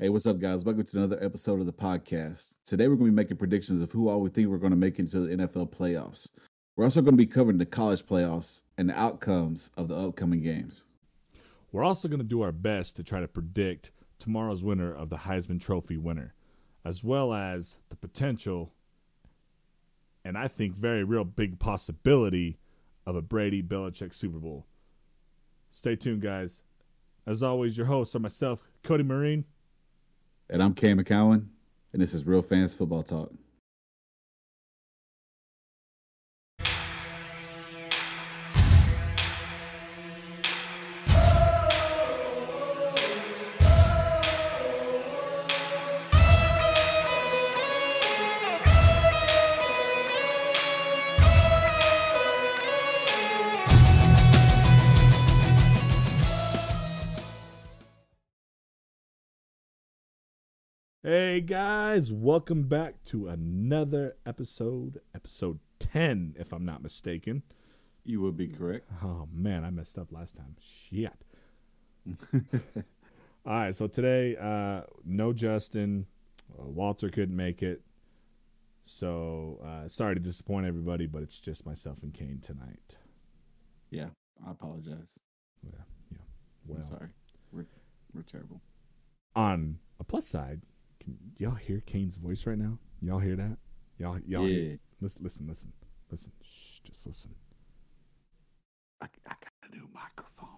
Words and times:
Hey, 0.00 0.08
what's 0.08 0.24
up, 0.24 0.38
guys? 0.38 0.64
Welcome 0.64 0.82
to 0.82 0.96
another 0.96 1.22
episode 1.22 1.60
of 1.60 1.66
the 1.66 1.74
podcast. 1.74 2.54
Today, 2.64 2.88
we're 2.88 2.94
going 2.94 3.08
to 3.08 3.12
be 3.12 3.16
making 3.16 3.36
predictions 3.36 3.82
of 3.82 3.90
who 3.90 4.08
all 4.08 4.22
we 4.22 4.30
think 4.30 4.48
we're 4.48 4.56
going 4.56 4.70
to 4.70 4.76
make 4.76 4.98
into 4.98 5.20
the 5.20 5.36
NFL 5.36 5.68
playoffs. 5.68 6.26
We're 6.74 6.84
also 6.84 7.02
going 7.02 7.12
to 7.12 7.18
be 7.18 7.26
covering 7.26 7.58
the 7.58 7.66
college 7.66 8.06
playoffs 8.06 8.62
and 8.78 8.88
the 8.88 8.98
outcomes 8.98 9.70
of 9.76 9.88
the 9.88 9.96
upcoming 9.96 10.40
games. 10.40 10.86
We're 11.70 11.84
also 11.84 12.08
going 12.08 12.20
to 12.22 12.24
do 12.24 12.40
our 12.40 12.50
best 12.50 12.96
to 12.96 13.04
try 13.04 13.20
to 13.20 13.28
predict 13.28 13.92
tomorrow's 14.18 14.64
winner 14.64 14.90
of 14.90 15.10
the 15.10 15.18
Heisman 15.18 15.60
Trophy 15.60 15.98
winner, 15.98 16.32
as 16.82 17.04
well 17.04 17.34
as 17.34 17.76
the 17.90 17.96
potential 17.96 18.72
and 20.24 20.38
I 20.38 20.48
think 20.48 20.76
very 20.76 21.04
real 21.04 21.24
big 21.24 21.58
possibility 21.58 22.56
of 23.04 23.16
a 23.16 23.22
Brady 23.22 23.62
Belichick 23.62 24.14
Super 24.14 24.38
Bowl. 24.38 24.64
Stay 25.68 25.94
tuned, 25.94 26.22
guys. 26.22 26.62
As 27.26 27.42
always, 27.42 27.76
your 27.76 27.86
hosts 27.86 28.16
are 28.16 28.20
myself, 28.20 28.62
Cody 28.82 29.02
Marine. 29.02 29.44
And 30.52 30.60
I'm 30.60 30.74
Cam 30.74 30.98
McCowan, 30.98 31.46
and 31.92 32.02
this 32.02 32.12
is 32.12 32.26
Real 32.26 32.42
Fans 32.42 32.74
Football 32.74 33.04
Talk. 33.04 33.32
Hey 61.12 61.40
guys, 61.40 62.12
welcome 62.12 62.68
back 62.68 63.02
to 63.06 63.26
another 63.26 64.14
episode, 64.24 65.00
episode 65.12 65.58
10, 65.80 66.36
if 66.38 66.52
I'm 66.52 66.64
not 66.64 66.84
mistaken. 66.84 67.42
You 68.04 68.20
would 68.20 68.36
be 68.36 68.46
correct. 68.46 68.88
Oh 69.02 69.26
man, 69.32 69.64
I 69.64 69.70
messed 69.70 69.98
up 69.98 70.12
last 70.12 70.36
time. 70.36 70.54
Shit. 70.60 71.12
All 73.44 73.52
right, 73.52 73.74
so 73.74 73.88
today, 73.88 74.36
uh, 74.36 74.82
no 75.04 75.32
Justin. 75.32 76.06
Uh, 76.56 76.66
Walter 76.66 77.08
couldn't 77.08 77.34
make 77.34 77.60
it. 77.64 77.82
So 78.84 79.58
uh, 79.66 79.88
sorry 79.88 80.14
to 80.14 80.20
disappoint 80.20 80.64
everybody, 80.64 81.06
but 81.06 81.24
it's 81.24 81.40
just 81.40 81.66
myself 81.66 82.04
and 82.04 82.14
Kane 82.14 82.38
tonight. 82.40 82.98
Yeah, 83.90 84.10
I 84.46 84.52
apologize. 84.52 85.18
Yeah, 85.64 85.72
yeah. 86.12 86.18
Well, 86.68 86.76
I'm 86.76 86.82
sorry. 86.82 87.08
We're, 87.50 87.66
we're 88.14 88.22
terrible. 88.22 88.60
On 89.34 89.80
a 89.98 90.04
plus 90.04 90.28
side, 90.28 90.60
can 91.02 91.18
y'all 91.38 91.54
hear 91.54 91.80
Kane's 91.86 92.16
voice 92.16 92.46
right 92.46 92.58
now? 92.58 92.78
Y'all 93.02 93.18
hear 93.18 93.36
that? 93.36 93.56
Y'all, 93.98 94.18
y'all 94.26 94.48
Yeah. 94.48 94.54
hear? 94.68 94.78
Listen, 95.00 95.24
listen, 95.24 95.46
listen, 95.46 95.72
listen. 96.10 96.32
Shh, 96.42 96.80
just 96.80 97.06
listen. 97.06 97.34
I, 99.00 99.06
I 99.26 99.30
got 99.30 99.70
a 99.70 99.74
new 99.74 99.88
microphone. 99.94 100.48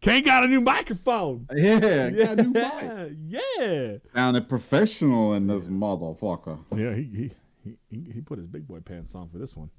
Kane 0.00 0.22
got 0.22 0.44
a 0.44 0.48
new 0.48 0.60
microphone. 0.60 1.46
Yeah, 1.56 2.06
a 2.08 2.36
new 2.36 2.50
mic. 2.50 3.12
yeah, 3.26 3.40
yeah. 3.58 3.96
Sounded 4.14 4.48
professional 4.48 5.32
in 5.34 5.46
this 5.46 5.68
motherfucker. 5.68 6.58
Yeah, 6.76 6.94
he, 6.94 7.30
he 7.64 7.76
he 7.88 8.12
he 8.12 8.20
put 8.20 8.36
his 8.36 8.46
big 8.46 8.68
boy 8.68 8.80
pants 8.80 9.14
on 9.14 9.30
for 9.30 9.38
this 9.38 9.56
one. 9.56 9.70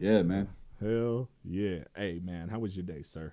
Yeah, 0.00 0.22
man. 0.22 0.48
Hell 0.80 1.28
yeah. 1.44 1.84
Hey 1.94 2.20
man, 2.24 2.48
how 2.48 2.58
was 2.58 2.74
your 2.76 2.84
day, 2.84 3.02
sir? 3.02 3.32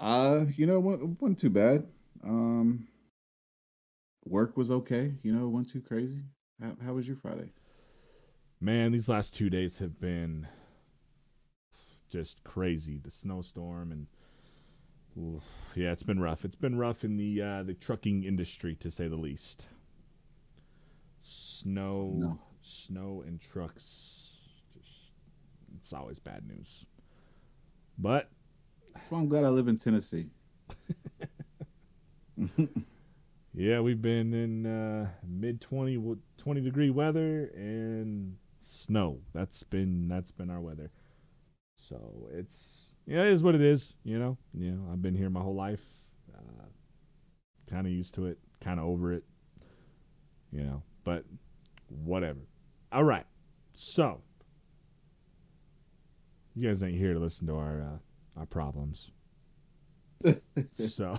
Uh, 0.00 0.46
you 0.56 0.66
know, 0.66 0.80
wasn't, 0.80 1.20
wasn't 1.20 1.38
too 1.38 1.50
bad. 1.50 1.86
Um, 2.24 2.88
work 4.28 4.56
was 4.56 4.70
okay. 4.70 5.14
You 5.22 5.32
know, 5.32 5.44
it 5.46 5.48
wasn't 5.48 5.70
too 5.72 5.80
crazy. 5.80 6.22
How, 6.62 6.72
how 6.84 6.92
was 6.94 7.06
your 7.06 7.16
Friday? 7.16 7.50
Man, 8.60 8.92
these 8.92 9.08
last 9.08 9.34
two 9.36 9.48
days 9.50 9.78
have 9.78 10.00
been 10.00 10.48
just 12.08 12.42
crazy. 12.44 12.98
The 12.98 13.10
snowstorm 13.10 13.92
and 13.92 14.06
oof, 15.16 15.42
yeah, 15.76 15.92
it's 15.92 16.02
been 16.02 16.20
rough. 16.20 16.44
It's 16.44 16.56
been 16.56 16.76
rough 16.78 17.04
in 17.04 17.16
the 17.16 17.40
uh, 17.42 17.62
the 17.62 17.74
trucking 17.74 18.24
industry 18.24 18.74
to 18.76 18.90
say 18.90 19.06
the 19.08 19.16
least. 19.16 19.68
Snow, 21.20 22.12
No. 22.16 22.38
snow 22.60 23.22
and 23.26 23.40
trucks. 23.40 24.38
Just 24.76 25.12
it's 25.76 25.92
always 25.92 26.18
bad 26.18 26.46
news. 26.48 26.84
But 27.96 28.30
That's 28.94 29.10
why 29.10 29.18
I'm 29.18 29.28
glad 29.28 29.44
I 29.44 29.48
live 29.50 29.68
in 29.68 29.78
Tennessee. 29.78 30.26
Yeah, 33.58 33.80
we've 33.80 34.00
been 34.00 34.32
in 34.34 34.66
uh, 34.66 35.10
mid 35.26 35.60
20, 35.60 36.00
20 36.36 36.60
degree 36.60 36.90
weather 36.90 37.50
and 37.56 38.36
snow. 38.60 39.18
That's 39.34 39.64
been 39.64 40.06
that's 40.06 40.30
been 40.30 40.48
our 40.48 40.60
weather. 40.60 40.92
So 41.74 42.28
it's 42.32 42.92
yeah, 43.04 43.22
it 43.22 43.32
is 43.32 43.42
what 43.42 43.56
it 43.56 43.60
is. 43.60 43.96
You 44.04 44.20
know, 44.20 44.38
know, 44.54 44.92
I've 44.92 45.02
been 45.02 45.16
here 45.16 45.28
my 45.28 45.40
whole 45.40 45.56
life. 45.56 45.82
Uh, 46.32 46.66
kind 47.68 47.84
of 47.84 47.92
used 47.92 48.14
to 48.14 48.26
it, 48.26 48.38
kind 48.60 48.78
of 48.78 48.86
over 48.86 49.12
it. 49.12 49.24
You 50.52 50.62
know, 50.62 50.84
but 51.02 51.24
whatever. 51.88 52.46
All 52.92 53.02
right, 53.02 53.26
so 53.72 54.20
you 56.54 56.68
guys 56.68 56.80
ain't 56.84 56.96
here 56.96 57.12
to 57.12 57.18
listen 57.18 57.48
to 57.48 57.56
our 57.56 57.82
uh, 57.82 58.38
our 58.38 58.46
problems. 58.46 59.10
so 60.70 61.18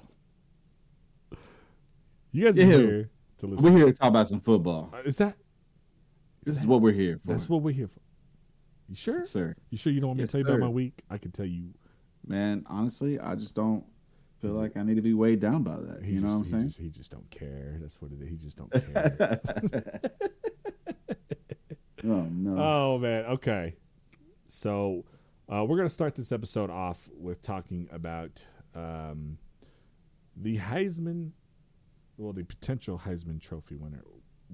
you 2.32 2.46
guys 2.46 2.58
are 2.60 2.62
Yeah. 2.64 2.68
here 2.78 3.10
to 3.40 3.48
listen. 3.48 3.66
We're 3.72 3.78
here 3.78 3.86
to 3.88 3.94
talk 3.94 4.10
about 4.10 4.28
some 4.28 4.40
football. 4.40 4.90
Uh, 4.94 5.02
is 5.06 5.18
that 5.18 5.36
This 6.44 6.58
is 6.58 6.66
what 6.68 6.82
we're 6.82 6.92
here 6.94 7.18
for. 7.18 7.28
that's 7.28 7.48
what 7.50 7.62
we're 7.62 7.74
here 7.74 7.88
for? 7.88 8.00
You 8.88 8.96
sure? 8.96 9.20
Yes, 9.20 9.30
sir. 9.30 9.56
You 9.70 9.78
sure 9.78 9.94
you 9.94 10.00
don't 10.00 10.10
want 10.10 10.18
me 10.18 10.24
Yes, 10.24 10.32
to 10.32 10.38
tell 10.44 10.48
you 10.50 10.56
about 10.56 10.66
my 10.66 10.72
week? 10.74 11.04
I 11.10 11.18
can 11.18 11.32
tell 11.32 11.46
you. 11.46 11.74
Man, 12.26 12.64
honestly, 12.68 13.20
I 13.20 13.36
just 13.36 13.54
don't 13.56 13.84
feel 14.42 14.54
like 14.54 14.78
I 14.78 14.84
need 14.84 14.96
to 14.96 15.02
be 15.02 15.14
weighed 15.14 15.40
down 15.40 15.64
by 15.64 15.78
that. 15.78 16.04
He 16.04 16.14
You 16.14 16.22
know 16.22 16.30
what 16.30 16.34
I'm 16.40 16.46
saying? 16.46 16.68
Just, 16.68 16.80
he 16.80 16.90
just 16.90 17.12
don't 17.12 17.30
care. 17.30 17.78
That's 17.80 18.02
what 18.02 18.12
it 18.12 18.22
is. 18.22 18.30
He 18.30 18.36
just 18.38 18.58
don't 18.58 18.72
care. 18.72 19.40
oh 22.06 22.28
no. 22.32 22.58
oh 22.58 22.98
man. 23.00 23.26
Okay. 23.26 23.76
So 24.48 25.06
uh, 25.52 25.66
we're 25.66 25.78
gonna 25.78 25.90
start 25.90 26.16
this 26.16 26.32
episode 26.32 26.70
off 26.70 26.98
with 27.18 27.42
talking 27.42 27.88
about 27.92 28.44
um, 28.76 29.38
the 30.36 30.58
Heisman, 30.58 31.32
well, 32.20 32.34
the 32.34 32.44
potential 32.44 33.00
Heisman 33.06 33.42
Trophy 33.42 33.76
winner. 33.76 34.04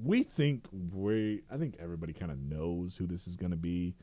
We 0.02 0.24
think 0.24 0.68
we, 0.72 1.42
I 1.50 1.58
think 1.58 1.78
everybody 1.80 2.14
kind 2.14 2.32
of 2.32 2.38
knows 2.38 2.96
who 2.96 3.08
this 3.08 3.28
is 3.28 3.36
gonna 3.36 3.56
be. 3.56 3.96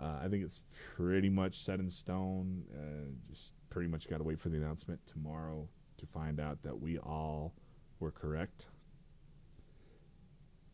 Uh, 0.00 0.20
I 0.22 0.28
think 0.28 0.44
it's 0.44 0.60
pretty 0.96 1.28
much 1.28 1.56
set 1.56 1.80
in 1.80 1.88
stone. 1.90 2.64
Uh, 2.74 3.10
just 3.30 3.52
pretty 3.70 3.88
much 3.88 4.08
got 4.08 4.18
to 4.18 4.24
wait 4.24 4.40
for 4.40 4.48
the 4.48 4.56
announcement 4.56 5.00
tomorrow 5.06 5.68
to 5.98 6.06
find 6.06 6.40
out 6.40 6.62
that 6.62 6.80
we 6.80 6.98
all 6.98 7.54
were 8.00 8.10
correct. 8.10 8.66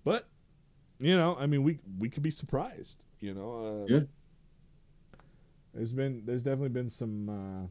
But 0.05 0.29
you 0.99 1.17
know, 1.17 1.37
I 1.39 1.47
mean, 1.47 1.63
we 1.63 1.79
we 1.99 2.09
could 2.11 2.23
be 2.23 2.31
surprised. 2.31 3.05
You 3.21 3.35
know, 3.35 3.85
uh, 3.85 3.95
Yeah. 3.95 4.01
There's 5.73 5.93
been 5.93 6.23
there's 6.25 6.43
definitely 6.43 6.71
been 6.71 6.89
some 6.91 7.29
uh, 7.29 7.67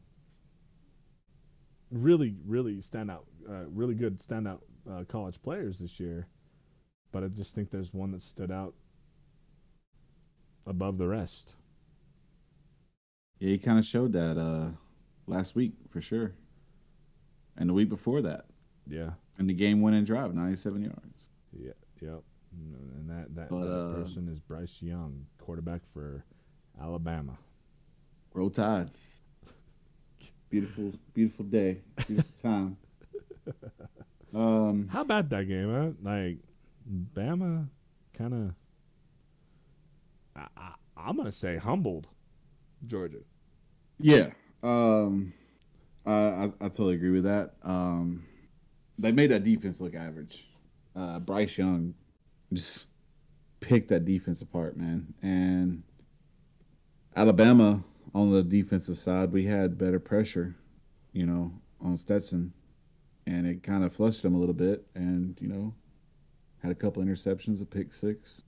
really 1.90 2.36
really 2.46 2.76
standout, 2.76 3.24
uh, 3.48 3.64
really 3.68 3.94
good 3.94 4.18
standout 4.20 4.60
uh, 4.90 5.04
college 5.08 5.40
players 5.42 5.78
this 5.78 6.00
year, 6.00 6.26
but 7.12 7.22
I 7.24 7.28
just 7.28 7.54
think 7.54 7.70
there's 7.70 7.92
one 7.94 8.12
that 8.12 8.22
stood 8.22 8.50
out 8.50 8.74
above 10.66 10.98
the 10.98 11.08
rest. 11.08 11.54
Yeah, 13.38 13.50
he 13.50 13.58
kind 13.58 13.78
of 13.78 13.84
showed 13.84 14.12
that 14.12 14.36
uh 14.36 14.70
last 15.26 15.54
week 15.54 15.72
for 15.88 16.00
sure, 16.00 16.32
and 17.56 17.68
the 17.68 17.74
week 17.74 17.88
before 17.88 18.20
that, 18.22 18.46
Yeah, 18.86 19.10
And 19.38 19.48
the 19.48 19.54
game-winning 19.54 20.04
drive, 20.04 20.34
97 20.34 20.82
yards. 20.82 21.30
yeah, 21.52 21.72
yep. 22.00 22.22
And 22.52 23.08
that 23.08 23.34
that, 23.36 23.48
But, 23.48 23.60
that 23.64 23.72
uh, 23.72 23.94
person 23.94 24.28
is 24.28 24.38
Bryce 24.40 24.82
Young, 24.82 25.26
quarterback 25.38 25.82
for 25.92 26.24
Alabama. 26.80 27.38
Roll 28.34 28.50
Tide. 28.50 28.90
Beautiful, 30.50 30.92
beautiful 31.14 31.44
day, 31.44 31.78
beautiful 32.06 32.34
time. 32.42 32.76
Um, 34.34 34.88
How 34.88 35.00
about 35.00 35.28
that 35.30 35.48
game? 35.48 35.72
Huh? 35.72 35.90
Like, 36.08 36.38
Bama 37.14 37.68
kind 38.14 38.32
of. 38.34 38.54
I, 40.36 40.46
I, 40.56 40.72
I'm 40.96 41.16
gonna 41.16 41.32
say 41.32 41.56
humbled 41.56 42.06
Georgia. 42.86 43.18
yeah, 43.98 44.28
um, 44.62 45.32
I, 46.06 46.12
I 46.12 46.44
I 46.60 46.68
totally 46.68 46.94
agree 46.94 47.10
with 47.10 47.24
that. 47.24 47.54
Um, 47.64 48.24
they 48.98 49.12
made 49.12 49.30
that 49.30 49.42
defense 49.44 49.80
look 49.80 49.94
average. 49.94 50.46
Uh, 50.94 51.18
Bryce 51.18 51.58
Young 51.58 51.94
just 52.52 52.88
picked 53.60 53.88
that 53.88 54.04
defense 54.04 54.42
apart, 54.42 54.76
man. 54.76 55.12
And 55.22 55.82
Alabama 57.16 57.82
on 58.14 58.32
the 58.32 58.42
defensive 58.42 58.98
side, 58.98 59.32
we 59.32 59.44
had 59.44 59.78
better 59.78 60.00
pressure, 60.00 60.54
you 61.12 61.26
know, 61.26 61.52
on 61.80 61.96
Stetson. 61.96 62.52
And 63.26 63.46
it 63.46 63.62
kind 63.62 63.84
of 63.84 63.92
flushed 63.94 64.24
him 64.24 64.34
a 64.34 64.38
little 64.38 64.54
bit. 64.54 64.86
And 64.94 65.36
you 65.40 65.48
know, 65.48 65.74
had 66.62 66.72
a 66.72 66.74
couple 66.74 67.02
interceptions, 67.02 67.62
a 67.62 67.64
pick 67.64 67.92
six. 67.92 68.42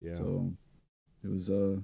Yeah. 0.00 0.12
So 0.14 0.52
it 1.24 1.28
was 1.28 1.48
a 1.48 1.72
it 1.74 1.82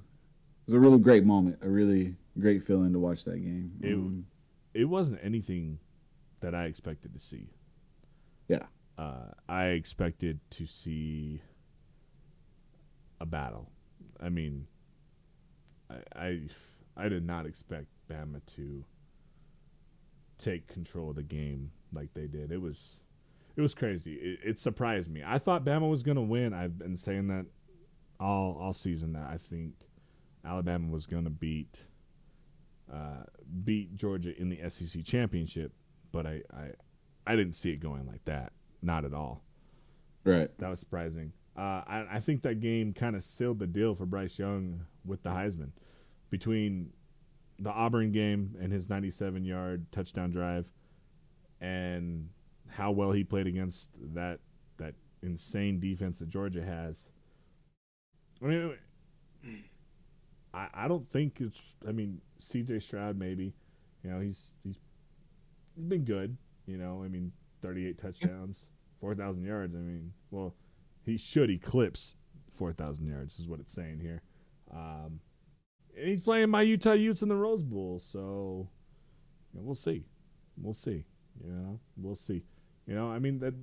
was 0.66 0.74
a 0.74 0.80
really 0.80 0.98
great 0.98 1.24
moment, 1.24 1.58
a 1.62 1.68
really 1.68 2.16
great 2.38 2.62
feeling 2.64 2.92
to 2.92 2.98
watch 2.98 3.24
that 3.24 3.38
game. 3.38 3.72
It- 3.82 3.94
Um, 3.94 4.26
it 4.74 4.84
wasn't 4.84 5.20
anything 5.22 5.78
that 6.40 6.54
I 6.54 6.66
expected 6.66 7.12
to 7.14 7.18
see. 7.18 7.48
Yeah. 8.48 8.66
Uh, 8.98 9.30
I 9.48 9.68
expected 9.68 10.38
to 10.50 10.66
see 10.66 11.40
a 13.20 13.24
battle. 13.26 13.70
I 14.20 14.28
mean, 14.28 14.66
I, 15.90 15.96
I 16.14 16.40
I 16.96 17.08
did 17.08 17.24
not 17.26 17.46
expect 17.46 17.86
Bama 18.10 18.44
to 18.56 18.84
take 20.38 20.66
control 20.66 21.10
of 21.10 21.16
the 21.16 21.22
game 21.22 21.72
like 21.92 22.14
they 22.14 22.26
did. 22.26 22.52
It 22.52 22.60
was 22.60 23.00
it 23.56 23.60
was 23.62 23.74
crazy. 23.74 24.14
It, 24.14 24.40
it 24.44 24.58
surprised 24.58 25.10
me. 25.10 25.22
I 25.24 25.38
thought 25.38 25.64
Bama 25.64 25.88
was 25.88 26.02
going 26.02 26.16
to 26.16 26.22
win. 26.22 26.52
I've 26.52 26.78
been 26.78 26.96
saying 26.96 27.28
that 27.28 27.46
all 28.20 28.58
all 28.60 28.72
season 28.72 29.12
that 29.14 29.28
I 29.30 29.38
think 29.38 29.74
Alabama 30.44 30.88
was 30.88 31.06
going 31.06 31.24
to 31.24 31.30
beat 31.30 31.86
uh, 32.92 33.24
beat 33.64 33.96
Georgia 33.96 34.38
in 34.40 34.48
the 34.48 34.58
SEC 34.68 35.04
championship, 35.04 35.72
but 36.12 36.26
I, 36.26 36.42
I 36.52 36.70
I 37.26 37.36
didn't 37.36 37.54
see 37.54 37.70
it 37.72 37.80
going 37.80 38.06
like 38.06 38.24
that. 38.26 38.52
Not 38.82 39.04
at 39.04 39.12
all. 39.12 39.42
right. 40.24 40.48
That 40.58 40.68
was 40.68 40.78
surprising. 40.80 41.32
Uh, 41.56 41.82
I, 41.86 42.06
I 42.12 42.20
think 42.20 42.42
that 42.42 42.60
game 42.60 42.92
kind 42.92 43.16
of 43.16 43.22
sealed 43.22 43.58
the 43.58 43.66
deal 43.66 43.94
for 43.94 44.04
Bryce 44.04 44.38
Young 44.38 44.82
with 45.04 45.22
the 45.22 45.30
Heisman 45.30 45.70
between 46.28 46.92
the 47.58 47.70
Auburn 47.70 48.12
game 48.12 48.56
and 48.60 48.72
his 48.72 48.88
97 48.88 49.44
yard 49.44 49.86
touchdown 49.92 50.30
drive 50.30 50.70
and 51.60 52.28
how 52.68 52.90
well 52.90 53.12
he 53.12 53.24
played 53.24 53.46
against 53.46 53.90
that 54.14 54.40
that 54.76 54.94
insane 55.22 55.80
defense 55.80 56.18
that 56.18 56.28
Georgia 56.28 56.62
has. 56.62 57.10
I 58.42 58.46
mean, 58.46 58.74
I, 60.52 60.68
I 60.74 60.88
don't 60.88 61.08
think 61.08 61.40
it's. 61.40 61.74
I 61.86 61.92
mean, 61.92 62.20
C.J. 62.38 62.80
Stroud 62.80 63.18
maybe, 63.18 63.54
you 64.02 64.10
know, 64.10 64.20
he's 64.20 64.52
he's 64.62 64.76
he's 65.74 65.84
been 65.84 66.04
good. 66.04 66.36
You 66.66 66.76
know, 66.78 67.02
I 67.04 67.08
mean, 67.08 67.32
38 67.62 67.98
touchdowns, 67.98 68.68
4,000 69.00 69.44
yards. 69.44 69.74
I 69.74 69.78
mean, 69.78 70.12
well, 70.30 70.54
he 71.04 71.16
should 71.16 71.48
eclipse 71.48 72.16
4,000 72.58 73.06
yards, 73.06 73.38
is 73.38 73.46
what 73.46 73.60
it's 73.60 73.72
saying 73.72 74.00
here. 74.00 74.22
Um, 74.74 75.20
he's 75.96 76.20
playing 76.20 76.50
my 76.50 76.62
Utah 76.62 76.92
Utes 76.92 77.22
in 77.22 77.28
the 77.28 77.36
Rose 77.36 77.62
Bowl, 77.62 77.98
so 77.98 78.68
you 79.52 79.60
know, 79.60 79.64
we'll 79.66 79.74
see. 79.74 80.04
We'll 80.60 80.72
see. 80.74 81.04
You 81.44 81.50
know, 81.52 81.80
we'll 81.96 82.14
see. 82.14 82.44
You 82.86 82.94
know, 82.94 83.10
I 83.10 83.18
mean, 83.18 83.38
that 83.40 83.54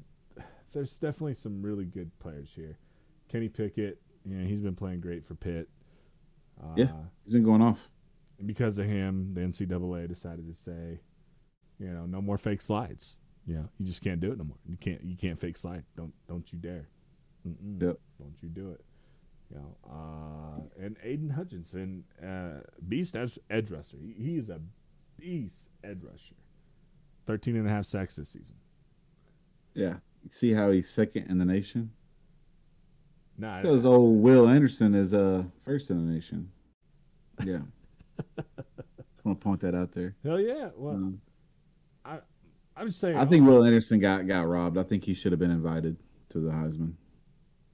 there's 0.74 0.97
definitely 1.00 1.33
some 1.35 1.62
really 1.62 1.85
good 1.85 2.12
players 2.19 2.53
here. 2.56 2.77
Kenny 3.30 3.50
Pickett, 3.50 4.00
you 4.25 4.35
know, 4.35 4.47
he's 4.47 4.59
been 4.62 4.75
playing 4.75 5.01
great 5.01 5.25
for 5.25 5.35
Pitt. 5.35 5.69
Uh, 6.62 6.74
Yeah. 6.75 6.91
He's 7.24 7.33
been 7.33 7.44
going 7.44 7.62
off. 7.62 7.89
and 8.38 8.47
because 8.47 8.77
of 8.77 8.85
him, 8.85 9.33
the 9.33 9.41
NCAA 9.41 10.07
decided 10.07 10.47
to 10.47 10.53
say, 10.53 11.00
you 11.80 11.89
know, 11.89 12.06
no 12.06 12.21
more 12.21 12.38
fake 12.38 12.62
slides. 12.62 13.18
You 13.45 13.56
know, 13.56 13.69
you 13.77 13.85
just 13.85 14.01
can't 14.03 14.19
do 14.21 14.31
it 14.31 14.38
no 14.38 14.44
more. 14.45 14.57
You 14.68 14.77
can't. 14.77 15.03
You 15.03 15.18
can't 15.18 15.38
fake 15.38 15.57
slide. 15.57 15.83
Don't. 15.97 16.13
Don't 16.27 16.51
you 16.53 16.59
dare. 16.59 16.88
Mm-mm. 17.47 17.81
Yep. 17.81 18.00
Don't 18.19 18.35
you 18.41 18.50
do 18.50 18.71
it. 18.71 18.81
You 19.53 19.59
know. 19.59 19.77
Uh, 19.89 20.83
and 20.83 20.97
Aidan 21.03 21.29
Hutchinson, 21.29 22.03
uh, 22.25 22.61
beast 22.88 23.15
edge, 23.15 23.38
edge 23.50 23.69
rusher. 23.69 23.97
He, 24.01 24.13
he 24.23 24.38
is 24.38 24.50
a 24.50 24.59
beast 25.19 25.69
edge 25.83 26.01
rusher. 26.03 26.35
13 27.25 27.55
and 27.55 27.67
a 27.67 27.69
half 27.69 27.85
sacks 27.85 28.15
this 28.15 28.29
season. 28.29 28.55
Yeah. 29.73 29.95
See 30.29 30.53
how 30.53 30.71
he's 30.71 30.89
second 30.89 31.29
in 31.29 31.38
the 31.38 31.45
nation? 31.45 31.91
Nah, 33.38 33.61
Because 33.61 33.85
old 33.85 34.21
Will 34.21 34.47
Anderson 34.47 34.94
is 34.94 35.13
uh 35.13 35.44
first 35.63 35.89
in 35.89 36.06
the 36.06 36.11
nation. 36.13 36.51
Yeah. 37.44 37.59
Just 38.38 39.25
want 39.25 39.39
to 39.39 39.44
point 39.44 39.61
that 39.61 39.73
out 39.75 39.91
there. 39.91 40.15
hell 40.23 40.39
yeah. 40.39 40.69
Well, 40.75 40.94
Um, 40.95 41.21
I'm 42.75 42.89
saying. 42.89 43.15
I 43.17 43.25
think 43.25 43.45
Will 43.47 43.63
Anderson 43.63 43.99
got 43.99 44.27
got 44.27 44.47
robbed. 44.47 44.77
I 44.77 44.83
think 44.83 45.03
he 45.03 45.13
should 45.13 45.31
have 45.31 45.39
been 45.39 45.51
invited 45.51 45.97
to 46.29 46.39
the 46.39 46.49
Heisman. 46.51 46.94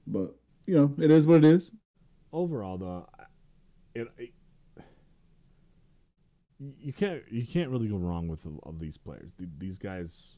But 0.06 0.34
you 0.70 0.76
know, 0.76 0.94
it 1.04 1.10
is 1.10 1.26
what 1.26 1.38
it 1.38 1.44
is. 1.46 1.72
overall 2.32 2.78
though 2.78 3.04
it, 3.92 4.06
it 4.18 4.30
you 6.78 6.92
can't 6.92 7.22
you 7.28 7.44
can't 7.44 7.70
really 7.70 7.88
go 7.88 7.96
wrong 7.96 8.28
with 8.28 8.46
of 8.62 8.78
these 8.78 8.96
players 8.96 9.32
these 9.58 9.78
guys 9.78 10.36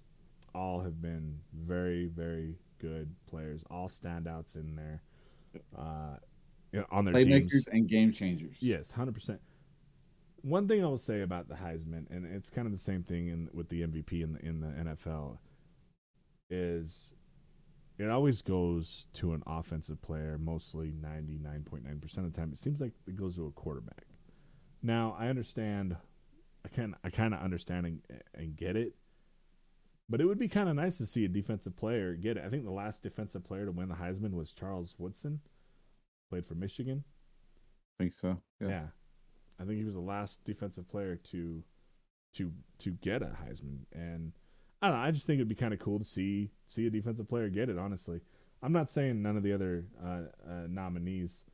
all 0.54 0.80
have 0.80 1.02
been 1.02 1.38
very 1.54 2.06
very 2.06 2.56
good 2.80 3.14
players 3.28 3.62
all 3.70 3.88
standouts 3.88 4.56
in 4.56 4.74
there 4.74 5.02
uh 5.76 6.16
you 6.72 6.80
know, 6.80 6.86
on 6.90 7.04
their 7.04 7.12
Playmakers 7.12 7.50
teams 7.50 7.68
and 7.70 7.86
game 7.86 8.10
changers. 8.10 8.56
yes 8.60 8.94
100% 8.96 9.38
one 10.40 10.66
thing 10.66 10.82
i 10.82 10.86
will 10.86 10.96
say 10.96 11.20
about 11.20 11.46
the 11.48 11.54
heisman 11.56 12.10
and 12.10 12.24
it's 12.24 12.48
kind 12.48 12.66
of 12.66 12.72
the 12.72 12.78
same 12.78 13.02
thing 13.02 13.28
in 13.28 13.50
with 13.52 13.68
the 13.68 13.82
mvp 13.82 14.12
in 14.22 14.32
the 14.32 14.46
in 14.46 14.60
the 14.60 14.68
nfl 14.94 15.36
is 16.48 17.12
it 17.98 18.08
always 18.08 18.42
goes 18.42 19.06
to 19.12 19.32
an 19.32 19.42
offensive 19.46 20.00
player 20.02 20.38
mostly 20.38 20.92
99.9% 20.92 22.18
of 22.18 22.24
the 22.24 22.30
time 22.30 22.50
it 22.52 22.58
seems 22.58 22.80
like 22.80 22.92
it 23.06 23.16
goes 23.16 23.36
to 23.36 23.46
a 23.46 23.50
quarterback 23.50 24.06
now 24.82 25.16
i 25.18 25.28
understand 25.28 25.96
i 26.64 26.68
can 26.68 26.94
i 27.04 27.10
kind 27.10 27.34
of 27.34 27.40
understand 27.40 27.86
and, 27.86 28.00
and 28.34 28.56
get 28.56 28.76
it 28.76 28.94
but 30.08 30.20
it 30.20 30.26
would 30.26 30.38
be 30.38 30.48
kind 30.48 30.68
of 30.68 30.76
nice 30.76 30.98
to 30.98 31.06
see 31.06 31.24
a 31.24 31.28
defensive 31.28 31.76
player 31.76 32.14
get 32.14 32.36
it 32.36 32.44
i 32.44 32.48
think 32.48 32.64
the 32.64 32.70
last 32.70 33.02
defensive 33.02 33.44
player 33.44 33.66
to 33.66 33.72
win 33.72 33.88
the 33.88 33.94
heisman 33.94 34.32
was 34.32 34.52
charles 34.52 34.96
woodson 34.98 35.40
played 36.30 36.46
for 36.46 36.54
michigan 36.54 37.04
I 37.98 38.02
think 38.02 38.12
so. 38.14 38.38
yeah. 38.60 38.68
Yeah. 38.68 38.86
I 39.60 39.64
think 39.64 39.78
he 39.78 39.84
was 39.84 39.94
the 39.94 40.00
last 40.00 40.44
defensive 40.44 40.88
player 40.88 41.16
to 41.16 41.62
to 42.34 42.52
to 42.78 42.90
get 42.90 43.22
a 43.22 43.36
Heisman 43.44 43.80
and 43.92 44.32
I 44.82 44.88
don't 44.88 44.98
know, 44.98 45.04
I 45.04 45.10
just 45.12 45.26
think 45.26 45.38
it'd 45.38 45.48
be 45.48 45.54
kind 45.54 45.72
of 45.72 45.78
cool 45.78 45.98
to 46.00 46.04
see 46.04 46.50
see 46.66 46.86
a 46.86 46.90
defensive 46.90 47.28
player 47.28 47.48
get 47.48 47.68
it 47.68 47.78
honestly. 47.78 48.20
I'm 48.62 48.72
not 48.72 48.90
saying 48.90 49.22
none 49.22 49.36
of 49.36 49.42
the 49.42 49.52
other 49.52 49.86
uh, 50.04 50.22
uh, 50.48 50.66
nominees 50.68 51.44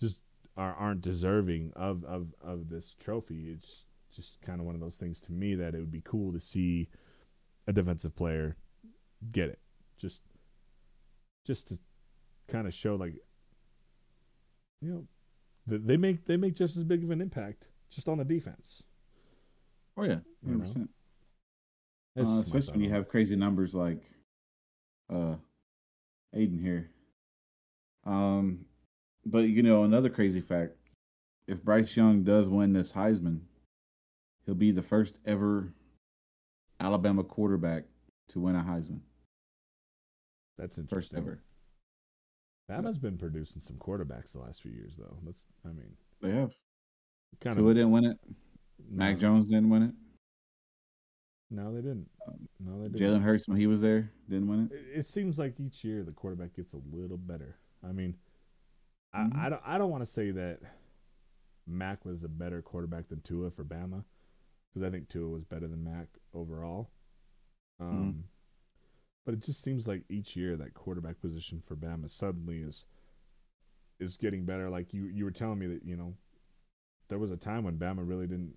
just 0.00 0.20
are 0.56 0.74
aren't 0.74 1.00
deserving 1.00 1.72
of 1.74 2.04
of 2.04 2.34
of 2.40 2.68
this 2.68 2.94
trophy. 2.94 3.48
It's 3.48 3.84
just 4.14 4.40
kind 4.42 4.60
of 4.60 4.66
one 4.66 4.74
of 4.74 4.80
those 4.80 4.96
things 4.96 5.20
to 5.22 5.32
me 5.32 5.54
that 5.56 5.74
it 5.74 5.80
would 5.80 5.90
be 5.92 6.02
cool 6.04 6.32
to 6.32 6.40
see 6.40 6.88
a 7.66 7.72
defensive 7.72 8.14
player 8.14 8.56
get 9.30 9.48
it. 9.48 9.58
Just 9.98 10.22
just 11.44 11.68
to 11.68 11.78
kind 12.48 12.66
of 12.66 12.74
show 12.74 12.94
like 12.94 13.14
you 14.80 14.90
know 14.90 15.06
th- 15.68 15.82
they 15.84 15.96
make 15.96 16.26
they 16.26 16.36
make 16.36 16.54
just 16.54 16.76
as 16.76 16.84
big 16.84 17.02
of 17.02 17.10
an 17.10 17.20
impact 17.20 17.68
just 17.90 18.08
on 18.08 18.18
the 18.18 18.24
defense. 18.24 18.82
Oh 19.96 20.04
yeah, 20.04 20.18
hundred 20.44 20.60
percent. 20.60 20.90
Uh, 22.16 22.22
especially 22.22 22.72
when 22.72 22.80
you 22.82 22.90
have 22.90 23.08
crazy 23.08 23.36
numbers 23.36 23.74
like 23.74 24.02
uh 25.10 25.34
Aidan 26.34 26.58
here. 26.58 26.90
Um 28.04 28.66
but 29.24 29.48
you 29.48 29.62
know, 29.62 29.84
another 29.84 30.10
crazy 30.10 30.40
fact, 30.40 30.76
if 31.46 31.62
Bryce 31.62 31.96
Young 31.96 32.22
does 32.22 32.48
win 32.48 32.72
this 32.72 32.92
Heisman, 32.92 33.40
he'll 34.44 34.54
be 34.54 34.72
the 34.72 34.82
first 34.82 35.18
ever 35.26 35.72
Alabama 36.80 37.22
quarterback 37.22 37.84
to 38.28 38.40
win 38.40 38.56
a 38.56 38.62
Heisman. 38.62 39.00
That's 40.58 40.76
That's 40.76 40.90
First 40.90 41.14
ever. 41.14 41.42
Bama's 42.70 42.98
been 42.98 43.18
producing 43.18 43.60
some 43.60 43.76
quarterbacks 43.76 44.32
the 44.32 44.40
last 44.40 44.62
few 44.62 44.70
years, 44.70 44.96
though. 44.96 45.16
That's, 45.24 45.46
I 45.64 45.68
mean, 45.68 45.92
They 46.20 46.30
have. 46.30 46.52
kind 47.40 47.56
Tua 47.56 47.70
of. 47.70 47.76
didn't 47.76 47.90
win 47.90 48.04
it. 48.04 48.18
Mac 48.90 49.16
no, 49.16 49.20
Jones 49.20 49.48
didn't 49.48 49.68
win 49.70 49.82
it. 49.82 49.94
No, 51.54 51.74
they 51.74 51.82
didn't. 51.82 52.08
No, 52.58 52.80
they 52.82 52.88
didn't. 52.88 53.20
Jalen 53.20 53.22
Hurts 53.22 53.46
when 53.46 53.58
he 53.58 53.66
was 53.66 53.82
there 53.82 54.10
didn't 54.28 54.48
win 54.48 54.70
it. 54.70 54.74
It, 54.74 54.98
it 55.00 55.06
seems 55.06 55.38
like 55.38 55.60
each 55.60 55.84
year 55.84 56.02
the 56.02 56.12
quarterback 56.12 56.54
gets 56.56 56.72
a 56.72 56.80
little 56.90 57.18
better. 57.18 57.56
I 57.86 57.92
mean, 57.92 58.16
Mhm. 59.14 59.36
I, 59.36 59.46
I 59.46 59.48
don't. 59.50 59.62
I 59.66 59.78
don't 59.78 59.90
want 59.90 60.02
to 60.02 60.10
say 60.10 60.30
that 60.30 60.60
Mac 61.66 62.04
was 62.06 62.24
a 62.24 62.28
better 62.28 62.62
quarterback 62.62 63.08
than 63.08 63.20
Tua 63.20 63.50
for 63.50 63.64
Bama, 63.64 64.04
because 64.72 64.86
I 64.86 64.90
think 64.90 65.08
Tua 65.10 65.28
was 65.28 65.44
better 65.44 65.68
than 65.68 65.84
Mac 65.84 66.08
overall. 66.32 66.90
Um, 67.80 68.24
but 69.26 69.34
it 69.34 69.40
just 69.42 69.62
seems 69.62 69.86
like 69.86 70.04
each 70.08 70.36
year 70.36 70.56
that 70.56 70.72
quarterback 70.74 71.20
position 71.20 71.60
for 71.60 71.76
Bama 71.76 72.08
suddenly 72.10 72.58
is 72.62 72.86
is 74.00 74.16
getting 74.16 74.44
better. 74.46 74.70
Like 74.70 74.94
you, 74.94 75.04
you 75.04 75.24
were 75.26 75.30
telling 75.30 75.58
me 75.58 75.66
that 75.66 75.84
you 75.84 75.96
know 75.96 76.14
there 77.08 77.18
was 77.18 77.30
a 77.30 77.36
time 77.36 77.64
when 77.64 77.76
Bama 77.76 78.08
really 78.08 78.26
didn't 78.26 78.56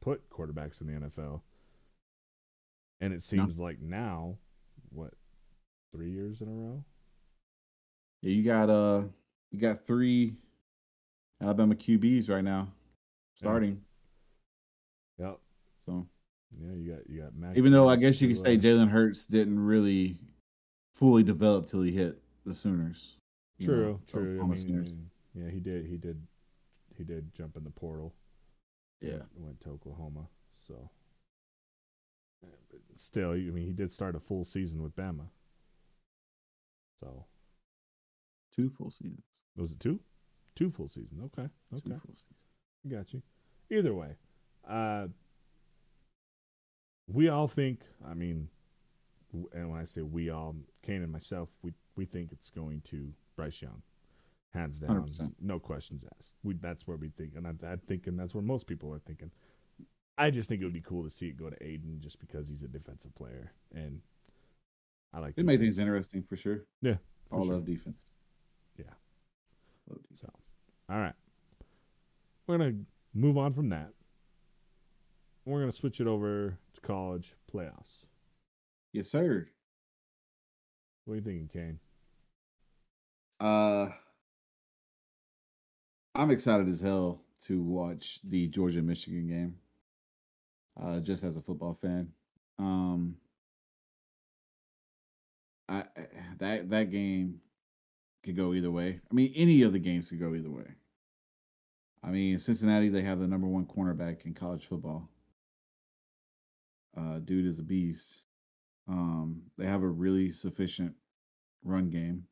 put 0.00 0.28
quarterbacks 0.30 0.80
in 0.80 0.88
the 0.88 0.94
NFL, 1.06 1.42
and 3.02 3.12
it 3.12 3.20
seems 3.20 3.58
like 3.58 3.80
now, 3.82 4.38
what, 4.90 5.12
three 5.92 6.10
years 6.10 6.40
in 6.40 6.48
a 6.48 6.52
row? 6.52 6.84
Yeah, 8.22 8.30
you 8.30 8.44
got 8.44 8.70
uh 8.70 9.02
you 9.50 9.60
got 9.60 9.84
three 9.84 10.36
Alabama 11.42 11.74
QBs 11.74 12.30
right 12.30 12.44
now 12.44 12.68
starting. 13.34 13.82
Yep. 15.18 15.38
So 15.84 16.06
Yeah, 16.58 16.74
you 16.76 16.92
got 16.92 17.10
you 17.10 17.20
got 17.20 17.34
Mac. 17.34 17.56
Even 17.56 17.72
though 17.72 17.88
I 17.88 17.96
guess 17.96 18.22
you 18.22 18.28
could 18.28 18.38
say 18.38 18.56
Jalen 18.56 18.88
Hurts 18.88 19.26
didn't 19.26 19.58
really 19.58 20.16
fully 20.94 21.24
develop 21.24 21.66
till 21.66 21.82
he 21.82 21.90
hit 21.90 22.22
the 22.46 22.54
Sooners. 22.54 23.16
True, 23.60 23.84
know, 23.84 24.00
true. 24.06 24.40
I 24.40 24.46
mean, 24.46 24.56
Sooners. 24.56 24.92
yeah, 25.34 25.50
he 25.50 25.58
did. 25.58 25.86
He 25.86 25.96
did. 25.96 26.20
He 26.96 27.04
did 27.04 27.34
jump 27.34 27.56
in 27.56 27.64
the 27.64 27.70
portal. 27.70 28.14
Yeah. 29.00 29.22
went, 29.36 29.60
to 29.62 29.70
Oklahoma. 29.70 30.28
So, 30.68 30.88
still, 32.98 33.30
I 33.32 33.36
mean, 33.50 33.66
he 33.66 33.72
did 33.72 33.90
start 33.90 34.14
a 34.16 34.20
full 34.20 34.44
season 34.44 34.82
with 34.82 34.94
Bama. 34.96 35.26
So, 37.00 37.26
Two 38.54 38.68
full 38.68 38.90
seasons. 38.90 39.22
was 39.56 39.72
it 39.72 39.80
two? 39.80 40.00
Two 40.54 40.70
full 40.70 40.88
seasons. 40.88 41.20
Okay, 41.26 41.48
Two 41.70 41.76
okay, 41.76 41.98
full 41.98 42.14
seasons. 42.14 42.44
got 42.88 43.12
you. 43.14 43.22
Either 43.70 43.94
way, 43.94 44.16
uh, 44.68 45.06
we 47.08 47.28
all 47.28 47.48
think. 47.48 47.80
I 48.06 48.14
mean, 48.14 48.48
and 49.54 49.70
when 49.70 49.80
I 49.80 49.84
say 49.84 50.02
we 50.02 50.30
all, 50.30 50.54
Kane 50.82 51.02
and 51.02 51.10
myself, 51.12 51.48
we 51.62 51.72
we 51.96 52.04
think 52.04 52.32
it's 52.32 52.50
going 52.50 52.82
to 52.82 53.12
Bryce 53.36 53.62
Young, 53.62 53.82
hands 54.52 54.80
down, 54.80 55.06
100%. 55.08 55.32
no 55.40 55.58
questions 55.58 56.04
asked. 56.18 56.34
We 56.42 56.54
that's 56.54 56.86
where 56.86 56.96
we 56.98 57.08
think, 57.08 57.32
and 57.36 57.46
I'm, 57.46 57.58
I'm 57.66 57.78
thinking 57.78 58.16
that's 58.16 58.34
where 58.34 58.42
most 58.42 58.66
people 58.66 58.92
are 58.92 58.98
thinking. 58.98 59.30
I 60.18 60.30
just 60.30 60.48
think 60.48 60.60
it 60.60 60.64
would 60.64 60.72
be 60.74 60.80
cool 60.82 61.02
to 61.04 61.10
see 61.10 61.28
it 61.28 61.36
go 61.36 61.48
to 61.50 61.56
Aidan 61.66 61.98
just 62.00 62.20
because 62.20 62.48
he's 62.48 62.62
a 62.62 62.68
defensive 62.68 63.14
player, 63.14 63.52
and 63.74 64.00
I 65.12 65.20
like. 65.20 65.34
It 65.36 65.46
made 65.46 65.60
things 65.60 65.78
interesting 65.78 66.22
for 66.22 66.36
sure. 66.36 66.64
Yeah, 66.82 66.96
for 67.30 67.36
All 67.36 67.44
sure. 67.44 67.54
love 67.54 67.64
defense. 67.64 68.04
Yeah. 68.76 68.84
Love 69.88 70.02
defense. 70.02 70.20
So, 70.20 70.28
all 70.94 71.00
right, 71.00 71.14
we're 72.46 72.58
gonna 72.58 72.74
move 73.14 73.38
on 73.38 73.52
from 73.54 73.70
that. 73.70 73.92
We're 75.44 75.60
gonna 75.60 75.72
switch 75.72 76.00
it 76.00 76.06
over 76.06 76.58
to 76.74 76.80
college 76.82 77.34
playoffs. 77.52 78.04
Yes, 78.92 79.08
sir. 79.10 79.48
What 81.04 81.14
are 81.14 81.16
you 81.16 81.22
thinking, 81.22 81.48
Kane? 81.52 81.78
Uh, 83.40 83.88
I'm 86.14 86.30
excited 86.30 86.68
as 86.68 86.78
hell 86.80 87.22
to 87.46 87.60
watch 87.60 88.20
the 88.22 88.46
Georgia 88.48 88.82
Michigan 88.82 89.26
game. 89.26 89.56
Uh, 90.80 91.00
just 91.00 91.22
as 91.22 91.36
a 91.36 91.42
football 91.42 91.74
fan, 91.74 92.08
um, 92.58 93.16
I 95.68 95.84
that 96.38 96.70
that 96.70 96.90
game 96.90 97.40
could 98.22 98.36
go 98.36 98.54
either 98.54 98.70
way. 98.70 99.00
I 99.10 99.14
mean, 99.14 99.32
any 99.34 99.62
of 99.62 99.72
the 99.72 99.78
games 99.78 100.08
could 100.08 100.20
go 100.20 100.34
either 100.34 100.50
way. 100.50 100.74
I 102.02 102.10
mean, 102.10 102.38
Cincinnati 102.38 102.88
they 102.88 103.02
have 103.02 103.18
the 103.20 103.28
number 103.28 103.46
one 103.46 103.66
cornerback 103.66 104.24
in 104.24 104.34
college 104.34 104.66
football. 104.66 105.08
Uh, 106.96 107.18
dude 107.18 107.46
is 107.46 107.58
a 107.58 107.62
beast. 107.62 108.24
Um, 108.88 109.42
they 109.56 109.66
have 109.66 109.82
a 109.82 109.88
really 109.88 110.32
sufficient 110.32 110.94
run 111.64 111.90
game. 111.90 112.24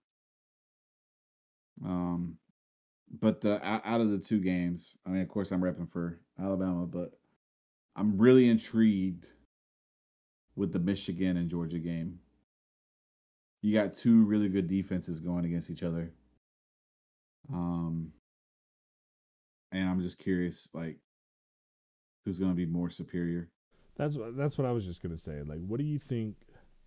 Um, 1.84 2.36
but 3.20 3.40
the 3.40 3.64
out 3.66 3.82
out 3.84 4.00
of 4.00 4.10
the 4.10 4.18
two 4.18 4.40
games, 4.40 4.98
I 5.06 5.10
mean, 5.10 5.22
of 5.22 5.28
course, 5.28 5.50
I'm 5.50 5.62
repping 5.62 5.90
for 5.90 6.20
Alabama, 6.38 6.86
but 6.86 7.12
I'm 7.96 8.18
really 8.18 8.48
intrigued 8.48 9.28
with 10.56 10.72
the 10.72 10.78
Michigan 10.78 11.36
and 11.36 11.48
Georgia 11.48 11.78
game. 11.78 12.18
You 13.62 13.74
got 13.74 13.94
two 13.94 14.24
really 14.24 14.48
good 14.48 14.68
defenses 14.68 15.20
going 15.20 15.44
against 15.44 15.70
each 15.70 15.82
other. 15.82 16.12
Um, 17.52 18.12
and 19.72 19.88
I'm 19.88 20.00
just 20.00 20.18
curious, 20.18 20.68
like, 20.72 20.98
who's 22.24 22.38
going 22.38 22.50
to 22.50 22.56
be 22.56 22.66
more 22.66 22.90
superior? 22.90 23.48
That's 23.96 24.16
what 24.16 24.36
that's 24.36 24.56
what 24.56 24.66
I 24.66 24.72
was 24.72 24.86
just 24.86 25.02
gonna 25.02 25.16
say. 25.16 25.42
Like, 25.44 25.58
what 25.58 25.78
do 25.78 25.84
you 25.84 25.98
think 25.98 26.36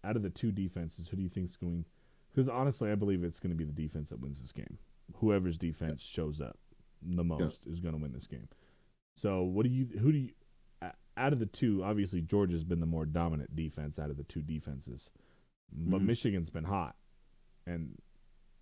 out 0.03 0.15
of 0.15 0.23
the 0.23 0.31
two 0.31 0.51
defenses? 0.51 1.07
Who 1.07 1.17
do 1.17 1.21
you 1.21 1.29
think's 1.29 1.55
going? 1.55 1.85
Because 2.31 2.49
honestly, 2.49 2.91
I 2.91 2.95
believe 2.95 3.23
it's 3.23 3.39
going 3.39 3.51
to 3.51 3.57
be 3.57 3.63
the 3.63 3.71
defense 3.71 4.09
that 4.09 4.19
wins 4.19 4.41
this 4.41 4.51
game. 4.51 4.79
Whoever's 5.17 5.57
defense 5.57 6.03
shows 6.03 6.41
up 6.41 6.57
the 7.03 7.23
most 7.23 7.67
is 7.67 7.79
going 7.79 7.93
to 7.93 8.01
win 8.01 8.13
this 8.13 8.25
game. 8.25 8.47
So, 9.15 9.43
what 9.43 9.63
do 9.63 9.69
you? 9.69 9.87
Who 9.99 10.11
do 10.11 10.17
you? 10.17 10.29
Out 11.15 11.33
of 11.33 11.39
the 11.39 11.45
two, 11.45 11.83
obviously 11.83 12.21
Georgia's 12.21 12.63
been 12.63 12.79
the 12.79 12.85
more 12.85 13.05
dominant 13.05 13.55
defense 13.55 13.99
out 13.99 14.09
of 14.09 14.17
the 14.17 14.23
two 14.23 14.41
defenses, 14.41 15.11
but 15.71 16.01
Mhm. 16.01 16.05
Michigan's 16.05 16.49
been 16.49 16.63
hot, 16.65 16.95
and 17.65 17.99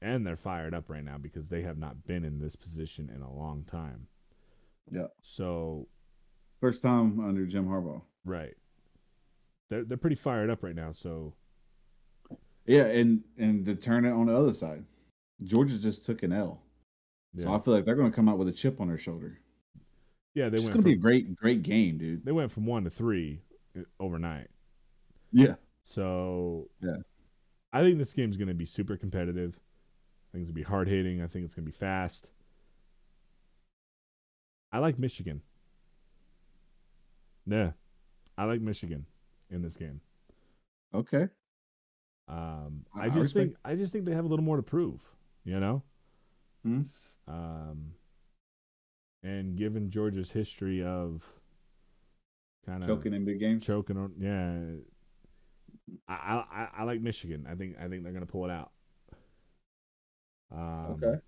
and 0.04 0.26
they're 0.26 0.36
fired 0.36 0.74
up 0.74 0.90
right 0.90 1.04
now 1.04 1.18
because 1.20 1.50
they 1.50 1.62
have 1.62 1.78
not 1.78 2.06
been 2.08 2.24
in 2.26 2.40
this 2.40 2.56
position 2.56 3.08
in 3.10 3.22
a 3.22 3.32
long 3.32 3.64
time. 3.64 4.08
Yeah. 4.90 5.08
So 5.22 5.88
First 6.60 6.82
time 6.82 7.20
under 7.20 7.46
Jim 7.46 7.66
Harbaugh. 7.66 8.02
right, 8.26 8.56
they're 9.70 9.84
they're 9.86 9.98
pretty 9.98 10.16
fired 10.16 10.50
up 10.50 10.64
right 10.64 10.76
now. 10.76 10.92
So 10.92 11.36
Yeah, 12.66 12.86
and 12.86 13.24
and 13.38 13.66
to 13.66 13.76
turn 13.76 14.06
it 14.06 14.12
on 14.12 14.26
the 14.28 14.36
other 14.36 14.54
side, 14.54 14.86
Georgia 15.44 15.80
just 15.80 16.06
took 16.06 16.22
an 16.24 16.32
L, 16.34 16.62
yeah, 17.34 17.44
so 17.46 17.54
I 17.54 17.60
feel 17.60 17.74
like 17.74 17.86
they're 17.86 17.96
going 17.96 18.12
to 18.12 18.16
come 18.16 18.28
out 18.30 18.38
with 18.38 18.48
a 18.48 18.52
chip 18.52 18.80
on 18.82 18.88
their 18.90 18.98
shoulder. 18.98 19.40
Yeah, 20.34 20.50
they 20.50 20.56
It's 20.58 20.66
went 20.66 20.74
going 20.74 20.84
to 20.84 20.90
from, 20.90 20.92
be 20.92 20.94
a 20.94 20.96
great, 21.02 21.36
great 21.36 21.64
game, 21.64 21.98
dude. 21.98 22.24
they 22.26 22.32
went 22.32 22.52
from 22.52 22.66
one 22.66 22.84
to 22.86 22.90
three 22.90 23.42
uh, 23.78 23.82
overnight. 24.00 24.48
Yeah, 25.32 25.56
So 25.84 26.70
Yeah. 26.82 26.98
I 27.74 27.82
think 27.82 27.98
this 27.98 28.14
game's 28.14 28.36
going 28.38 28.50
to 28.50 28.54
be 28.54 28.66
super 28.66 28.98
competitive. 28.98 29.56
I 29.56 30.32
think 30.38 30.42
it's 30.44 30.48
going 30.48 30.48
to 30.48 30.54
be 30.54 30.64
hard 30.64 30.88
hitting. 30.90 31.22
I 31.22 31.28
think 31.28 31.46
it's 31.46 31.56
going 31.56 31.66
to 31.66 31.72
be 31.72 31.78
fast. 31.78 32.32
I 34.72 34.80
like 34.80 35.00
Michigan. 35.00 35.42
Yeah, 37.46 37.72
I 38.38 38.46
like 38.46 38.62
Michigan 38.62 39.06
in 39.50 39.62
this 39.62 39.76
game. 39.76 40.02
okay. 40.94 41.28
Um, 42.28 42.86
I- 42.96 43.02
I 43.02 43.04
I 43.04 43.08
just 43.08 43.18
respect- 43.18 43.34
think 43.34 43.58
I 43.66 43.76
just 43.76 43.92
think 43.92 44.06
they 44.06 44.14
have 44.14 44.24
a 44.24 44.28
little 44.28 44.46
more 44.46 44.56
to 44.58 44.64
prove. 44.64 45.02
You 45.44 45.60
know. 45.60 45.84
Hmm. 46.64 46.82
Um, 47.28 47.94
and 49.24 49.56
given 49.56 49.90
Georgia's 49.90 50.32
history 50.32 50.84
of 50.84 51.24
kind 52.66 52.84
of 52.84 52.90
Choking 52.90 53.14
in 53.14 53.26
big 53.26 53.40
games. 53.40 53.66
choking 53.66 53.98
on 53.98 54.14
yeah 54.18 54.60
I, 56.08 56.44
I 56.52 56.68
I 56.80 56.84
like 56.84 57.02
Michigan. 57.02 57.46
I 57.50 57.56
think 57.56 57.76
I 57.80 57.88
think 57.88 58.04
they're 58.04 58.14
gonna 58.14 58.26
pull 58.26 58.46
it 58.46 58.52
out. 58.52 58.72
Um, 60.52 61.02
Okay. 61.04 61.20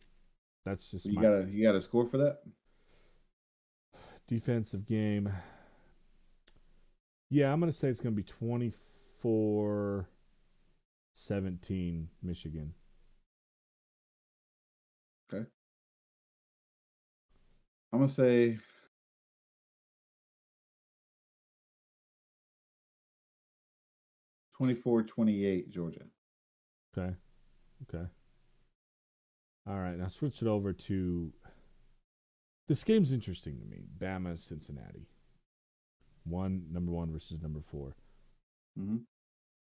that's 0.65 0.91
just 0.91 1.05
You 1.05 1.19
got 1.21 1.33
a 1.33 1.47
you 1.49 1.63
got 1.63 1.75
a 1.75 1.81
score 1.81 2.05
for 2.05 2.17
that? 2.17 2.39
defensive 4.27 4.85
game. 4.85 5.31
Yeah, 7.29 7.51
I'm 7.51 7.59
gonna 7.59 7.71
say 7.71 7.89
it's 7.89 7.99
gonna 7.99 8.15
be 8.15 8.23
24 8.23 10.07
17 11.13 12.09
Michigan. 12.21 12.73
I'm 17.93 17.99
gonna 17.99 18.09
say. 18.09 18.57
Twenty-four, 24.57 25.03
twenty-eight, 25.03 25.69
Georgia. 25.69 26.05
Okay. 26.97 27.15
Okay. 27.83 28.05
All 29.67 29.79
right. 29.79 29.97
Now 29.97 30.07
switch 30.07 30.41
it 30.41 30.47
over 30.47 30.73
to 30.73 31.31
this 32.67 32.83
game's 32.83 33.13
interesting 33.13 33.59
to 33.59 33.65
me. 33.65 33.83
Bama 33.97 34.39
Cincinnati. 34.39 35.07
One 36.23 36.65
number 36.71 36.91
one 36.91 37.11
versus 37.11 37.41
number 37.41 37.59
four. 37.59 37.95
Mm-hmm. 38.79 38.97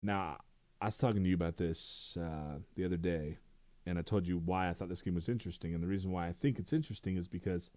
Now, 0.03 0.39
I 0.81 0.87
was 0.87 0.97
talking 0.97 1.23
to 1.23 1.29
you 1.29 1.35
about 1.35 1.59
this 1.59 2.17
uh, 2.21 2.61
the 2.75 2.85
other 2.85 2.97
day, 2.97 3.39
and 3.85 3.99
I 3.99 4.03
told 4.03 4.27
you 4.27 4.39
why 4.39 4.71
I 4.71 4.73
thought 4.73 4.89
this 4.89 5.03
game 5.03 5.15
was 5.15 5.29
interesting. 5.29 5.75
And 5.75 5.83
the 5.83 5.89
reason 5.89 6.11
why 6.11 6.29
I 6.29 6.33
think 6.33 6.59
it's 6.59 6.73
interesting 6.73 7.17
is 7.17 7.29
because 7.29 7.71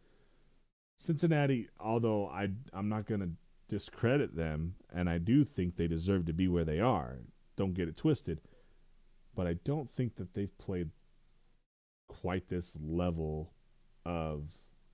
Cincinnati, 1.01 1.67
although 1.79 2.27
I 2.27 2.50
I'm 2.74 2.88
not 2.88 3.08
to 3.22 3.31
discredit 3.67 4.36
them, 4.36 4.75
and 4.93 5.10
I 5.10 5.17
do 5.17 5.43
think 5.43 5.75
they 5.75 5.88
deserve 5.88 6.25
to 6.27 6.34
be 6.34 6.48
where 6.48 6.63
they 6.63 6.79
are. 6.79 7.17
Don't 7.55 7.74
get 7.74 7.88
it 7.88 7.98
twisted, 7.98 8.39
but 9.36 9.48
I 9.48 9.53
don't 9.53 9.89
think 9.89 10.17
that 10.17 10.36
they've 10.36 10.55
played 10.60 10.91
quite 12.08 12.50
this 12.50 12.77
level 12.79 13.51
of 14.05 14.43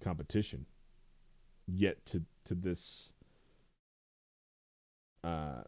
competition 0.01 0.65
yet 1.67 2.05
to 2.05 2.23
to 2.45 2.55
this 2.55 3.11
uh 5.23 5.63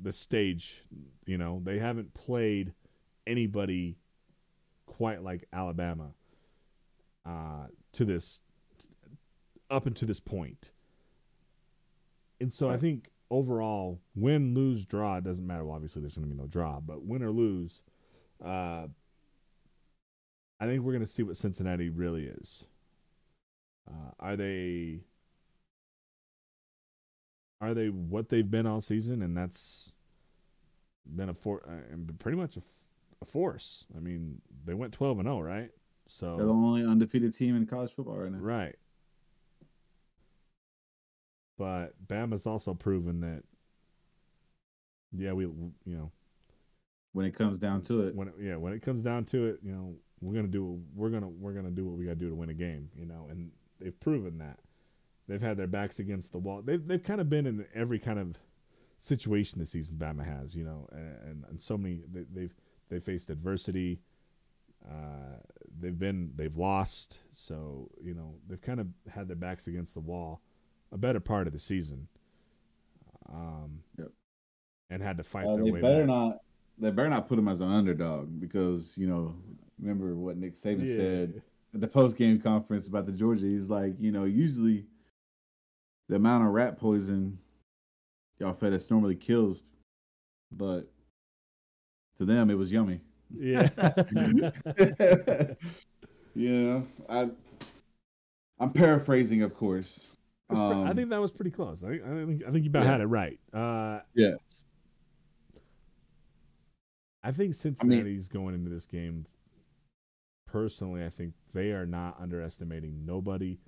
the 0.00 0.10
stage 0.10 0.84
you 1.26 1.36
know 1.36 1.60
they 1.62 1.78
haven't 1.78 2.14
played 2.14 2.72
anybody 3.26 3.96
quite 4.86 5.22
like 5.22 5.46
Alabama 5.52 6.14
uh 7.26 7.66
to 7.92 8.04
this 8.04 8.43
up 9.74 9.86
until 9.86 10.08
this 10.08 10.20
point 10.20 10.70
and 12.40 12.52
so 12.52 12.70
I 12.70 12.76
think 12.76 13.10
overall 13.30 14.00
win 14.14 14.54
lose 14.54 14.84
draw 14.84 15.16
it 15.16 15.24
doesn't 15.24 15.46
matter 15.46 15.64
well 15.64 15.76
obviously 15.76 16.00
there's 16.00 16.14
going 16.14 16.28
to 16.28 16.34
be 16.34 16.40
no 16.40 16.46
draw 16.46 16.80
but 16.80 17.04
win 17.04 17.22
or 17.22 17.30
lose 17.30 17.82
uh 18.44 18.86
I 20.60 20.66
think 20.66 20.82
we're 20.82 20.92
going 20.92 21.04
to 21.04 21.10
see 21.10 21.22
what 21.22 21.36
Cincinnati 21.36 21.88
really 21.90 22.26
is 22.26 22.64
uh, 23.88 24.10
are 24.18 24.36
they 24.36 25.00
are 27.60 27.74
they 27.74 27.88
what 27.88 28.28
they've 28.28 28.50
been 28.50 28.66
all 28.66 28.80
season? 28.80 29.22
And 29.22 29.36
that's 29.36 29.92
been 31.06 31.28
a 31.28 31.34
for 31.34 31.62
uh, 31.68 31.96
pretty 32.18 32.38
much 32.38 32.56
a, 32.56 32.62
a 33.22 33.24
force. 33.24 33.86
I 33.96 34.00
mean, 34.00 34.40
they 34.64 34.74
went 34.74 34.92
twelve 34.92 35.18
and 35.18 35.26
zero, 35.26 35.40
right? 35.40 35.70
So 36.06 36.36
they're 36.36 36.46
the 36.46 36.52
only 36.52 36.84
undefeated 36.84 37.34
team 37.34 37.56
in 37.56 37.66
college 37.66 37.92
football 37.92 38.16
right 38.18 38.30
now. 38.30 38.38
Right. 38.38 38.76
But 41.56 41.94
Bama's 42.06 42.46
also 42.46 42.74
proven 42.74 43.20
that. 43.20 43.42
Yeah, 45.16 45.32
we 45.32 45.44
you 45.44 45.72
know. 45.86 46.10
When 47.12 47.26
it 47.26 47.36
comes 47.36 47.58
down 47.58 47.82
to 47.82 48.02
it, 48.08 48.14
when 48.16 48.28
it, 48.28 48.34
yeah, 48.40 48.56
when 48.56 48.72
it 48.72 48.82
comes 48.82 49.02
down 49.02 49.24
to 49.26 49.46
it, 49.46 49.60
you 49.62 49.70
know, 49.70 49.94
we're 50.20 50.34
gonna 50.34 50.48
do 50.48 50.80
we're 50.94 51.10
gonna 51.10 51.28
we're 51.28 51.52
gonna 51.52 51.70
do 51.70 51.84
what 51.84 51.96
we 51.96 52.04
gotta 52.04 52.16
do 52.16 52.28
to 52.28 52.34
win 52.34 52.50
a 52.50 52.54
game, 52.54 52.90
you 52.96 53.06
know, 53.06 53.28
and 53.30 53.52
they've 53.80 53.98
proven 54.00 54.38
that. 54.38 54.58
They've 55.28 55.40
had 55.40 55.56
their 55.56 55.68
backs 55.68 56.00
against 56.00 56.32
the 56.32 56.38
wall. 56.38 56.62
They've 56.62 56.84
they've 56.84 57.02
kind 57.02 57.20
of 57.20 57.30
been 57.30 57.46
in 57.46 57.64
every 57.72 58.00
kind 58.00 58.18
of 58.18 58.36
situation 58.98 59.60
this 59.60 59.70
season. 59.70 59.96
Bama 59.96 60.24
has, 60.24 60.56
you 60.56 60.64
know, 60.64 60.88
and 60.90 61.44
and 61.48 61.62
so 61.62 61.78
many 61.78 62.02
they, 62.10 62.24
they've 62.32 62.54
they 62.88 62.98
faced 62.98 63.30
adversity. 63.30 64.00
Uh, 64.84 65.38
they've 65.80 65.98
been 65.98 66.32
they've 66.34 66.56
lost, 66.56 67.20
so 67.32 67.90
you 68.02 68.14
know 68.14 68.34
they've 68.48 68.60
kind 68.60 68.80
of 68.80 68.88
had 69.08 69.28
their 69.28 69.36
backs 69.36 69.68
against 69.68 69.94
the 69.94 70.00
wall 70.00 70.42
a 70.94 70.98
better 70.98 71.20
part 71.20 71.46
of 71.46 71.52
the 71.52 71.58
season. 71.58 72.08
Um, 73.30 73.80
yep. 73.98 74.08
and 74.90 75.02
had 75.02 75.16
to 75.18 75.24
fight 75.24 75.46
uh, 75.46 75.56
their 75.56 75.64
they 75.64 75.72
way. 75.72 75.80
Better 75.80 76.00
back. 76.00 76.06
not. 76.06 76.38
They 76.78 76.90
better 76.90 77.08
not 77.08 77.28
put 77.28 77.38
him 77.38 77.48
as 77.48 77.60
an 77.60 77.70
underdog 77.70 78.40
because 78.40 78.96
you 78.96 79.06
know. 79.06 79.34
Remember 79.80 80.14
what 80.14 80.36
Nick 80.36 80.54
Saban 80.54 80.86
Yeah. 80.86 80.94
said 80.94 81.42
at 81.74 81.80
the 81.80 81.88
post 81.88 82.16
game 82.16 82.40
conference 82.40 82.86
about 82.86 83.06
the 83.06 83.12
Georgia. 83.12 83.46
He's 83.46 83.68
like, 83.68 83.94
you 83.98 84.12
know, 84.12 84.22
usually 84.22 84.86
the 86.08 86.14
amount 86.14 86.46
of 86.46 86.52
rat 86.52 86.78
poison 86.78 87.36
y'all 88.38 88.52
fed 88.52 88.72
us 88.72 88.88
normally 88.88 89.16
kills, 89.16 89.62
but 90.52 90.88
to 92.18 92.24
them 92.24 92.50
it 92.50 92.54
was 92.54 92.70
yummy. 92.70 93.00
Yeah. 93.36 93.68
yeah, 96.36 96.80
I 97.08 97.30
I'm 98.60 98.70
paraphrasing, 98.70 99.42
of 99.42 99.54
course. 99.54 100.14
Pre- 100.48 100.58
I 100.58 100.90
Um, 100.90 100.96
think 100.96 101.10
that 101.10 101.20
was 101.20 101.32
pretty 101.32 101.50
close. 101.50 101.82
I 101.82 101.88
think 101.88 102.02
I 102.04 102.26
think, 102.26 102.44
I 102.46 102.50
think 102.50 102.64
you 102.64 102.70
about 102.70 102.84
Yeah. 102.84 102.90
had 102.92 103.00
it 103.00 103.06
right. 103.06 103.40
Uh, 103.52 104.00
Yeah. 104.14 104.34
I 107.22 107.32
think 107.32 107.54
Cincinnati's 107.54 108.28
going 108.28 108.54
into 108.54 108.68
this 108.70 108.86
game. 108.86 109.26
Personally, 110.46 111.04
I 111.04 111.08
think 111.08 111.34
they 111.52 111.72
are 111.72 111.86
not 111.86 112.20
underestimating 112.20 113.04
nobody. 113.06 113.58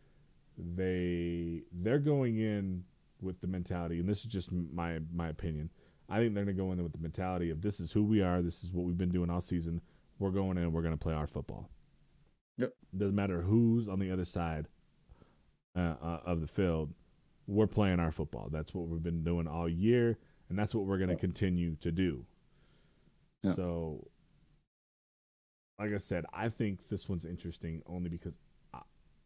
They 0.59 1.62
they're 1.73 1.99
going 1.99 2.37
in 2.38 2.85
with 3.21 3.40
the 3.40 3.47
mentality, 3.47 3.99
and 3.99 4.09
this 4.09 4.21
is 4.21 4.26
just 4.26 4.52
my 4.52 5.00
my 5.12 5.28
opinion. 5.28 5.71
I 6.09 6.18
think 6.18 6.35
they're 6.35 6.45
going 6.45 6.56
to 6.56 6.62
go 6.62 6.71
in 6.73 6.83
with 6.83 6.92
the 6.92 6.99
mentality 6.99 7.50
of 7.50 7.62
this 7.62 7.80
is 7.80 7.92
who 7.92 8.04
we 8.04 8.21
are. 8.23 8.40
This 8.42 8.62
is 8.62 8.73
what 8.73 8.85
we've 8.87 8.97
been 8.97 9.11
doing 9.11 9.28
all 9.30 9.40
season. 9.40 9.80
We're 10.18 10.30
going 10.30 10.56
in. 10.56 10.73
We're 10.73 10.83
going 10.83 10.95
to 10.95 10.99
play 10.99 11.14
our 11.14 11.26
football. 11.26 11.68
Yep. 12.59 12.73
Doesn't 12.97 13.14
matter 13.16 13.42
who's 13.42 13.88
on 13.88 13.99
the 13.99 14.11
other 14.11 14.25
side 14.25 14.68
uh, 15.76 15.95
uh, 16.02 16.21
of 16.25 16.40
the 16.40 16.47
field. 16.47 16.92
We're 17.47 17.66
playing 17.66 18.00
our 18.00 18.11
football. 18.11 18.49
That's 18.50 18.75
what 18.75 18.88
we've 18.88 19.02
been 19.02 19.23
doing 19.23 19.47
all 19.47 19.68
year, 19.68 20.18
and 20.49 20.59
that's 20.59 20.75
what 20.75 20.87
we're 20.87 20.99
going 20.99 21.11
to 21.11 21.16
continue 21.16 21.76
to 21.76 21.92
do. 21.92 22.25
So, 23.54 24.09
like 25.78 25.92
I 25.92 25.99
said, 25.99 26.25
I 26.33 26.49
think 26.49 26.88
this 26.88 27.09
one's 27.09 27.25
interesting 27.25 27.83
only 27.87 28.09
because 28.09 28.37
I, 28.75 28.80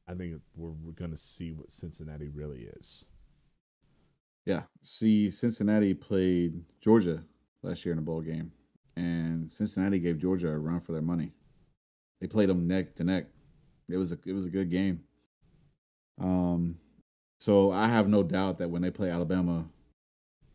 I 0.06 0.14
think 0.14 0.40
we're, 0.54 0.72
we're 0.72 0.92
going 0.92 1.12
to 1.12 1.16
see 1.16 1.52
what 1.52 1.72
Cincinnati 1.72 2.28
really 2.28 2.68
is. 2.78 3.06
Yeah. 4.44 4.62
See, 4.82 5.30
Cincinnati 5.30 5.94
played 5.94 6.62
Georgia 6.80 7.22
last 7.62 7.84
year 7.86 7.92
in 7.92 7.98
a 7.98 8.02
bowl 8.02 8.20
game, 8.20 8.52
and 8.96 9.50
Cincinnati 9.50 9.98
gave 9.98 10.18
Georgia 10.18 10.48
a 10.48 10.58
run 10.58 10.80
for 10.80 10.92
their 10.92 11.02
money. 11.02 11.32
They 12.20 12.26
played 12.26 12.48
them 12.48 12.66
neck 12.66 12.94
to 12.96 13.04
neck. 13.04 13.26
It 13.88 13.96
was 13.96 14.12
a 14.12 14.18
it 14.26 14.32
was 14.32 14.46
a 14.46 14.50
good 14.50 14.70
game. 14.70 15.00
Um, 16.20 16.78
so 17.38 17.72
I 17.72 17.88
have 17.88 18.08
no 18.08 18.22
doubt 18.22 18.58
that 18.58 18.70
when 18.70 18.82
they 18.82 18.90
play 18.90 19.10
Alabama, 19.10 19.64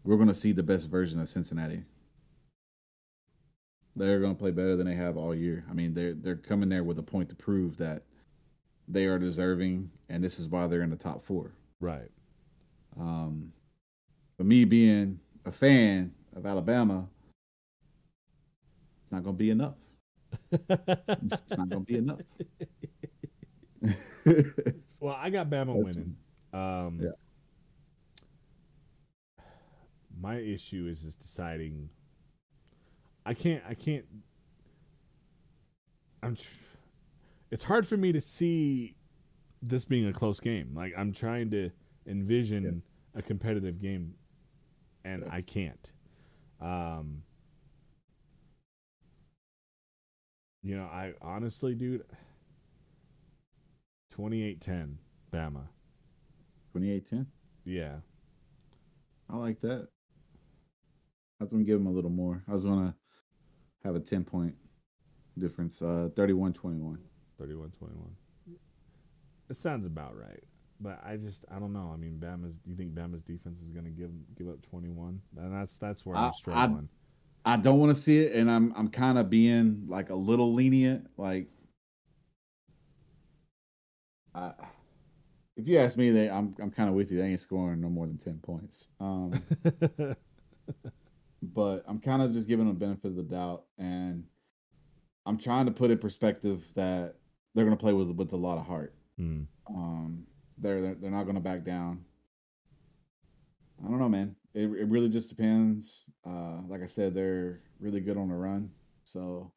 we're 0.04 0.18
going 0.18 0.28
to 0.28 0.34
see 0.34 0.52
the 0.52 0.64
best 0.64 0.88
version 0.88 1.20
of 1.20 1.28
Cincinnati. 1.28 1.84
They're 3.96 4.20
going 4.20 4.36
to 4.36 4.40
play 4.40 4.52
better 4.52 4.76
than 4.76 4.86
they 4.86 4.94
have 4.94 5.18
all 5.18 5.34
year. 5.34 5.64
I 5.70 5.74
mean, 5.74 5.94
they're 5.94 6.14
they're 6.14 6.36
coming 6.36 6.70
there 6.70 6.84
with 6.84 7.00
a 7.00 7.04
point 7.04 7.30
to 7.30 7.36
prove 7.36 7.78
that 7.78 8.04
they 8.88 9.06
are 9.06 9.18
deserving, 9.18 9.90
and 10.10 10.24
this 10.24 10.38
is 10.38 10.48
why 10.48 10.68
they're 10.68 10.84
in 10.84 10.90
the 10.90 10.96
top 10.96 11.24
four. 11.24 11.54
Right. 11.80 12.12
Um, 13.00 13.52
but 14.38 14.46
me 14.46 14.66
being 14.66 15.20
a 15.46 15.52
fan 15.52 16.14
of 16.36 16.46
Alabama, 16.46 17.08
it's 19.04 19.12
not 19.12 19.24
going 19.24 19.36
to 19.36 19.40
be 19.40 19.50
enough. 19.50 19.76
It's 20.52 21.58
not 21.58 21.70
going 21.70 21.86
to 21.86 21.92
be 21.92 21.98
enough. 21.98 22.20
well, 25.02 25.18
I 25.20 25.30
got 25.30 25.50
Bama 25.50 25.68
That's- 25.68 25.84
winning. 25.96 26.16
Um, 26.54 27.00
Yeah. 27.02 27.10
My 30.18 30.38
issue 30.38 30.88
is 30.90 31.04
is 31.04 31.16
deciding. 31.16 31.90
I 33.26 33.34
can't. 33.34 33.62
I 33.68 33.74
can't. 33.74 34.06
I'm. 36.24 36.36
Tr- 36.36 36.48
it's 37.52 37.64
hard 37.66 37.86
for 37.88 37.98
me 37.98 38.12
to 38.14 38.22
see 38.22 38.96
this 39.62 39.86
being 39.86 40.08
a 40.08 40.14
close 40.14 40.40
game. 40.40 40.72
Like 40.74 40.94
I'm 40.98 41.12
trying 41.12 41.52
to 41.52 41.70
envision 42.08 42.82
a 43.14 43.22
competitive 43.22 43.82
game, 43.82 44.14
and 45.04 45.24
Yeah. 45.26 45.34
I 45.34 45.42
can't. 45.42 45.92
Um. 46.62 47.24
You 50.64 50.78
know, 50.78 50.86
I 50.86 51.14
honestly, 51.22 51.76
dude. 51.76 52.04
28-10, 54.18 54.96
Bama. 55.34 55.68
28-10. 56.76 57.26
Yeah. 57.66 57.96
I 59.30 59.38
like 59.38 59.60
that. 59.62 59.88
I 61.40 61.44
was 61.44 61.52
going 61.52 61.66
to 61.66 61.70
give 61.70 61.80
them 61.80 61.88
a 61.88 61.92
little 61.92 62.10
more. 62.10 62.44
I 62.48 62.54
was 62.54 62.66
going 62.66 62.88
to 62.88 62.96
have 63.84 63.96
a 63.96 64.00
10 64.00 64.24
point 64.24 64.56
difference, 65.38 65.82
uh, 65.82 66.10
31 66.16 66.54
21. 66.54 67.00
31 67.40 67.72
21. 67.72 68.10
It 69.50 69.56
sounds 69.56 69.86
about 69.86 70.18
right. 70.18 70.44
But 70.80 71.00
I 71.06 71.16
just 71.18 71.46
I 71.54 71.60
don't 71.60 71.72
know. 71.72 71.92
I 71.94 71.98
mean, 71.98 72.20
Bama's. 72.20 72.58
Do 72.58 72.70
you 72.70 72.76
think 72.76 72.94
Bama's 72.94 73.22
defense 73.22 73.62
is 73.62 73.72
going 73.72 73.86
to 73.86 73.92
give 73.92 74.10
give 74.36 74.50
up 74.50 74.62
twenty 74.62 74.90
one? 74.90 75.22
And 75.38 75.54
that's 75.54 75.78
that's 75.78 76.06
where 76.06 76.18
I- 76.18 76.28
I'm 76.28 76.34
struggling. 76.34 76.90
I 77.46 77.56
don't 77.56 77.80
want 77.80 77.96
to 77.96 78.02
see 78.02 78.18
it, 78.20 78.36
and 78.36 78.52
I'm 78.52 78.74
I'm 78.76 78.90
kind 78.90 79.18
of 79.18 79.30
being 79.30 79.86
like 79.88 80.10
a 80.10 80.16
little 80.16 80.54
lenient. 80.54 81.08
Like, 81.16 81.48
I, 84.36 84.54
if 85.56 85.68
you 85.68 85.78
ask 85.78 85.98
me, 85.98 86.12
they 86.12 86.30
I'm 86.30 86.56
I'm 86.62 86.72
kind 86.72 86.90
of 86.90 86.96
with 86.96 87.12
you. 87.12 87.18
They 87.18 87.26
ain't 87.26 87.40
scoring 87.40 87.82
no 87.82 87.90
more 87.90 88.06
than 88.06 88.18
ten 88.18 88.40
points. 88.40 88.90
Um, 89.00 89.42
but 91.42 91.84
I'm 91.88 92.00
kind 92.00 92.22
of 92.22 92.34
just 92.34 92.48
giving 92.48 92.68
them 92.68 92.78
the 92.78 92.86
benefit 92.86 93.08
of 93.08 93.16
the 93.16 93.24
doubt, 93.24 93.64
and 93.78 94.26
I'm 95.26 95.38
trying 95.38 95.66
to 95.66 95.72
put 95.72 95.92
in 95.92 95.98
perspective 95.98 96.66
that 96.76 97.16
they're 97.54 97.66
going 97.66 97.78
to 97.78 97.82
play 97.82 97.94
with 97.94 98.10
with 98.10 98.34
a 98.34 98.38
lot 98.38 98.58
of 98.58 98.66
heart. 98.66 98.94
Hmm. 99.18 99.44
Um, 99.70 100.28
they're 100.58 100.82
they're, 100.82 100.96
they're 100.96 101.12
not 101.12 101.24
going 101.24 101.36
to 101.36 101.42
back 101.42 101.64
down. 101.64 102.04
I 103.84 103.90
don't 103.90 104.00
know, 104.00 104.10
man. 104.10 104.36
It 104.54 104.64
it 104.64 104.88
really 104.88 105.10
just 105.10 105.30
depends. 105.30 106.06
Uh, 106.26 106.60
like 106.68 106.82
I 106.82 106.86
said, 106.86 107.14
they're 107.14 107.62
really 107.80 108.02
good 108.02 108.18
on 108.18 108.28
the 108.28 108.36
run, 108.36 108.72
so 109.06 109.54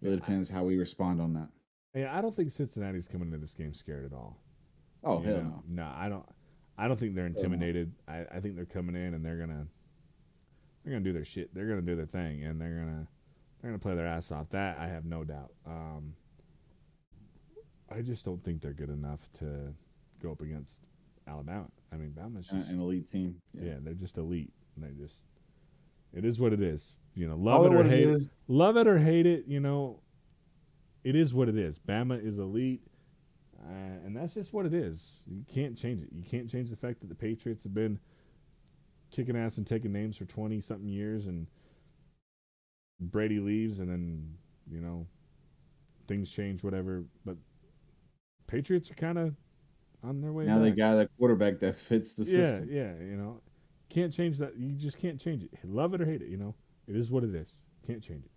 it 0.00 0.06
really 0.06 0.16
depends 0.16 0.48
how 0.48 0.62
we 0.62 0.78
respond 0.78 1.20
on 1.20 1.34
that. 1.34 1.48
Yeah, 1.94 2.16
I 2.16 2.20
don't 2.20 2.34
think 2.36 2.50
Cincinnati's 2.50 3.08
coming 3.08 3.28
into 3.28 3.38
this 3.38 3.54
game 3.54 3.72
scared 3.74 4.04
at 4.04 4.12
all. 4.12 4.38
Oh 5.04 5.20
You 5.20 5.26
hell 5.28 5.36
know? 5.38 5.62
no! 5.68 5.84
No, 5.84 5.92
I 5.94 6.08
don't. 6.08 6.24
I 6.76 6.86
don't 6.86 6.98
think 6.98 7.14
they're 7.14 7.26
intimidated. 7.26 7.92
I, 8.06 8.24
I 8.32 8.40
think 8.40 8.54
they're 8.56 8.64
coming 8.64 8.94
in 8.94 9.14
and 9.14 9.24
they're 9.24 9.38
gonna 9.38 9.66
they're 10.84 10.92
gonna 10.92 11.04
do 11.04 11.12
their 11.12 11.24
shit. 11.24 11.52
They're 11.54 11.66
gonna 11.68 11.82
do 11.82 11.96
their 11.96 12.06
thing 12.06 12.44
and 12.44 12.60
they're 12.60 12.74
gonna 12.78 13.06
they're 13.60 13.70
gonna 13.70 13.78
play 13.80 13.94
their 13.94 14.06
ass 14.06 14.30
off. 14.32 14.48
That 14.50 14.78
I 14.78 14.86
have 14.88 15.04
no 15.04 15.24
doubt. 15.24 15.52
Um, 15.66 16.14
I 17.90 18.02
just 18.02 18.24
don't 18.24 18.42
think 18.44 18.60
they're 18.60 18.72
good 18.74 18.90
enough 18.90 19.28
to 19.38 19.72
go 20.22 20.30
up 20.32 20.40
against 20.40 20.82
Alabama. 21.26 21.66
I 21.92 21.96
mean, 21.96 22.10
Bama's 22.10 22.50
An, 22.52 22.58
just 22.58 22.70
an 22.70 22.80
elite 22.80 23.08
team. 23.08 23.40
yeah. 23.54 23.74
they're 23.80 23.94
just 23.94 24.18
elite. 24.18 24.52
And 24.76 24.84
they 24.84 25.02
just 25.02 25.24
it 26.12 26.24
is 26.24 26.38
what 26.40 26.52
it 26.52 26.60
is. 26.60 26.96
You 27.14 27.28
know, 27.28 27.36
love 27.36 27.60
All 27.60 27.66
it 27.66 27.74
or 27.74 27.82
hate 27.84 28.04
it 28.04 28.08
it. 28.08 28.12
is. 28.14 28.30
Love 28.46 28.76
it 28.76 28.86
or 28.86 28.98
hate 28.98 29.26
it. 29.26 29.44
You 29.48 29.58
know, 29.60 30.00
it 31.08 31.16
is 31.16 31.32
what 31.32 31.48
it 31.48 31.56
is. 31.56 31.78
Bama 31.78 32.22
is 32.22 32.38
elite. 32.38 32.82
Uh, 33.58 34.04
and 34.04 34.14
that's 34.14 34.34
just 34.34 34.52
what 34.52 34.66
it 34.66 34.74
is. 34.74 35.22
You 35.26 35.42
can't 35.52 35.74
change 35.74 36.02
it. 36.02 36.10
You 36.12 36.22
can't 36.22 36.50
change 36.50 36.68
the 36.68 36.76
fact 36.76 37.00
that 37.00 37.08
the 37.08 37.14
Patriots 37.14 37.64
have 37.64 37.72
been 37.72 37.98
kicking 39.10 39.34
ass 39.34 39.56
and 39.56 39.66
taking 39.66 39.90
names 39.90 40.18
for 40.18 40.26
20 40.26 40.60
something 40.60 40.86
years 40.86 41.26
and 41.26 41.46
Brady 43.00 43.40
leaves 43.40 43.78
and 43.80 43.88
then, 43.88 44.34
you 44.70 44.80
know, 44.80 45.06
things 46.06 46.30
change 46.30 46.62
whatever, 46.62 47.04
but 47.24 47.36
Patriots 48.46 48.90
are 48.90 48.94
kind 48.94 49.16
of 49.16 49.34
on 50.04 50.20
their 50.20 50.32
way 50.32 50.44
Now 50.44 50.58
they 50.58 50.72
got 50.72 50.98
a 50.98 51.08
quarterback 51.18 51.58
that 51.60 51.74
fits 51.74 52.12
the 52.12 52.24
yeah, 52.24 52.48
system. 52.48 52.68
yeah, 52.70 52.92
you 53.00 53.16
know. 53.16 53.40
Can't 53.88 54.12
change 54.12 54.36
that. 54.38 54.58
You 54.58 54.72
just 54.72 54.98
can't 54.98 55.18
change 55.18 55.42
it. 55.42 55.50
Love 55.64 55.94
it 55.94 56.02
or 56.02 56.04
hate 56.04 56.20
it. 56.20 56.28
You 56.28 56.36
know, 56.36 56.54
it 56.86 56.96
is 56.96 57.10
what 57.10 57.24
it 57.24 57.34
is. 57.34 57.62
Can't 57.86 58.02
change 58.02 58.26
it. 58.26 58.30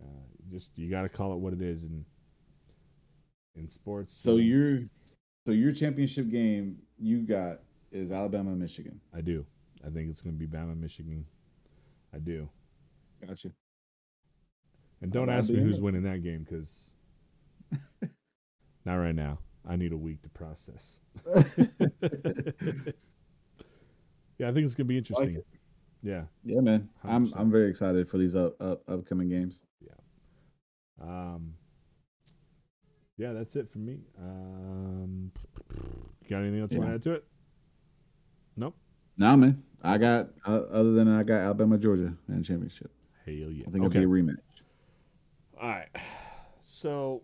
Uh, 0.00 0.31
just 0.52 0.70
you 0.76 0.90
got 0.90 1.02
to 1.02 1.08
call 1.08 1.32
it 1.32 1.38
what 1.38 1.52
it 1.52 1.62
is 1.62 1.84
in 1.84 2.04
in 3.56 3.66
sports. 3.66 4.14
So 4.14 4.36
you 4.36 4.36
know, 4.36 4.68
your 4.68 4.88
so 5.46 5.52
your 5.52 5.72
championship 5.72 6.28
game 6.28 6.76
you 6.98 7.22
got 7.22 7.60
is 7.90 8.10
Alabama 8.12 8.50
Michigan. 8.50 9.00
I 9.14 9.20
do. 9.22 9.44
I 9.84 9.90
think 9.90 10.10
it's 10.10 10.20
going 10.20 10.34
to 10.34 10.38
be 10.38 10.46
Bama, 10.46 10.78
Michigan. 10.78 11.24
I 12.14 12.18
do. 12.18 12.48
Gotcha. 13.26 13.50
And 15.00 15.10
don't 15.10 15.28
ask 15.28 15.50
me 15.50 15.58
who's 15.58 15.78
it. 15.78 15.82
winning 15.82 16.02
that 16.02 16.22
game 16.22 16.46
because 16.48 16.92
not 18.84 18.94
right 18.94 19.14
now. 19.14 19.38
I 19.68 19.76
need 19.76 19.92
a 19.92 19.96
week 19.96 20.22
to 20.22 20.28
process. 20.28 20.96
yeah, 21.26 21.42
I 24.48 24.52
think 24.52 24.64
it's 24.64 24.74
going 24.74 24.84
to 24.84 24.84
be 24.84 24.98
interesting. 24.98 25.36
it. 25.36 25.46
yeah. 26.02 26.22
Yeah, 26.44 26.60
man. 26.60 26.88
I'm 27.04 27.26
100%. 27.26 27.32
I'm 27.36 27.50
very 27.50 27.68
excited 27.68 28.08
for 28.08 28.18
these 28.18 28.36
up, 28.36 28.60
up 28.60 28.82
upcoming 28.88 29.28
games. 29.28 29.62
Um, 31.02 31.54
yeah, 33.18 33.32
that's 33.32 33.56
it 33.56 33.70
for 33.70 33.78
me. 33.78 34.00
Um, 34.18 35.32
got 36.28 36.38
anything 36.38 36.60
else 36.60 36.72
you 36.72 36.78
want 36.78 36.90
to 36.90 36.94
add 36.94 37.02
to 37.02 37.12
it? 37.12 37.24
Nope. 38.56 38.76
Nah, 39.16 39.36
man. 39.36 39.62
I 39.82 39.98
got 39.98 40.28
uh, 40.46 40.62
other 40.70 40.92
than 40.92 41.08
I 41.08 41.22
got 41.22 41.40
Alabama 41.40 41.76
Georgia 41.76 42.14
the 42.28 42.42
championship. 42.42 42.90
Hell 43.26 43.34
yeah. 43.34 43.64
I 43.66 43.70
think 43.70 43.84
okay. 43.84 43.98
it'll 43.98 44.12
be 44.12 44.20
a 44.20 44.22
rematch. 44.22 44.36
All 45.60 45.68
right. 45.68 45.88
So 46.60 47.22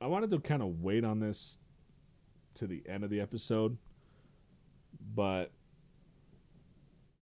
I 0.00 0.06
wanted 0.06 0.30
to 0.30 0.38
kind 0.38 0.62
of 0.62 0.80
wait 0.80 1.04
on 1.04 1.20
this 1.20 1.58
to 2.54 2.66
the 2.66 2.82
end 2.88 3.04
of 3.04 3.10
the 3.10 3.20
episode, 3.20 3.76
but 5.14 5.52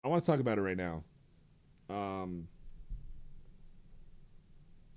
I 0.04 0.08
want 0.08 0.23
to 0.23 0.32
talk 0.32 0.39
about 0.39 0.58
it 0.58 0.62
right 0.62 0.78
now. 0.78 1.04
Um, 1.89 2.47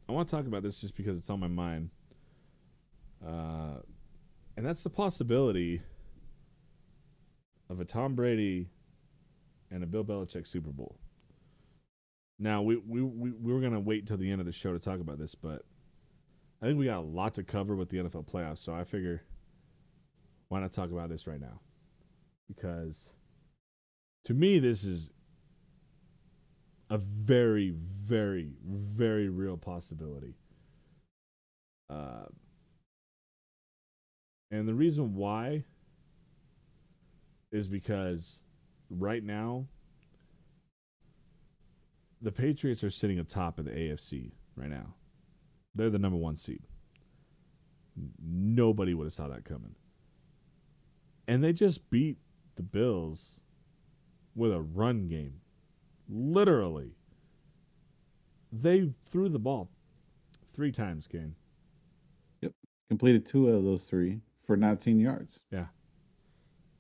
I 0.09 0.12
want 0.12 0.29
to 0.29 0.37
talk 0.37 0.47
about 0.47 0.62
this 0.62 0.81
just 0.81 0.97
because 0.97 1.19
it's 1.19 1.31
on 1.31 1.40
my 1.40 1.49
mind. 1.49 1.90
Uh, 3.27 3.81
and 4.57 4.64
that's 4.64 4.83
the 4.83 4.90
possibility 4.90 5.83
of 7.69 7.81
a 7.81 7.85
Tom 7.85 8.14
Brady 8.14 8.69
and 9.71 9.83
a 9.83 9.87
Bill 9.87 10.05
Belichick 10.05 10.47
Super 10.47 10.71
Bowl. 10.71 10.99
Now 12.38 12.62
we 12.62 12.77
we 12.77 13.03
we, 13.03 13.31
we 13.31 13.53
were 13.53 13.61
gonna 13.61 13.81
wait 13.81 14.03
until 14.03 14.19
the 14.19 14.31
end 14.31 14.40
of 14.40 14.47
the 14.47 14.53
show 14.53 14.73
to 14.73 14.79
talk 14.79 15.01
about 15.01 15.19
this, 15.19 15.35
but 15.35 15.62
I 16.62 16.66
think 16.66 16.79
we 16.79 16.85
got 16.87 16.99
a 16.99 17.01
lot 17.01 17.35
to 17.35 17.42
cover 17.42 17.75
with 17.75 17.88
the 17.88 17.99
NFL 17.99 18.31
playoffs, 18.31 18.59
so 18.59 18.75
I 18.75 18.85
figure 18.85 19.23
why 20.49 20.61
not 20.61 20.73
talk 20.73 20.90
about 20.90 21.09
this 21.09 21.27
right 21.27 21.40
now? 21.40 21.61
Because 22.47 23.12
to 24.25 24.35
me, 24.35 24.59
this 24.59 24.85
is 24.85 25.11
a 26.90 26.99
very, 26.99 27.70
very, 27.70 28.53
very 28.64 29.29
real 29.29 29.57
possibility. 29.57 30.35
Uh, 31.90 32.27
and 34.51 34.68
the 34.68 34.75
reason 34.75 35.14
why 35.14 35.64
is 37.51 37.68
because 37.68 38.42
right 38.90 39.22
now 39.22 39.66
the 42.22 42.33
Patriots 42.33 42.83
are 42.85 42.90
sitting 42.90 43.18
atop 43.18 43.59
of 43.59 43.64
the 43.64 43.70
AFC 43.72 44.33
right 44.57 44.70
now. 44.70 44.94
They're 45.75 45.90
the 45.90 45.99
number 45.99 46.18
one 46.18 46.37
seed. 46.37 46.62
Nobody 48.22 48.94
would 48.94 49.05
have 49.05 49.12
saw 49.12 49.29
that 49.29 49.44
coming. 49.44 49.75
And 51.29 51.42
they 51.42 51.53
just 51.53 51.90
beat 51.90 52.18
the 52.57 52.62
Bills 52.62 53.40
with 54.35 54.53
a 54.53 54.61
run 54.61 55.09
game. 55.09 55.40
Literally. 56.09 56.92
They 58.53 58.92
threw 59.07 59.29
the 59.29 59.38
ball 59.38 59.71
three 60.55 60.73
times, 60.73 61.07
Kane. 61.07 61.35
Yep. 62.42 62.53
Completed 62.88 63.27
two 63.27 63.49
of 63.49 63.64
those 63.64 63.88
three 63.88 64.21
for 64.47 64.57
19 64.57 64.99
yards. 65.01 65.45
Yeah. 65.51 65.66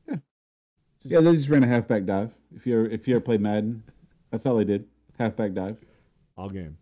Yeah. 0.08 0.16
Just- 1.02 1.12
Yeah, 1.12 1.20
they 1.20 1.32
just 1.32 1.48
ran 1.48 1.64
a 1.64 1.66
halfback 1.66 2.04
dive. 2.04 2.32
If 2.54 2.66
you 2.66 2.78
ever, 2.78 2.88
if 2.88 3.06
you 3.08 3.16
ever 3.16 3.20
played 3.24 3.40
Madden, 3.40 3.82
that's 4.30 4.46
all 4.46 4.56
they 4.56 4.64
did. 4.64 4.88
Halfback 5.18 5.52
dive. 5.54 5.78
All 6.36 6.48
game. 6.48 6.78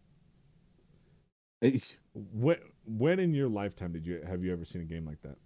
Hey, 1.60 1.80
When, 2.12 2.58
when 2.84 3.18
in 3.20 3.32
your 3.32 3.48
lifetime 3.48 3.92
did 3.92 4.06
you 4.06 4.20
have 4.26 4.44
you 4.44 4.52
ever 4.52 4.64
seen 4.64 4.82
a 4.82 4.84
game 4.84 5.06
like 5.06 5.22
that? 5.22 5.38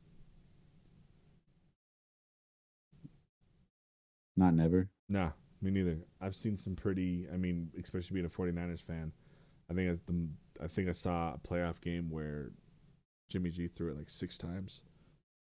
Not 4.36 4.54
never. 4.54 4.88
Nah, 5.08 5.30
me 5.62 5.70
neither. 5.70 5.98
I've 6.20 6.36
seen 6.36 6.56
some 6.56 6.76
pretty. 6.76 7.26
I 7.32 7.36
mean, 7.36 7.70
especially 7.80 8.14
being 8.14 8.26
a 8.26 8.28
49ers 8.30 8.82
fan, 8.82 9.12
I 9.70 9.74
think 9.74 9.90
it's 9.90 10.00
the. 10.02 10.28
I 10.62 10.66
think 10.66 10.88
I 10.88 10.92
saw 10.92 11.34
a 11.34 11.38
playoff 11.38 11.80
game 11.80 12.10
where 12.10 12.50
Jimmy 13.28 13.50
G 13.50 13.66
threw 13.68 13.90
it 13.90 13.96
like 13.96 14.10
six 14.10 14.36
times, 14.38 14.82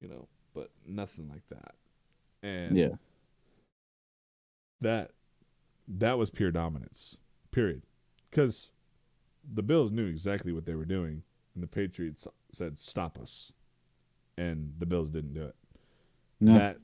you 0.01 0.09
know, 0.09 0.29
but 0.55 0.70
nothing 0.87 1.29
like 1.29 1.46
that. 1.51 1.75
And 2.42 2.77
Yeah. 2.77 2.94
that 4.81 5.12
that 5.88 6.18
was 6.18 6.31
pure 6.31 6.51
dominance. 6.51 7.18
Period. 7.51 7.83
Because 8.31 8.70
the 9.44 9.62
Bills 9.62 9.90
knew 9.92 10.07
exactly 10.07 10.53
what 10.53 10.64
they 10.64 10.75
were 10.75 10.85
doing, 10.85 11.22
and 11.55 11.62
the 11.62 11.66
Patriots 11.68 12.27
said, 12.53 12.79
"Stop 12.79 13.18
us," 13.18 13.53
and 14.38 14.75
the 14.79 14.87
Bills 14.87 15.11
didn't 15.11 15.35
do 15.35 15.44
it. 15.44 15.57
No. 16.40 16.55
That 16.55 16.79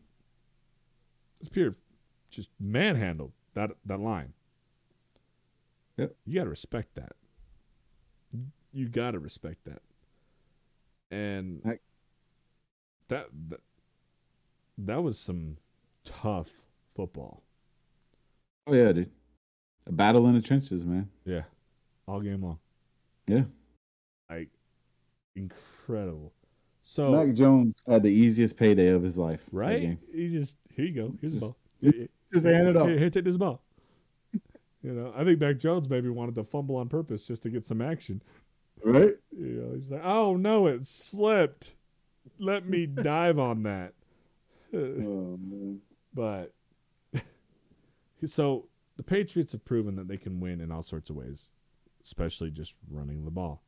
it's 1.40 1.48
pure, 1.48 1.74
just 2.30 2.50
manhandled 2.60 3.32
that 3.54 3.70
that 3.86 4.00
line. 4.00 4.32
Yep. 5.96 6.14
You 6.26 6.34
got 6.36 6.44
to 6.44 6.50
respect 6.50 6.94
that. 6.94 7.12
You 8.72 8.88
got 8.88 9.12
to 9.12 9.18
respect 9.18 9.64
that. 9.64 9.82
And 11.10 11.62
I- 11.64 11.78
that, 13.08 13.28
that 13.48 13.60
that 14.76 15.02
was 15.02 15.18
some 15.18 15.56
tough 16.04 16.50
football. 16.94 17.42
oh 18.66 18.74
yeah, 18.74 18.92
dude. 18.92 19.10
A 19.86 19.92
battle 19.92 20.26
in 20.26 20.34
the 20.34 20.42
trenches, 20.42 20.84
man. 20.84 21.08
Yeah, 21.24 21.44
all 22.06 22.20
game 22.20 22.42
long. 22.42 22.58
Yeah. 23.26 23.44
Like 24.28 24.50
incredible. 25.34 26.34
So 26.82 27.10
Mac 27.12 27.34
Jones 27.34 27.74
had 27.88 28.02
the 28.02 28.10
easiest 28.12 28.58
payday 28.58 28.88
of 28.88 29.02
his 29.02 29.16
life. 29.16 29.42
right, 29.52 29.96
just 30.14 30.58
here 30.74 30.84
you 30.84 30.94
go. 30.94 31.14
Here's 31.22 31.40
the 31.40 31.40
ball. 31.40 31.92
Just 32.32 32.46
hand 32.46 32.68
it 32.68 32.76
off. 32.76 32.88
Here, 32.88 32.98
here, 32.98 33.10
take 33.10 33.24
this 33.24 33.36
ball. 33.36 33.62
you 34.82 34.92
know, 34.92 35.12
I 35.16 35.24
think 35.24 35.40
Mac 35.40 35.58
Jones 35.58 35.88
maybe 35.88 36.08
wanted 36.08 36.34
to 36.36 36.44
fumble 36.44 36.76
on 36.76 36.88
purpose 36.88 37.26
just 37.26 37.42
to 37.44 37.50
get 37.50 37.66
some 37.66 37.80
action. 37.80 38.22
Right? 38.84 39.14
You 39.36 39.46
know, 39.46 39.74
he's 39.74 39.90
like, 39.90 40.04
"Oh 40.04 40.36
no, 40.36 40.66
it 40.66 40.86
slipped. 40.86 41.74
Let 42.38 42.68
me 42.68 42.86
dive 42.86 43.38
on 43.38 43.62
that." 43.64 43.94
Oh 44.72 44.76
man. 45.40 45.80
but 46.14 46.52
so 48.26 48.68
the 48.96 49.02
Patriots 49.02 49.52
have 49.52 49.64
proven 49.64 49.96
that 49.96 50.08
they 50.08 50.16
can 50.16 50.40
win 50.40 50.60
in 50.60 50.70
all 50.70 50.82
sorts 50.82 51.10
of 51.10 51.16
ways, 51.16 51.48
especially 52.04 52.50
just 52.50 52.74
running 52.90 53.24
the 53.24 53.30
ball. 53.30 53.62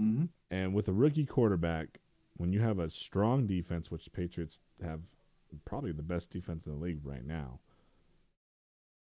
Mm-hmm. 0.00 0.26
And 0.50 0.74
with 0.74 0.88
a 0.88 0.92
rookie 0.92 1.26
quarterback, 1.26 2.00
when 2.36 2.52
you 2.52 2.60
have 2.60 2.78
a 2.78 2.90
strong 2.90 3.46
defense, 3.46 3.90
which 3.90 4.04
the 4.04 4.10
Patriots 4.10 4.58
have 4.82 5.00
probably 5.64 5.92
the 5.92 6.02
best 6.02 6.30
defense 6.30 6.66
in 6.66 6.72
the 6.72 6.78
league 6.78 7.00
right 7.04 7.24
now, 7.24 7.60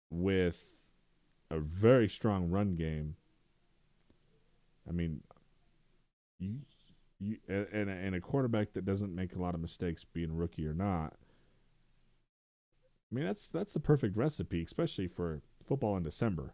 with 0.09 0.61
a 1.49 1.59
very 1.59 2.07
strong 2.07 2.49
run 2.49 2.75
game, 2.75 3.15
I 4.87 4.91
mean, 4.91 5.21
you 6.39 6.59
you 7.19 7.37
and 7.47 7.89
and 7.89 8.15
a, 8.15 8.21
quarterback 8.21 8.73
that 8.73 8.85
doesn't 8.85 9.13
make 9.13 9.35
a 9.35 9.41
lot 9.41 9.55
of 9.55 9.61
mistakes, 9.61 10.05
being 10.05 10.35
rookie 10.35 10.67
or 10.67 10.73
not. 10.73 11.13
I 13.11 13.15
mean, 13.15 13.25
that's 13.25 13.49
that's 13.49 13.73
the 13.73 13.79
perfect 13.79 14.15
recipe, 14.15 14.61
especially 14.63 15.07
for 15.07 15.41
football 15.61 15.97
in 15.97 16.03
December, 16.03 16.53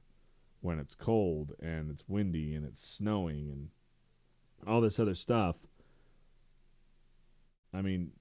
when 0.62 0.80
it's 0.80 0.96
cold 0.96 1.54
and 1.62 1.90
it's 1.92 2.04
windy 2.08 2.54
and 2.56 2.66
it's 2.66 2.82
snowing 2.82 3.50
and 3.52 3.70
all 4.66 4.82
this 4.82 5.00
other 5.00 5.16
stuff. 5.16 5.58
I 7.74 7.82
mean, 7.82 8.12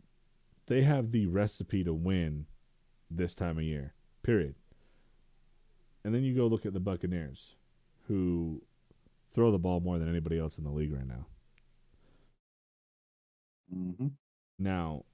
they 0.66 0.83
have 0.83 1.12
the 1.12 1.27
recipe 1.27 1.85
to 1.85 1.92
win 1.92 2.47
this 3.11 3.35
time 3.35 3.59
of 3.59 3.64
year. 3.64 3.95
Period. 4.23 4.55
And 6.05 6.15
then 6.15 6.25
you 6.25 6.35
go 6.35 6.47
look 6.47 6.67
at 6.67 6.73
the 6.73 6.81
Buccaneers, 6.81 7.57
who 8.09 8.62
throw 9.33 9.51
the 9.51 9.59
ball 9.59 9.81
more 9.81 9.99
than 9.99 10.09
anybody 10.09 10.38
else 10.38 10.59
in 10.59 10.65
the 10.65 10.71
league 10.71 10.93
right 10.93 11.07
now. 11.07 11.27
Mm-hmm. 13.75 14.09
Now, 14.59 15.05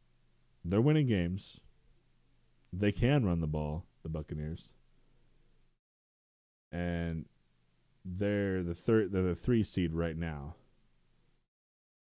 they're 0.65 0.81
winning 0.81 1.07
games. 1.07 1.61
They 2.73 2.93
can 2.93 3.25
run 3.25 3.41
the 3.41 3.47
ball, 3.47 3.87
the 4.03 4.09
Buccaneers. 4.09 4.71
And 6.71 7.27
they're 8.05 8.63
the 8.63 8.75
third 8.75 9.13
they're 9.13 9.23
the 9.23 9.35
three 9.35 9.63
seed 9.63 9.95
right 9.95 10.17
now. 10.17 10.55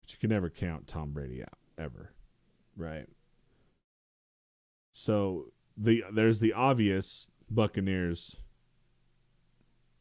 But 0.02 0.12
you 0.12 0.18
can 0.18 0.30
never 0.30 0.50
count 0.50 0.86
Tom 0.86 1.12
Brady 1.12 1.42
out, 1.42 1.58
ever. 1.78 2.12
Right. 2.76 3.06
So 4.92 5.52
the 5.76 6.04
there's 6.12 6.40
the 6.40 6.52
obvious 6.52 7.30
Buccaneers 7.50 8.36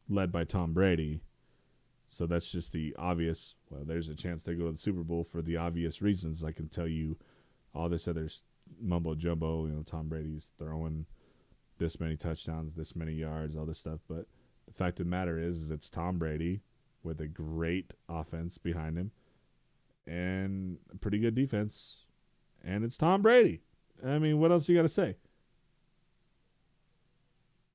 led 0.08 0.32
by 0.32 0.44
Tom 0.44 0.72
Brady. 0.72 1.22
So 2.08 2.26
that's 2.26 2.50
just 2.50 2.72
the 2.72 2.94
obvious. 2.98 3.54
Well, 3.70 3.84
there's 3.84 4.08
a 4.08 4.14
chance 4.14 4.44
they 4.44 4.54
go 4.54 4.66
to 4.66 4.72
the 4.72 4.78
Super 4.78 5.02
Bowl 5.02 5.24
for 5.24 5.42
the 5.42 5.56
obvious 5.56 6.00
reasons. 6.00 6.42
I 6.42 6.52
can 6.52 6.68
tell 6.68 6.88
you 6.88 7.16
all 7.74 7.88
this 7.88 8.08
other 8.08 8.28
mumbo 8.80 9.14
jumbo. 9.14 9.66
You 9.66 9.72
know, 9.72 9.82
Tom 9.82 10.08
Brady's 10.08 10.52
throwing 10.58 11.06
this 11.78 12.00
many 12.00 12.16
touchdowns, 12.16 12.74
this 12.74 12.96
many 12.96 13.12
yards, 13.12 13.56
all 13.56 13.66
this 13.66 13.78
stuff. 13.78 14.00
But 14.08 14.26
the 14.66 14.72
fact 14.72 15.00
of 15.00 15.06
the 15.06 15.10
matter 15.10 15.38
is, 15.38 15.56
is 15.56 15.70
it's 15.70 15.90
Tom 15.90 16.18
Brady 16.18 16.62
with 17.02 17.20
a 17.20 17.28
great 17.28 17.92
offense 18.08 18.58
behind 18.58 18.98
him 18.98 19.12
and 20.06 20.78
a 20.92 20.96
pretty 20.96 21.18
good 21.18 21.34
defense, 21.34 22.06
and 22.64 22.84
it's 22.84 22.96
Tom 22.96 23.22
Brady. 23.22 23.60
I 24.04 24.18
mean, 24.18 24.38
what 24.38 24.50
else 24.50 24.68
you 24.68 24.76
got 24.76 24.82
to 24.82 24.88
say? 24.88 25.16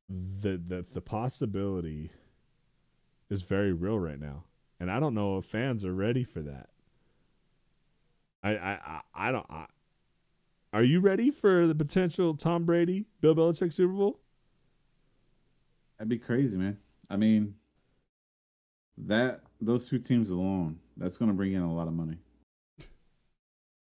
The 0.10 0.58
the 0.58 0.82
the 0.82 1.02
possibility 1.02 2.12
is 3.30 3.42
very 3.44 3.74
real 3.74 4.00
right 4.00 4.20
now, 4.20 4.44
and 4.80 4.92
I 4.92 5.00
don't 5.00 5.14
know 5.14 5.38
if 5.38 5.46
fans 5.46 5.86
are 5.86 5.94
ready 5.94 6.24
for 6.24 6.42
that. 6.42 6.70
I 8.44 8.56
I 8.56 8.72
I, 8.72 9.02
I 9.14 9.32
don't. 9.32 9.46
I, 9.50 9.66
are 10.74 10.84
you 10.84 11.00
ready 11.00 11.30
for 11.30 11.68
the 11.68 11.76
potential 11.76 12.36
Tom 12.36 12.66
Brady, 12.66 13.06
Bill 13.22 13.36
Belichick 13.36 13.72
Super 13.72 13.94
Bowl? 13.94 14.20
That'd 15.98 16.10
be 16.10 16.18
crazy, 16.18 16.58
man. 16.58 16.80
I 17.10 17.18
mean, 17.18 17.54
that 18.98 19.42
those 19.62 19.88
two 19.88 20.00
teams 20.00 20.32
alone, 20.32 20.80
that's 20.98 21.18
going 21.18 21.30
to 21.30 21.36
bring 21.36 21.54
in 21.54 21.62
a 21.62 21.74
lot 21.74 21.88
of 21.88 21.94
money. 21.94 22.18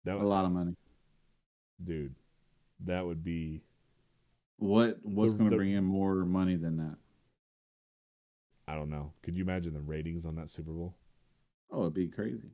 That 0.05 0.15
would, 0.15 0.23
a 0.23 0.27
lot 0.27 0.45
of 0.45 0.51
money, 0.51 0.75
dude. 1.83 2.15
That 2.85 3.05
would 3.05 3.23
be 3.23 3.61
what 4.57 4.99
what's 5.01 5.33
going 5.33 5.49
to 5.49 5.57
bring 5.57 5.71
in 5.71 5.83
more 5.83 6.15
money 6.25 6.55
than 6.55 6.77
that? 6.77 6.95
I 8.67 8.75
don't 8.75 8.89
know. 8.89 9.13
Could 9.23 9.38
you 9.38 9.43
imagine 9.43 9.73
the 9.73 9.82
ratings 9.82 10.25
on 10.25 10.36
that 10.36 10.49
Super 10.49 10.71
Bowl? 10.71 10.95
Oh, 11.71 11.82
it'd 11.82 11.93
be 11.93 12.08
crazy. 12.08 12.51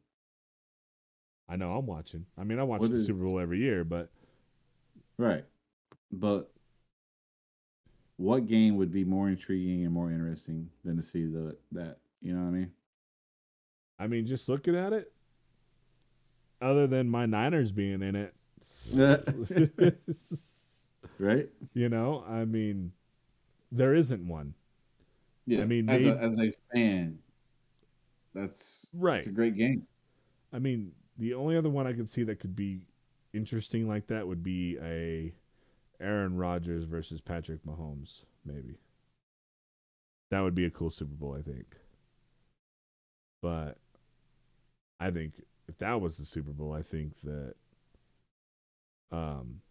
I 1.50 1.56
know 1.56 1.76
I'm 1.76 1.86
watching. 1.86 2.26
I 2.38 2.44
mean, 2.44 2.60
I 2.60 2.64
watch 2.64 2.82
what 2.82 2.92
the 2.92 2.98
is, 2.98 3.06
Super 3.06 3.26
Bowl 3.26 3.40
every 3.40 3.60
year, 3.60 3.84
but 3.84 4.10
right. 5.18 5.44
But 6.12 6.52
what 8.18 8.48
game 8.48 8.78
would 8.78 8.92
be 8.92 9.04
more 9.04 9.28
intriguing 9.28 9.84
and 9.84 9.94
more 9.94 10.12
interesting 10.12 10.70
than 10.84 10.96
to 10.98 11.04
see 11.04 11.26
the 11.26 11.58
that? 11.72 11.98
You 12.22 12.34
know 12.34 12.44
what 12.44 12.50
I 12.50 12.52
mean? 12.52 12.72
I 14.00 14.08
mean, 14.08 14.26
just 14.26 14.48
looking 14.50 14.76
at 14.76 14.94
it, 14.94 15.12
other 16.62 16.88
than 16.88 17.10
my 17.10 17.26
Niners 17.26 17.72
being 17.72 18.02
in 18.02 18.16
it, 18.16 18.34
right? 21.20 21.50
You 21.74 21.90
know, 21.90 22.24
I 22.28 22.46
mean, 22.46 22.94
there 23.72 23.94
isn't 23.94 24.28
one. 24.28 24.54
Yeah, 25.46 25.62
I 25.62 25.66
mean, 25.66 25.90
as, 25.90 26.06
a, 26.06 26.18
as 26.18 26.40
a 26.40 26.54
fan, 26.74 27.20
that's 28.34 28.90
right. 28.94 29.18
It's 29.20 29.28
a 29.28 29.32
great 29.32 29.56
game. 29.58 29.86
I 30.52 30.60
mean, 30.60 30.92
the 31.18 31.34
only 31.34 31.58
other 31.58 31.70
one 31.70 31.88
I 31.88 31.94
could 31.94 32.10
see 32.10 32.24
that 32.24 32.40
could 32.40 32.56
be 32.56 32.88
interesting 33.34 33.88
like 33.88 34.08
that 34.08 34.28
would 34.28 34.44
be 34.44 34.78
a 34.82 35.34
Aaron 36.00 36.38
Rodgers 36.38 36.86
versus 36.86 37.22
Patrick 37.22 37.64
Mahomes, 37.66 38.26
maybe. 38.46 38.78
That 40.32 40.42
would 40.42 40.56
be 40.56 40.66
a 40.66 40.70
cool 40.70 40.90
Super 40.90 41.14
Bowl, 41.14 41.36
I 41.38 41.42
think. 41.42 41.78
But 43.42 43.78
I 45.00 45.12
think 45.12 45.44
if 45.68 45.78
that 45.80 46.00
was 46.00 46.18
the 46.18 46.26
Super 46.26 46.52
Bowl, 46.52 46.74
I 46.74 46.82
think 46.82 47.20
that 47.22 47.56
um 49.12 49.62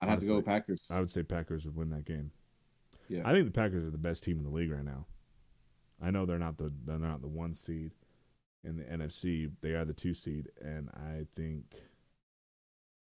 I'd 0.00 0.10
have 0.10 0.20
to 0.20 0.26
go 0.26 0.42
Packers. 0.42 0.86
I 0.90 1.00
would 1.00 1.10
say 1.10 1.22
Packers 1.22 1.64
would 1.64 1.76
win 1.76 1.90
that 1.90 2.04
game. 2.04 2.30
Yeah. 3.08 3.22
I 3.24 3.32
think 3.32 3.46
the 3.46 3.52
Packers 3.52 3.84
are 3.84 3.90
the 3.90 3.98
best 3.98 4.22
team 4.22 4.38
in 4.38 4.44
the 4.44 4.50
league 4.50 4.70
right 4.70 4.84
now. 4.84 5.06
I 6.00 6.10
know 6.10 6.26
they're 6.26 6.38
not 6.38 6.58
the 6.58 6.72
they're 6.84 6.98
not 6.98 7.22
the 7.22 7.28
one 7.28 7.54
seed 7.54 7.92
in 8.62 8.76
the 8.76 8.84
NFC. 8.84 9.50
They 9.60 9.72
are 9.72 9.84
the 9.84 9.94
two 9.94 10.14
seed, 10.14 10.48
and 10.60 10.90
I 10.90 11.26
think 11.34 11.74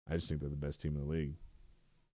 I 0.08 0.14
just 0.14 0.28
think 0.28 0.40
they're 0.40 0.50
the 0.50 0.56
best 0.56 0.80
team 0.80 0.94
in 0.94 1.02
the 1.02 1.08
league. 1.08 1.34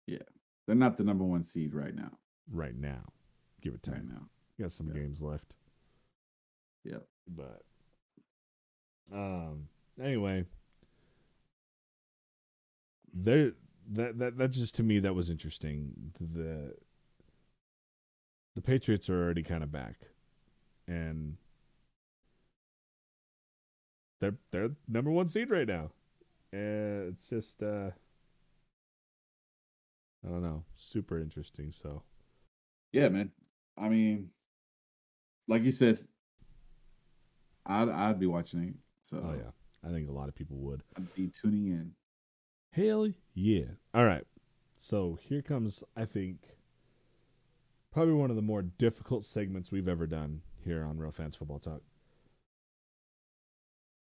Yeah, 0.07 0.17
they're 0.65 0.75
not 0.75 0.97
the 0.97 1.03
number 1.03 1.23
one 1.23 1.43
seed 1.43 1.73
right 1.73 1.95
now. 1.95 2.11
Right 2.51 2.75
now, 2.75 3.13
give 3.61 3.73
it 3.73 3.83
time. 3.83 3.95
Right 3.95 4.09
now, 4.09 4.27
you 4.57 4.65
got 4.65 4.71
some 4.71 4.87
yeah. 4.87 4.93
games 4.93 5.21
left. 5.21 5.53
Yeah, 6.83 6.99
but 7.27 7.61
um, 9.13 9.67
anyway, 10.01 10.45
there 13.13 13.53
that 13.91 14.17
that 14.19 14.37
that 14.37 14.51
just 14.51 14.75
to 14.75 14.83
me 14.83 14.99
that 14.99 15.15
was 15.15 15.29
interesting. 15.29 16.13
The 16.19 16.75
the 18.57 18.61
Patriots 18.63 19.07
are 19.07 19.23
already 19.23 19.43
kind 19.43 19.61
of 19.61 19.71
back, 19.71 19.97
and 20.87 21.37
they're 24.19 24.39
they're 24.49 24.71
number 24.87 25.11
one 25.11 25.27
seed 25.27 25.51
right 25.51 25.67
now. 25.67 25.91
And 26.51 27.09
it's 27.13 27.29
just 27.29 27.61
uh 27.61 27.91
I 30.25 30.27
don't 30.27 30.41
know, 30.41 30.63
super 30.73 31.19
interesting. 31.19 31.71
So 31.71 32.01
yeah, 32.91 33.09
man. 33.09 33.29
I 33.77 33.89
mean, 33.89 34.31
like 35.47 35.63
you 35.63 35.71
said, 35.71 35.99
I'd 37.67 37.89
I'd 37.89 38.19
be 38.19 38.25
watching 38.25 38.63
it. 38.63 38.73
So 39.03 39.17
oh 39.23 39.35
yeah, 39.37 39.51
I 39.87 39.93
think 39.93 40.09
a 40.09 40.13
lot 40.13 40.29
of 40.29 40.35
people 40.35 40.57
would. 40.57 40.81
I'd 40.97 41.13
be 41.13 41.27
tuning 41.27 41.67
in. 41.67 41.91
Hell 42.71 43.07
yeah! 43.35 43.65
All 43.93 44.05
right, 44.05 44.25
so 44.77 45.19
here 45.21 45.43
comes 45.43 45.83
I 45.95 46.05
think 46.05 46.56
probably 47.97 48.13
one 48.13 48.29
of 48.29 48.35
the 48.35 48.43
more 48.43 48.61
difficult 48.61 49.25
segments 49.25 49.71
we've 49.71 49.87
ever 49.87 50.05
done 50.05 50.41
here 50.63 50.83
on 50.83 50.99
Real 50.99 51.09
Fans 51.09 51.35
Football 51.35 51.57
Talk 51.57 51.81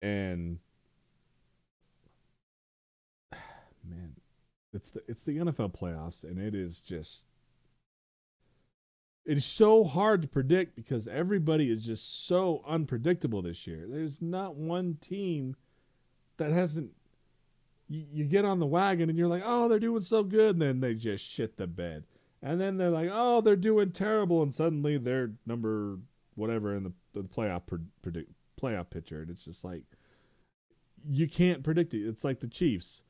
and 0.01 0.59
man, 3.87 4.15
it's 4.73 4.91
the 4.91 5.03
it's 5.09 5.23
the 5.25 5.37
NFL 5.37 5.75
playoffs, 5.79 6.25
and 6.25 6.39
it 6.39 6.55
is 6.55 6.81
just 6.81 7.25
it 9.27 9.37
is 9.37 9.45
so 9.45 9.85
hard 9.85 10.23
to 10.23 10.29
predict 10.29 10.77
because 10.77 11.07
everybody 11.07 11.71
is 11.71 11.85
just 11.85 12.27
so 12.27 12.63
unpredictable 12.67 13.43
this 13.43 13.67
year. 13.67 13.87
There's 13.89 14.23
not 14.23 14.57
one 14.57 14.97
team 15.01 15.57
that 16.37 16.53
hasn't. 16.53 16.93
You, 17.89 18.05
you 18.11 18.25
get 18.25 18.47
on 18.47 18.61
the 18.61 18.67
wagon 18.67 19.11
and 19.11 19.19
you're 19.19 19.29
like, 19.29 19.43
oh, 19.45 19.69
they're 19.69 19.79
doing 19.79 20.01
so 20.01 20.23
good, 20.23 20.57
and 20.57 20.63
then 20.63 20.81
they 20.81 20.95
just 20.95 21.23
shit 21.23 21.59
the 21.59 21.67
bed, 21.67 22.05
and 22.45 22.61
then 22.61 22.77
they're 22.77 22.91
like, 22.91 23.09
oh, 23.11 23.41
they're 23.41 23.57
doing 23.57 23.91
terrible, 23.91 24.43
and 24.43 24.55
suddenly 24.55 24.99
they're 24.99 25.33
number 25.47 25.99
whatever 26.35 26.77
in 26.77 26.85
the, 26.85 26.93
the 27.15 27.23
playoff 27.23 27.63
predict 28.03 28.31
playoff 28.61 28.91
picture, 28.91 29.23
and 29.23 29.31
it's 29.31 29.47
just 29.47 29.65
like 29.65 29.83
you 31.09 31.27
can't 31.27 31.65
predict 31.65 31.95
it. 31.95 32.07
It's 32.07 32.23
like 32.23 32.41
the 32.41 32.47
Chiefs, 32.47 33.03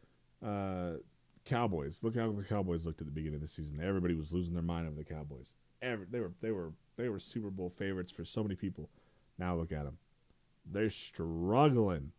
uh, 0.44 0.92
Cowboys. 1.44 2.04
Look 2.04 2.16
how 2.16 2.30
the 2.30 2.44
Cowboys 2.44 2.86
looked 2.86 3.00
at 3.00 3.08
the 3.08 3.12
beginning 3.12 3.34
of 3.34 3.40
the 3.40 3.48
season. 3.48 3.80
Everybody 3.82 4.14
was 4.14 4.32
losing 4.32 4.54
their 4.54 4.62
mind 4.62 4.86
over 4.86 4.96
the 4.96 5.04
Cowboys. 5.04 5.56
Every, 5.82 6.06
they 6.08 6.20
were 6.20 6.32
they 6.40 6.52
were 6.52 6.72
they 6.96 7.08
were 7.08 7.18
Super 7.18 7.50
Bowl 7.50 7.70
favorites 7.70 8.12
for 8.12 8.24
so 8.24 8.44
many 8.44 8.54
people. 8.54 8.88
Now 9.36 9.56
look 9.56 9.72
at 9.72 9.84
them. 9.84 9.98
They're 10.64 10.90
struggling 10.90 12.12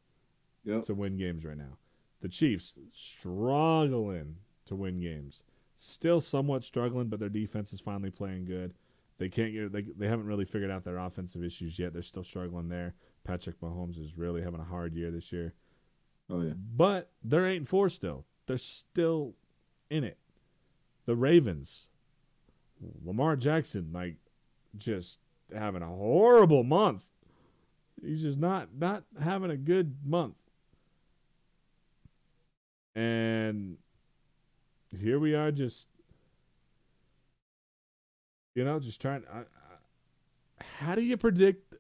yep. 0.66 0.84
to 0.84 0.94
win 0.94 1.16
games 1.16 1.46
right 1.46 1.58
now. 1.58 1.78
The 2.22 2.28
Chiefs 2.28 2.78
struggling 2.92 4.36
to 4.66 4.76
win 4.76 5.00
games. 5.00 5.44
Still 5.76 6.22
somewhat 6.22 6.64
struggling, 6.64 7.08
but 7.08 7.20
their 7.20 7.30
defense 7.30 7.74
is 7.74 7.82
finally 7.82 8.12
playing 8.12 8.46
good. 8.46 8.74
They 9.18 9.30
can't 9.30 9.54
get 9.54 9.72
they 9.72 9.82
they 9.82 10.08
haven't 10.08 10.28
really 10.28 10.46
figured 10.46 10.72
out 10.72 10.84
their 10.84 10.98
offensive 10.98 11.44
issues 11.44 11.80
yet. 11.80 11.94
They're 11.94 12.02
still 12.02 12.24
struggling 12.24 12.70
there. 12.70 12.96
Patrick 13.24 13.60
Mahomes 13.60 14.00
is 14.00 14.18
really 14.18 14.42
having 14.42 14.60
a 14.60 14.66
hard 14.66 14.94
year 14.94 15.12
this 15.12 15.32
year. 15.32 15.54
Oh 16.30 16.42
yeah. 16.42 16.54
But 16.56 17.12
they're 17.24 17.46
eight 17.46 17.58
and 17.58 17.68
four 17.68 17.90
still. 17.90 18.26
They're 18.46 18.58
still 18.58 19.36
in 19.90 20.04
it. 20.04 20.18
The 21.06 21.16
Ravens, 21.16 21.88
Lamar 23.04 23.36
Jackson, 23.36 23.92
like 23.94 24.18
just 24.78 25.20
having 25.54 25.82
a 25.82 25.88
horrible 25.88 26.64
month. 26.64 27.04
He's 28.02 28.22
just 28.22 28.40
not 28.40 28.70
not 28.78 29.04
having 29.22 29.52
a 29.52 29.58
good 29.58 29.98
month. 30.06 30.36
And 32.96 33.78
here 35.00 35.20
we 35.20 35.36
are, 35.36 35.52
just 35.52 35.88
you 38.56 38.64
know, 38.64 38.80
just 38.80 39.02
trying. 39.02 39.24
I, 39.32 39.40
I, 39.40 39.44
how 40.80 40.96
do 40.96 41.02
you 41.02 41.18
predict 41.18 41.76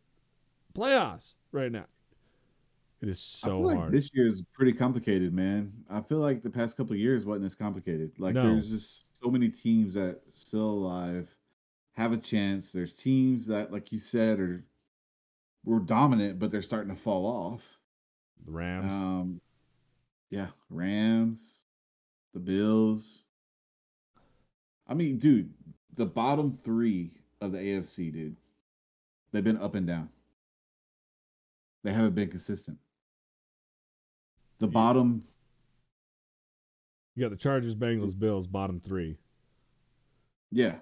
playoffs 0.73 1.35
right 1.51 1.71
now? 1.71 1.85
It 3.01 3.09
is 3.09 3.19
so 3.19 3.59
like 3.59 3.77
hard. 3.77 3.91
This 3.91 4.09
year 4.13 4.27
is 4.27 4.45
pretty 4.53 4.73
complicated, 4.73 5.33
man. 5.33 5.71
I 5.89 6.01
feel 6.01 6.19
like 6.19 6.43
the 6.43 6.49
past 6.49 6.77
couple 6.77 6.95
years 6.95 7.25
wasn't 7.25 7.45
as 7.45 7.55
complicated. 7.55 8.11
Like 8.17 8.35
no. 8.35 8.41
there's 8.41 8.69
just 8.69 9.05
so 9.21 9.29
many 9.29 9.49
teams 9.49 9.93
that 9.93 10.21
still 10.33 10.69
alive 10.69 11.35
have 11.93 12.11
a 12.11 12.17
chance. 12.17 12.71
There's 12.71 12.93
teams 12.93 13.45
that, 13.47 13.71
like 13.71 13.91
you 13.91 13.99
said, 13.99 14.39
are 14.39 14.63
were 15.63 15.79
dominant, 15.79 16.39
but 16.39 16.51
they're 16.51 16.61
starting 16.61 16.93
to 16.93 16.99
fall 16.99 17.25
off. 17.25 17.77
The 18.45 18.51
Rams. 18.51 18.91
Um, 18.91 19.41
yeah, 20.29 20.47
Rams, 20.69 21.61
the 22.35 22.39
Bills. 22.41 23.23
I 24.87 24.93
mean, 24.93 25.17
dude, 25.17 25.51
the 25.95 26.05
bottom 26.05 26.51
three 26.51 27.13
of 27.41 27.53
the 27.53 27.57
AFC, 27.57 28.11
dude, 28.11 28.35
they've 29.31 29.43
been 29.43 29.57
up 29.57 29.73
and 29.73 29.87
down. 29.87 30.09
They 31.83 31.93
haven't 31.93 32.13
been 32.13 32.27
consistent. 32.29 32.77
The 34.59 34.67
Yeah. 34.67 34.71
bottom, 34.73 35.23
You 37.15 37.23
got 37.23 37.29
the 37.29 37.37
Chargers, 37.37 37.73
Bengals, 37.75 38.17
Bills, 38.19 38.45
bottom 38.47 38.81
three, 38.81 39.17
yeah. 40.51 40.79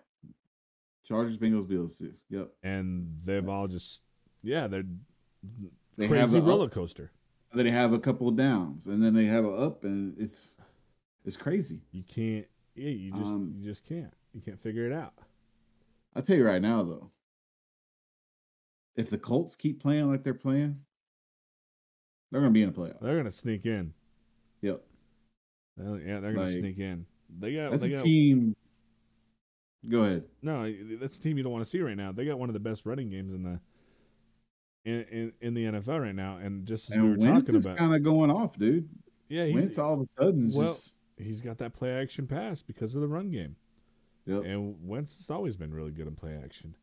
Chargers, 1.03 1.37
Bengals, 1.37 1.67
Bills. 1.67 2.01
Yep. 2.29 2.51
and 2.63 3.19
they've 3.23 3.47
all 3.47 3.67
just 3.67 4.01
yeah, 4.41 4.65
they're 4.67 4.83
They 5.97 6.07
crazy 6.07 6.19
have 6.21 6.33
a 6.33 6.41
roller 6.41 6.65
up, 6.65 6.71
coaster. 6.71 7.11
then 7.51 7.65
they 7.65 7.71
have 7.71 7.93
a 7.93 7.99
couple 7.99 8.27
of 8.27 8.35
downs, 8.35 8.87
and 8.87 9.01
then 9.03 9.13
they 9.13 9.25
have 9.25 9.45
a 9.45 9.49
up, 9.51 9.83
and 9.83 10.17
it's 10.19 10.57
it's 11.25 11.37
crazy. 11.37 11.81
You 11.91 12.03
can't. 12.03 12.45
Yeah, 12.75 12.89
you 12.89 13.11
just 13.11 13.31
Um, 13.31 13.53
you 13.55 13.63
just 13.65 13.85
can't. 13.85 14.13
You 14.33 14.41
can't 14.41 14.59
figure 14.59 14.85
it 14.85 14.93
out. 14.93 15.13
I'll 16.15 16.21
tell 16.23 16.35
you 16.37 16.45
right 16.45 16.61
now, 16.61 16.83
though, 16.83 17.11
if 18.95 19.09
the 19.09 19.17
Colts 19.17 19.55
keep 19.55 19.81
playing 19.81 20.09
like 20.09 20.23
they're 20.23 20.33
playing, 20.33 20.79
they're 22.31 22.41
gonna 22.41 22.51
be 22.51 22.63
in 22.63 22.71
the 22.71 22.79
playoffs. 22.79 22.99
They're 23.01 23.17
gonna 23.17 23.31
sneak 23.31 23.65
in. 23.65 23.93
Yep. 24.61 24.83
They're- 25.77 25.99
yeah, 25.99 26.19
they're 26.19 26.33
gonna 26.33 26.45
Like, 26.47 26.55
sneak 26.59 26.77
in. 26.79 27.05
They 27.39 27.53
got. 27.55 27.71
That's 27.71 27.83
they 27.83 27.93
a 27.93 27.97
got, 27.97 28.03
team. 28.05 28.55
Go 29.89 30.03
ahead. 30.03 30.23
No, 30.41 30.71
that's 30.97 31.17
a 31.17 31.21
team 31.21 31.37
you 31.37 31.43
don't 31.43 31.51
want 31.51 31.63
to 31.63 31.69
see 31.69 31.81
right 31.81 31.97
now. 31.97 32.11
They 32.11 32.25
got 32.25 32.39
one 32.39 32.49
of 32.49 32.53
the 32.53 32.59
best 32.59 32.85
running 32.85 33.09
games 33.09 33.33
in 33.33 33.43
the 33.43 33.59
in 34.85 35.01
in, 35.11 35.33
in 35.41 35.53
the 35.53 35.65
NFL 35.65 36.01
right 36.01 36.15
now. 36.15 36.37
And 36.37 36.65
just 36.65 36.91
as 36.91 36.97
we 36.97 37.03
were 37.03 37.13
And 37.15 37.23
Wentz 37.23 37.39
talking 37.41 37.55
is 37.55 37.65
about, 37.65 37.77
kind 37.77 37.93
of 37.95 38.03
going 38.03 38.31
off, 38.31 38.57
dude. 38.57 38.87
yeah, 39.29 39.45
he's, 39.45 39.55
Wentz 39.55 39.77
all 39.77 39.95
of 39.95 39.99
a 40.01 40.05
sudden 40.23 40.51
well, 40.53 40.67
just 40.67 40.99
he's 41.17 41.41
got 41.41 41.57
that 41.59 41.73
play 41.73 41.91
action 41.91 42.27
pass 42.27 42.61
because 42.61 42.95
of 42.95 43.01
the 43.01 43.07
run 43.07 43.29
game. 43.31 43.55
yep, 44.25 44.43
And 44.43 44.75
Wentz 44.87 45.17
has 45.17 45.29
always 45.29 45.57
been 45.57 45.73
really 45.73 45.91
good 45.91 46.07
in 46.07 46.15
play 46.15 46.39
action. 46.43 46.75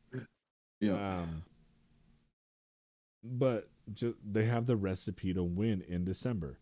yep. 0.80 0.98
Um, 0.98 1.42
but 3.22 3.68
just 3.92 4.16
they 4.24 4.44
have 4.44 4.66
the 4.66 4.76
recipe 4.76 5.34
to 5.34 5.42
win 5.42 5.82
in 5.86 6.04
December. 6.04 6.58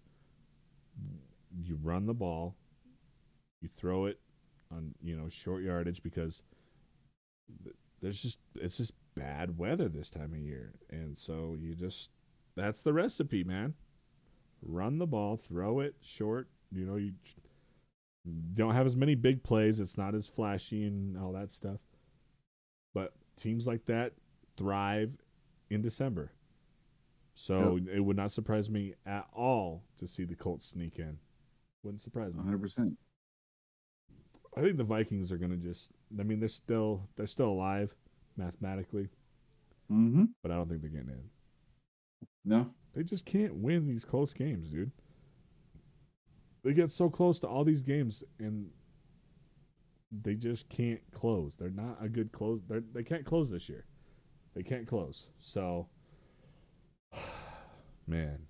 You 1.62 1.78
run 1.80 2.06
the 2.06 2.14
ball, 2.14 2.56
you 3.60 3.68
throw 3.76 4.06
it 4.06 4.18
on 4.70 4.94
you 5.02 5.16
know 5.16 5.28
short 5.28 5.62
yardage 5.62 6.02
because 6.02 6.42
there's 8.00 8.20
just 8.20 8.38
it's 8.56 8.76
just 8.78 8.94
bad 9.14 9.58
weather 9.58 9.88
this 9.88 10.10
time 10.10 10.32
of 10.32 10.38
year, 10.38 10.74
and 10.90 11.16
so 11.16 11.56
you 11.58 11.74
just 11.74 12.10
that's 12.56 12.82
the 12.82 12.92
recipe, 12.92 13.44
man. 13.44 13.74
Run 14.60 14.98
the 14.98 15.06
ball, 15.06 15.36
throw 15.36 15.80
it 15.80 15.94
short. 16.00 16.48
You 16.72 16.84
know 16.84 16.96
you 16.96 17.12
don't 18.54 18.74
have 18.74 18.86
as 18.86 18.96
many 18.96 19.14
big 19.14 19.42
plays. 19.42 19.80
It's 19.80 19.98
not 19.98 20.14
as 20.14 20.26
flashy 20.26 20.84
and 20.84 21.16
all 21.16 21.32
that 21.32 21.50
stuff. 21.52 21.80
But 22.94 23.12
teams 23.36 23.66
like 23.66 23.86
that 23.86 24.12
thrive 24.56 25.12
in 25.70 25.82
December. 25.82 26.32
So 27.34 27.78
it 27.92 28.00
would 28.00 28.16
not 28.16 28.32
surprise 28.32 28.68
me 28.68 28.94
at 29.06 29.26
all 29.32 29.84
to 29.98 30.06
see 30.08 30.24
the 30.24 30.34
Colts 30.34 30.66
sneak 30.66 30.98
in. 30.98 31.18
Wouldn't 31.84 32.02
surprise 32.02 32.32
me. 32.32 32.38
100. 32.38 32.60
percent 32.60 32.98
I 34.56 34.60
think 34.60 34.76
the 34.76 34.82
Vikings 34.84 35.30
are 35.30 35.36
going 35.38 35.52
to 35.52 35.56
just 35.56 35.92
I 36.18 36.24
mean 36.24 36.40
they're 36.40 36.48
still 36.48 37.08
they're 37.16 37.26
still 37.28 37.50
alive 37.50 37.94
mathematically, 38.36 39.08
Mm-hmm. 39.90 40.24
but 40.42 40.50
I 40.50 40.56
don't 40.56 40.68
think 40.68 40.80
they're 40.82 40.90
getting 40.90 41.08
in. 41.10 41.22
No, 42.44 42.70
They 42.94 43.02
just 43.04 43.24
can't 43.24 43.54
win 43.56 43.86
these 43.86 44.04
close 44.04 44.32
games, 44.34 44.70
dude. 44.70 44.90
They 46.64 46.72
get 46.72 46.90
so 46.90 47.08
close 47.08 47.40
to 47.40 47.46
all 47.48 47.64
these 47.64 47.82
games 47.82 48.22
and 48.38 48.70
they 50.10 50.34
just 50.34 50.68
can't 50.68 51.00
close. 51.12 51.56
They're 51.56 51.70
not 51.70 51.98
a 52.00 52.08
good 52.08 52.32
close. 52.32 52.60
They 52.68 52.80
they 52.92 53.02
can't 53.02 53.24
close 53.24 53.50
this 53.50 53.68
year. 53.68 53.86
They 54.54 54.62
can't 54.62 54.86
close. 54.86 55.28
So, 55.38 55.88
man, 58.06 58.40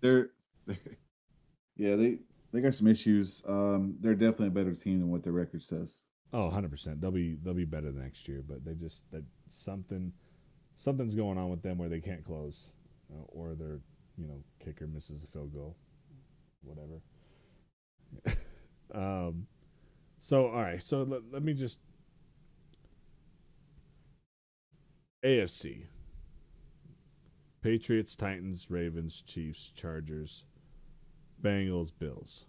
they're 0.00 0.30
yeah 1.76 1.96
they 1.96 2.18
they 2.52 2.60
got 2.60 2.74
some 2.74 2.86
issues. 2.86 3.42
Um, 3.48 3.96
they're 4.00 4.14
definitely 4.14 4.48
a 4.48 4.50
better 4.50 4.74
team 4.74 5.00
than 5.00 5.10
what 5.10 5.24
their 5.24 5.32
record 5.32 5.62
says. 5.62 6.02
oh, 6.32 6.44
100 6.44 6.70
percent. 6.70 7.00
They'll 7.00 7.10
be 7.10 7.36
they'll 7.42 7.54
be 7.54 7.64
better 7.64 7.92
next 7.92 8.28
year, 8.28 8.42
but 8.46 8.64
they 8.64 8.74
just 8.74 9.10
that 9.10 9.24
something 9.48 10.12
something's 10.76 11.14
going 11.14 11.38
on 11.38 11.50
with 11.50 11.62
them 11.62 11.78
where 11.78 11.88
they 11.88 12.00
can't 12.00 12.24
close, 12.24 12.72
uh, 13.12 13.24
or 13.28 13.54
their 13.54 13.80
you 14.16 14.28
know 14.28 14.42
kicker 14.64 14.86
misses 14.86 15.22
a 15.24 15.26
field 15.26 15.52
goal, 15.52 15.76
whatever. 16.64 18.38
um, 18.94 19.46
so 20.18 20.46
all 20.46 20.62
right, 20.62 20.82
so 20.82 21.02
let, 21.02 21.20
let 21.32 21.42
me 21.42 21.54
just 21.54 21.80
AFC. 25.24 25.86
Patriots, 27.62 28.14
Titans, 28.14 28.70
Ravens, 28.70 29.22
Chiefs, 29.26 29.72
Chargers, 29.74 30.44
Bengals, 31.42 31.92
Bills. 31.98 32.44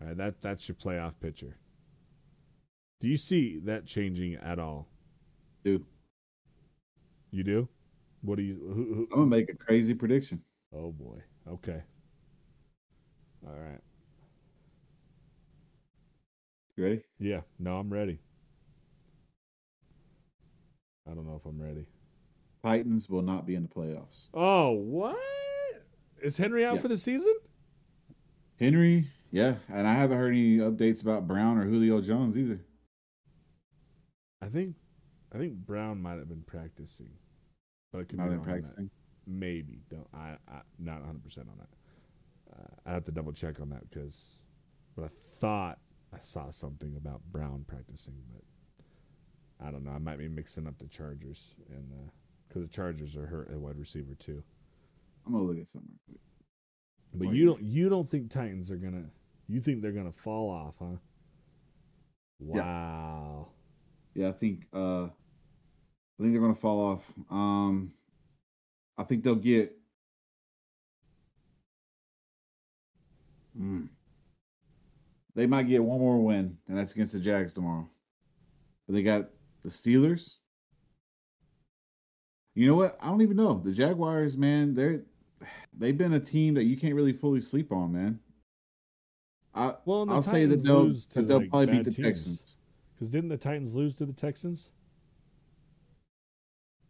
All 0.00 0.08
right, 0.08 0.16
that 0.16 0.40
that's 0.40 0.66
your 0.66 0.76
playoff 0.76 1.20
picture. 1.20 1.58
Do 3.00 3.08
you 3.08 3.18
see 3.18 3.58
that 3.64 3.86
changing 3.86 4.34
at 4.36 4.58
all? 4.58 4.88
Dude, 5.64 5.84
You 7.30 7.44
do? 7.44 7.68
What 8.22 8.36
do 8.36 8.42
you? 8.42 8.54
Who, 8.56 8.94
who, 8.94 9.02
I'm 9.12 9.20
gonna 9.20 9.26
make 9.26 9.50
a 9.50 9.56
crazy 9.56 9.94
prediction. 9.94 10.42
oh 10.74 10.92
boy. 10.92 11.22
Okay. 11.48 11.82
All 13.46 13.54
right. 13.58 13.80
You 16.76 16.84
ready? 16.84 17.02
Yeah. 17.18 17.40
No, 17.58 17.76
I'm 17.78 17.90
ready. 17.92 18.18
I 21.10 21.14
don't 21.14 21.26
know 21.26 21.36
if 21.36 21.44
I'm 21.46 21.60
ready. 21.60 21.86
Titans 22.62 23.08
will 23.08 23.22
not 23.22 23.46
be 23.46 23.54
in 23.54 23.62
the 23.62 23.68
playoffs. 23.68 24.28
Oh, 24.34 24.70
what? 24.70 25.16
Is 26.22 26.36
Henry 26.36 26.64
out 26.64 26.76
Yeah. 26.76 26.80
for 26.82 26.88
the 26.88 26.96
season? 26.96 27.34
Henry, 28.58 29.06
yeah, 29.30 29.56
and 29.68 29.86
I 29.86 29.94
haven't 29.94 30.18
heard 30.18 30.32
any 30.34 30.58
updates 30.58 31.00
about 31.02 31.26
Brown 31.26 31.56
or 31.56 31.64
Julio 31.64 32.00
Jones 32.02 32.36
either. 32.36 32.60
I 34.42 34.48
think, 34.50 34.76
I 35.32 35.38
think 35.38 35.54
Brown 35.54 36.00
might 36.02 36.18
have 36.18 36.28
been 36.28 36.42
practicing, 36.42 37.10
but 37.90 38.00
I 38.00 38.04
could 38.04 38.18
Not 38.18 38.26
be 38.28 38.32
in 38.34 38.38
wrong 38.38 38.40
on 38.40 38.46
that. 38.46 38.62
practicing. 38.62 38.90
Maybe. 39.30 39.82
Don't. 39.88 40.08
I. 40.12 40.36
I 40.48 40.60
not 40.78 40.98
100 40.98 41.22
percent 41.22 41.48
on 41.48 41.58
that. 41.58 41.68
Uh, 42.52 42.90
I 42.90 42.92
have 42.92 43.04
to 43.04 43.12
double 43.12 43.32
check 43.32 43.60
on 43.60 43.70
that 43.70 43.88
because, 43.88 44.40
but 44.96 45.04
I 45.04 45.08
thought 45.08 45.78
I 46.12 46.18
saw 46.18 46.50
something 46.50 46.96
about 46.96 47.22
Brown 47.30 47.64
practicing, 47.66 48.16
but 48.32 48.42
I 49.64 49.70
don't 49.70 49.84
know. 49.84 49.92
I 49.92 49.98
might 49.98 50.18
be 50.18 50.28
mixing 50.28 50.66
up 50.66 50.78
the 50.78 50.88
Chargers 50.88 51.54
and 51.68 52.10
because 52.48 52.62
the 52.62 52.68
Chargers 52.68 53.16
are 53.16 53.26
hurt 53.26 53.50
at 53.50 53.58
wide 53.58 53.78
receiver 53.78 54.14
too. 54.14 54.42
I'm 55.26 55.32
gonna 55.32 55.44
look 55.44 55.58
at 55.58 55.68
something. 55.68 55.92
But 57.14 57.28
you 57.32 57.46
don't. 57.46 57.62
You 57.62 57.88
don't 57.88 58.08
think 58.08 58.30
Titans 58.30 58.70
are 58.70 58.76
gonna? 58.76 59.04
You 59.46 59.60
think 59.60 59.82
they're 59.82 59.92
gonna 59.92 60.12
fall 60.12 60.50
off, 60.50 60.74
huh? 60.78 60.96
Yeah. 62.40 62.62
Wow. 62.64 63.48
Yeah, 64.14 64.28
I 64.28 64.32
think 64.32 64.66
uh 64.72 65.04
I 65.04 66.22
think 66.22 66.32
they're 66.32 66.40
gonna 66.40 66.54
fall 66.54 66.80
off. 66.80 67.12
Um 67.30 67.92
I 68.98 69.04
think 69.04 69.24
they'll 69.24 69.34
get 69.34 69.76
Mm. 73.58 73.88
They 75.34 75.46
might 75.46 75.68
get 75.68 75.82
one 75.82 76.00
more 76.00 76.18
win, 76.18 76.56
and 76.68 76.76
that's 76.76 76.92
against 76.92 77.12
the 77.12 77.20
Jags 77.20 77.52
tomorrow. 77.52 77.88
But 78.86 78.94
they 78.94 79.02
got 79.02 79.30
the 79.62 79.68
Steelers. 79.68 80.36
You 82.54 82.66
know 82.66 82.74
what? 82.74 82.96
I 83.00 83.06
don't 83.06 83.22
even 83.22 83.36
know. 83.36 83.60
The 83.64 83.72
Jaguars, 83.72 84.36
man, 84.36 84.74
they're 84.74 85.02
they've 85.76 85.96
been 85.96 86.14
a 86.14 86.20
team 86.20 86.54
that 86.54 86.64
you 86.64 86.76
can't 86.76 86.94
really 86.94 87.12
fully 87.12 87.40
sleep 87.40 87.72
on, 87.72 87.92
man. 87.92 88.18
I 89.54 89.74
well, 89.84 90.10
I'll 90.10 90.22
say 90.22 90.46
that 90.46 90.64
they'll 90.64 90.88
that 90.88 91.28
they'll 91.28 91.48
probably 91.48 91.66
beat 91.66 91.84
the 91.84 91.90
teams. 91.90 92.06
Texans. 92.06 92.56
Because 92.94 93.10
didn't 93.10 93.30
the 93.30 93.36
Titans 93.36 93.74
lose 93.74 93.96
to 93.98 94.06
the 94.06 94.12
Texans? 94.12 94.70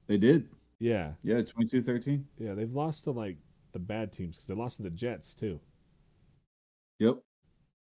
They 0.07 0.19
did. 0.19 0.49
Yeah. 0.81 1.13
Yeah, 1.23 1.43
22-13. 1.43 2.25
Yeah, 2.39 2.55
they've 2.55 2.73
lost 2.73 3.05
to 3.05 3.13
like 3.13 3.37
the 3.73 3.79
bad 3.79 4.13
teams 4.13 4.37
because 4.37 4.49
they 4.49 4.55
lost 4.55 4.79
to 4.79 4.83
the 4.83 4.91
Jets 4.91 5.35
too. 5.35 5.61
Yep. 6.99 7.19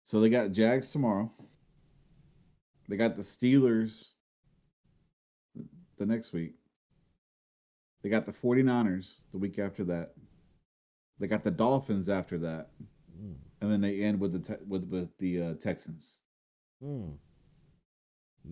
So 0.04 0.20
they 0.20 0.28
got 0.28 0.52
Jags 0.52 0.92
tomorrow. 0.92 1.32
They 2.88 2.96
got 2.96 3.16
the 3.16 3.22
Steelers 3.22 4.10
the 5.98 6.06
next 6.06 6.32
week. 6.32 6.52
They 8.02 8.10
got 8.10 8.26
the 8.26 8.32
49ers 8.32 9.22
the 9.32 9.38
week 9.38 9.58
after 9.58 9.82
that. 9.84 10.12
They 11.18 11.26
got 11.26 11.42
the 11.42 11.50
Dolphins 11.50 12.10
after 12.10 12.36
that. 12.38 12.68
Mm. 13.18 13.36
And 13.62 13.72
then 13.72 13.80
they 13.80 14.00
end 14.00 14.20
with 14.20 14.32
the 14.32 14.40
te- 14.40 14.62
with 14.68 14.84
with 14.88 15.16
the 15.18 15.40
uh, 15.40 15.54
Texans. 15.54 16.16
Mm. 16.82 17.16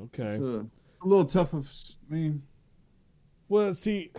Okay. 0.05 0.29
It's 0.29 0.39
a, 0.39 0.67
a 1.03 1.07
little 1.07 1.27
tough 1.27 1.53
of 1.53 1.71
I 2.11 2.15
mean, 2.15 2.43
well, 3.53 3.75
see, 3.75 4.11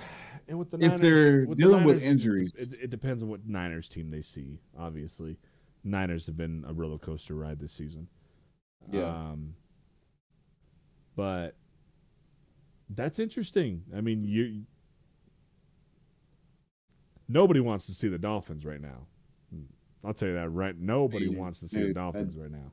and 0.48 0.60
with 0.60 0.70
the 0.70 0.78
If 0.78 0.82
Niners, 0.84 1.02
they're 1.02 1.46
with 1.48 1.58
dealing 1.58 1.84
with 1.84 2.04
Niners, 2.04 2.04
it 2.04 2.12
just- 2.18 2.26
injuries. 2.28 2.54
it, 2.56 2.84
it 2.84 2.90
depends 2.92 3.24
on 3.24 3.30
what 3.30 3.48
Niners 3.48 3.90
team 3.90 4.12
they 4.12 4.22
see. 4.22 4.60
Obviously, 4.78 5.38
Niners 5.84 6.28
have 6.28 6.38
been 6.38 6.64
a 6.68 6.74
roller 6.74 7.00
coaster 7.00 7.34
ride 7.34 7.60
this 7.60 7.72
season. 7.72 8.08
Yeah. 8.92 9.08
Um, 9.08 9.56
but 11.16 11.56
that's 12.90 13.18
interesting. 13.18 13.84
I 13.96 14.02
mean, 14.02 14.24
you 14.24 14.66
nobody 17.28 17.60
wants 17.60 17.88
to 17.88 17.94
see 17.94 18.08
the 18.08 18.20
Dolphins 18.20 18.66
right 18.66 18.82
now. 18.82 19.08
I'll 20.06 20.14
tell 20.14 20.28
you 20.28 20.36
that 20.36 20.50
right. 20.50 20.78
Nobody 20.78 21.30
wants 21.30 21.62
to 21.62 21.68
see 21.68 21.82
the 21.82 21.94
Dolphins 21.94 22.38
right 22.38 22.52
now. 22.52 22.72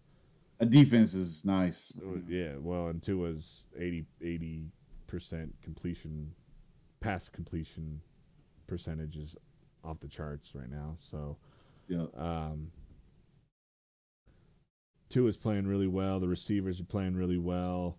A 0.59 0.67
defense 0.67 1.15
is 1.15 1.45
nice. 1.45 1.93
Yeah, 2.29 2.57
well, 2.59 2.89
and 2.89 3.01
two 3.03 3.17
Tua's 3.19 3.69
80 3.79 4.67
percent 5.07 5.55
completion, 5.63 6.33
pass 7.01 7.29
completion 7.29 8.01
percentage 8.67 9.17
is 9.17 9.37
off 9.83 9.99
the 10.01 10.09
charts 10.09 10.55
right 10.55 10.71
now. 10.71 10.97
So, 10.99 11.39
Yeah. 11.89 12.07
um, 12.15 12.71
Tua's 15.09 15.37
playing 15.37 15.67
really 15.67 15.89
well. 15.89 16.21
The 16.21 16.29
receivers 16.29 16.81
are 16.81 16.85
playing 16.85 17.15
really 17.15 17.39
well. 17.39 17.99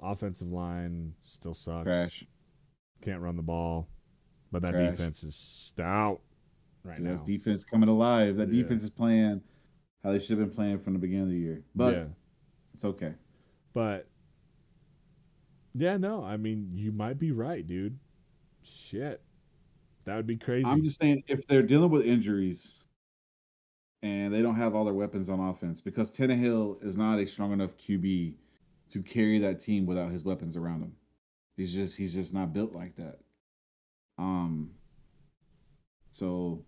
Offensive 0.00 0.48
line 0.52 1.14
still 1.22 1.54
sucks. 1.54 1.84
Trash. 1.84 2.24
Can't 3.00 3.20
run 3.22 3.36
the 3.36 3.42
ball, 3.42 3.88
but 4.50 4.62
that 4.62 4.72
Trash. 4.72 4.90
defense 4.90 5.24
is 5.24 5.34
stout 5.34 6.20
right 6.84 6.98
now. 6.98 7.10
That's 7.10 7.22
defense 7.22 7.64
coming 7.64 7.88
alive. 7.88 8.36
That 8.36 8.48
Yeah. 8.48 8.62
defense 8.62 8.82
is 8.82 8.90
playing 8.90 9.42
how 10.02 10.12
they 10.12 10.18
should 10.18 10.38
have 10.38 10.48
been 10.48 10.54
playing 10.54 10.78
from 10.80 10.92
the 10.92 10.98
beginning 10.98 11.22
of 11.24 11.28
the 11.30 11.38
year. 11.38 11.64
But 11.74 11.94
yeah, 11.94 12.08
it's 12.74 12.84
okay. 12.84 13.14
but 13.72 14.06
yeah, 15.74 15.96
no, 15.96 16.22
I 16.24 16.36
mean 16.36 16.70
you 16.74 16.92
might 16.92 17.18
be 17.18 17.32
right, 17.32 17.66
dude. 17.66 17.98
Shit, 18.62 19.22
that 20.04 20.16
would 20.16 20.26
be 20.26 20.36
crazy. 20.36 20.66
I'm 20.66 20.82
just 20.82 21.00
saying 21.00 21.24
if 21.28 21.46
they're 21.46 21.62
dealing 21.62 21.90
with 21.90 22.04
injuries 22.04 22.84
and 24.02 24.32
they 24.32 24.42
don't 24.42 24.56
have 24.56 24.74
all 24.74 24.84
their 24.84 24.94
weapons 24.94 25.28
on 25.28 25.40
offense, 25.40 25.80
because 25.80 26.10
Tannehill 26.10 26.82
is 26.84 26.96
not 26.96 27.18
a 27.18 27.26
strong 27.26 27.52
enough 27.52 27.76
QB 27.76 28.34
to 28.90 29.02
carry 29.02 29.38
that 29.38 29.60
team 29.60 29.86
without 29.86 30.10
his 30.10 30.24
weapons 30.24 30.56
around 30.56 30.82
him. 30.82 30.92
He's 31.56 31.72
just 31.72 31.96
he's 31.96 32.14
just 32.14 32.34
not 32.34 32.52
built 32.52 32.74
like 32.74 32.96
that. 32.96 33.18
Um 34.18 34.70
so 36.10 36.64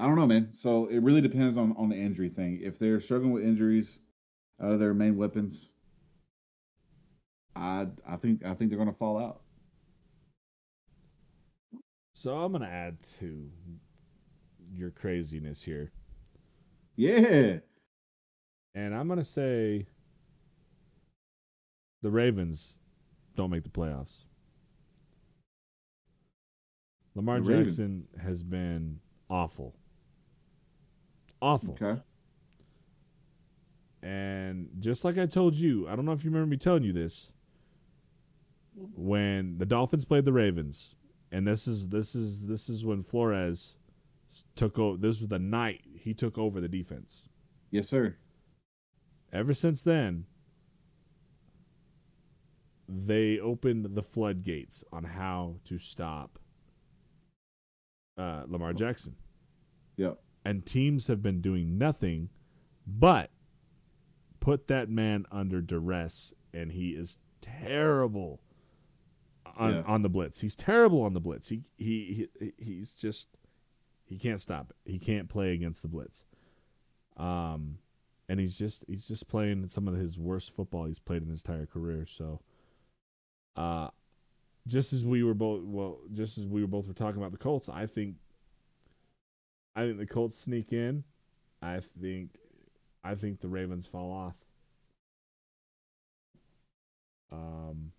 I 0.00 0.06
don't 0.06 0.16
know, 0.16 0.26
man. 0.26 0.48
So 0.52 0.86
it 0.86 0.98
really 0.98 1.20
depends 1.20 1.56
on 1.56 1.74
on 1.76 1.88
the 1.88 1.96
injury 1.96 2.28
thing. 2.28 2.60
If 2.62 2.78
they're 2.78 3.00
struggling 3.00 3.32
with 3.32 3.44
injuries 3.44 4.00
out 4.60 4.72
of 4.72 4.80
their 4.80 4.94
main 4.94 5.16
weapons, 5.16 5.71
I 7.54 7.86
I 8.06 8.16
think 8.16 8.44
I 8.44 8.54
think 8.54 8.70
they're 8.70 8.78
gonna 8.78 8.92
fall 8.92 9.18
out. 9.18 9.40
so 12.14 12.36
I'm 12.38 12.52
gonna 12.52 12.66
add 12.66 13.02
to 13.18 13.50
your 14.72 14.90
craziness 14.90 15.62
here, 15.64 15.92
Yeah. 16.96 17.58
and 18.74 18.94
I'm 18.94 19.08
gonna 19.08 19.24
say 19.24 19.86
the 22.02 22.10
Ravens 22.10 22.78
don't 23.34 23.50
make 23.50 23.64
the 23.64 23.68
playoffs. 23.70 24.24
Lamar 27.14 27.40
The. 27.40 27.64
Jackson 27.64 28.06
has 28.22 28.42
been 28.42 29.00
awful. 29.28 29.74
Awful. 31.40 31.74
Okay. 31.74 32.00
And 34.02 34.68
just 34.80 35.04
like 35.04 35.18
I 35.18 35.26
told 35.26 35.54
you, 35.54 35.86
I 35.88 35.94
don't 35.96 36.04
know 36.04 36.12
if 36.12 36.24
you 36.24 36.30
remember 36.30 36.50
me 36.50 36.56
telling 36.56 36.82
you 36.84 36.92
this. 36.92 37.32
When 38.74 39.58
the 39.58 39.66
Dolphins 39.66 40.04
played 40.04 40.24
the 40.24 40.32
Ravens, 40.32 40.96
and 41.30 41.46
this 41.46 41.66
is 41.68 41.90
this 41.90 42.14
is 42.14 42.46
this 42.46 42.68
is 42.68 42.84
when 42.84 43.02
Flores 43.02 43.76
took 44.56 44.78
over. 44.78 44.96
This 44.96 45.20
was 45.20 45.28
the 45.28 45.38
night 45.38 45.82
he 45.94 46.14
took 46.14 46.38
over 46.38 46.60
the 46.60 46.68
defense. 46.68 47.28
Yes, 47.70 47.88
sir. 47.88 48.16
Ever 49.32 49.54
since 49.54 49.82
then, 49.82 50.26
they 52.88 53.38
opened 53.38 53.94
the 53.94 54.02
floodgates 54.02 54.84
on 54.92 55.04
how 55.04 55.56
to 55.64 55.78
stop 55.78 56.38
uh, 58.18 58.44
Lamar 58.46 58.72
Jackson. 58.72 59.16
Yep. 59.96 60.18
and 60.44 60.64
teams 60.64 61.06
have 61.08 61.22
been 61.22 61.42
doing 61.42 61.76
nothing 61.76 62.30
but 62.86 63.30
put 64.40 64.66
that 64.68 64.88
man 64.88 65.26
under 65.30 65.60
duress 65.60 66.32
and 66.52 66.72
he 66.72 66.90
is 66.90 67.18
terrible 67.42 68.40
on, 69.56 69.74
Yeah. 69.74 69.82
on 69.86 70.02
the 70.02 70.08
blitz 70.08 70.40
he's 70.40 70.56
terrible 70.56 71.02
on 71.02 71.12
the 71.14 71.20
blitz 71.20 71.48
he, 71.48 71.62
he 71.78 72.28
he 72.38 72.52
he's 72.58 72.92
just 72.92 73.28
he 74.04 74.18
can't 74.18 74.40
stop 74.40 74.70
it 74.70 74.90
he 74.90 74.98
can't 74.98 75.28
play 75.28 75.52
against 75.54 75.82
the 75.82 75.88
blitz 75.88 76.24
um 77.16 77.78
and 78.28 78.40
he's 78.40 78.56
just 78.58 78.84
he's 78.88 79.06
just 79.06 79.28
playing 79.28 79.68
some 79.68 79.86
of 79.88 79.94
his 79.94 80.18
worst 80.18 80.50
football 80.54 80.84
he's 80.86 80.98
played 80.98 81.22
in 81.22 81.28
his 81.28 81.42
entire 81.42 81.66
career 81.66 82.04
so 82.06 82.40
uh 83.56 83.88
just 84.66 84.92
as 84.92 85.04
we 85.04 85.22
were 85.22 85.34
both 85.34 85.62
well 85.64 85.98
just 86.12 86.38
as 86.38 86.46
we 86.46 86.60
were 86.62 86.68
both 86.68 86.86
were 86.86 86.94
talking 86.94 87.20
about 87.20 87.32
the 87.32 87.38
Colts 87.38 87.68
I 87.68 87.86
think 87.86 88.16
I 89.74 89.86
think 89.86 89.98
the 89.98 90.06
Colts 90.06 90.36
sneak 90.38 90.72
in. 90.72 91.04
I 91.62 91.80
think 91.80 92.36
I 93.02 93.14
think 93.14 93.40
the 93.40 93.48
Ravens 93.48 93.86
fall 93.86 94.12
off. 94.12 94.34
Um 97.30 97.92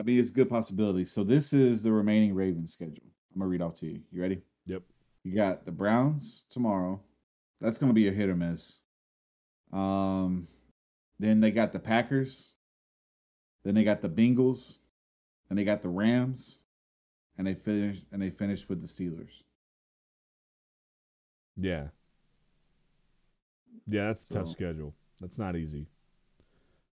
I 0.00 0.02
mean, 0.02 0.18
it's 0.18 0.30
a 0.30 0.32
good 0.32 0.48
possibility. 0.48 1.04
So 1.04 1.22
this 1.22 1.52
is 1.52 1.82
the 1.82 1.92
remaining 1.92 2.34
Ravens 2.34 2.72
schedule. 2.72 3.04
I'm 3.34 3.40
gonna 3.40 3.50
read 3.50 3.60
off 3.60 3.74
to 3.80 3.86
you. 3.86 4.00
You 4.10 4.22
ready? 4.22 4.40
Yep. 4.64 4.82
You 5.24 5.34
got 5.34 5.66
the 5.66 5.72
Browns 5.72 6.46
tomorrow. 6.48 6.98
That's 7.60 7.76
gonna 7.76 7.92
be 7.92 8.08
a 8.08 8.10
hit 8.10 8.30
or 8.30 8.34
miss. 8.34 8.80
Um, 9.74 10.48
then 11.18 11.40
they 11.40 11.50
got 11.50 11.72
the 11.72 11.78
Packers. 11.78 12.54
Then 13.62 13.74
they 13.74 13.84
got 13.84 14.00
the 14.00 14.08
Bengals, 14.08 14.78
and 15.50 15.58
they 15.58 15.64
got 15.64 15.82
the 15.82 15.90
Rams, 15.90 16.60
and 17.36 17.46
they 17.46 17.52
finished 17.52 18.06
and 18.10 18.22
they 18.22 18.30
finished 18.30 18.70
with 18.70 18.80
the 18.80 18.88
Steelers. 18.88 19.42
yeah. 21.58 21.88
Yeah, 23.86 24.06
that's 24.06 24.24
a 24.24 24.28
tough 24.28 24.48
schedule. 24.48 24.94
That's 25.20 25.38
not 25.38 25.56
easy. 25.56 25.88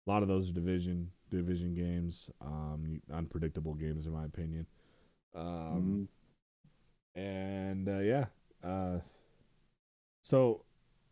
A 0.07 0.11
lot 0.11 0.23
of 0.23 0.29
those 0.29 0.51
are 0.51 0.53
division 0.53 1.11
division 1.39 1.75
games, 1.75 2.31
um 2.41 3.01
unpredictable 3.13 3.75
games 3.75 4.07
in 4.07 4.13
my 4.13 4.25
opinion. 4.25 4.67
Um 5.35 6.09
and 7.15 7.89
uh, 7.89 7.99
yeah 7.99 8.27
uh 8.65 8.99
so 10.23 10.65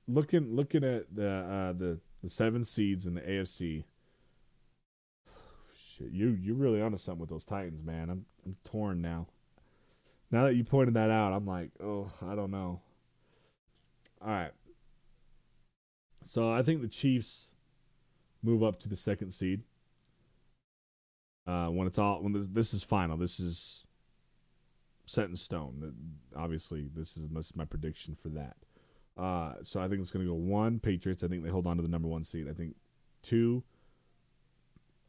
looking 0.08 0.54
looking 0.54 0.82
at 0.84 1.14
the 1.14 1.28
uh 1.28 1.72
the 1.72 2.00
the 2.22 2.28
seven 2.28 2.64
seeds 2.64 3.06
in 3.06 3.14
the 3.14 3.20
AFC 3.20 3.84
shit 5.74 6.10
you 6.10 6.28
you're 6.40 6.56
really 6.56 6.80
onto 6.80 6.96
something 6.98 7.20
with 7.20 7.30
those 7.30 7.44
Titans 7.44 7.84
man. 7.84 8.10
I'm 8.10 8.24
I'm 8.46 8.56
torn 8.64 9.02
now. 9.02 9.26
Now 10.30 10.44
that 10.44 10.54
you 10.54 10.64
pointed 10.64 10.94
that 10.94 11.10
out 11.10 11.32
I'm 11.32 11.46
like 11.46 11.70
oh 11.82 12.10
I 12.26 12.34
don't 12.34 12.50
know. 12.50 12.80
All 14.22 14.28
right. 14.30 14.52
So 16.22 16.50
I 16.52 16.62
think 16.62 16.82
the 16.82 16.88
Chiefs 16.88 17.54
move 18.42 18.62
up 18.62 18.78
to 18.80 18.88
the 18.88 18.96
second 18.96 19.30
seed 19.32 19.62
uh 21.50 21.68
when 21.68 21.86
it's 21.86 21.98
all 21.98 22.22
when 22.22 22.32
this, 22.32 22.48
this 22.48 22.74
is 22.74 22.84
final 22.84 23.16
this 23.16 23.40
is 23.40 23.84
set 25.10 25.28
in 25.28 25.34
stone. 25.34 25.92
Obviously, 26.36 26.88
this 26.94 27.16
is 27.16 27.28
this 27.28 27.46
is 27.46 27.56
my 27.56 27.64
prediction 27.64 28.14
for 28.14 28.28
that. 28.28 28.56
Uh, 29.16 29.54
so 29.64 29.80
I 29.80 29.88
think 29.88 30.00
it's 30.00 30.12
going 30.12 30.24
to 30.24 30.30
go 30.30 30.36
one 30.36 30.78
Patriots. 30.78 31.24
I 31.24 31.28
think 31.28 31.42
they 31.42 31.50
hold 31.50 31.66
on 31.66 31.76
to 31.76 31.82
the 31.82 31.88
number 31.88 32.06
one 32.08 32.22
seed. 32.22 32.48
I 32.48 32.52
think 32.52 32.76
two 33.22 33.64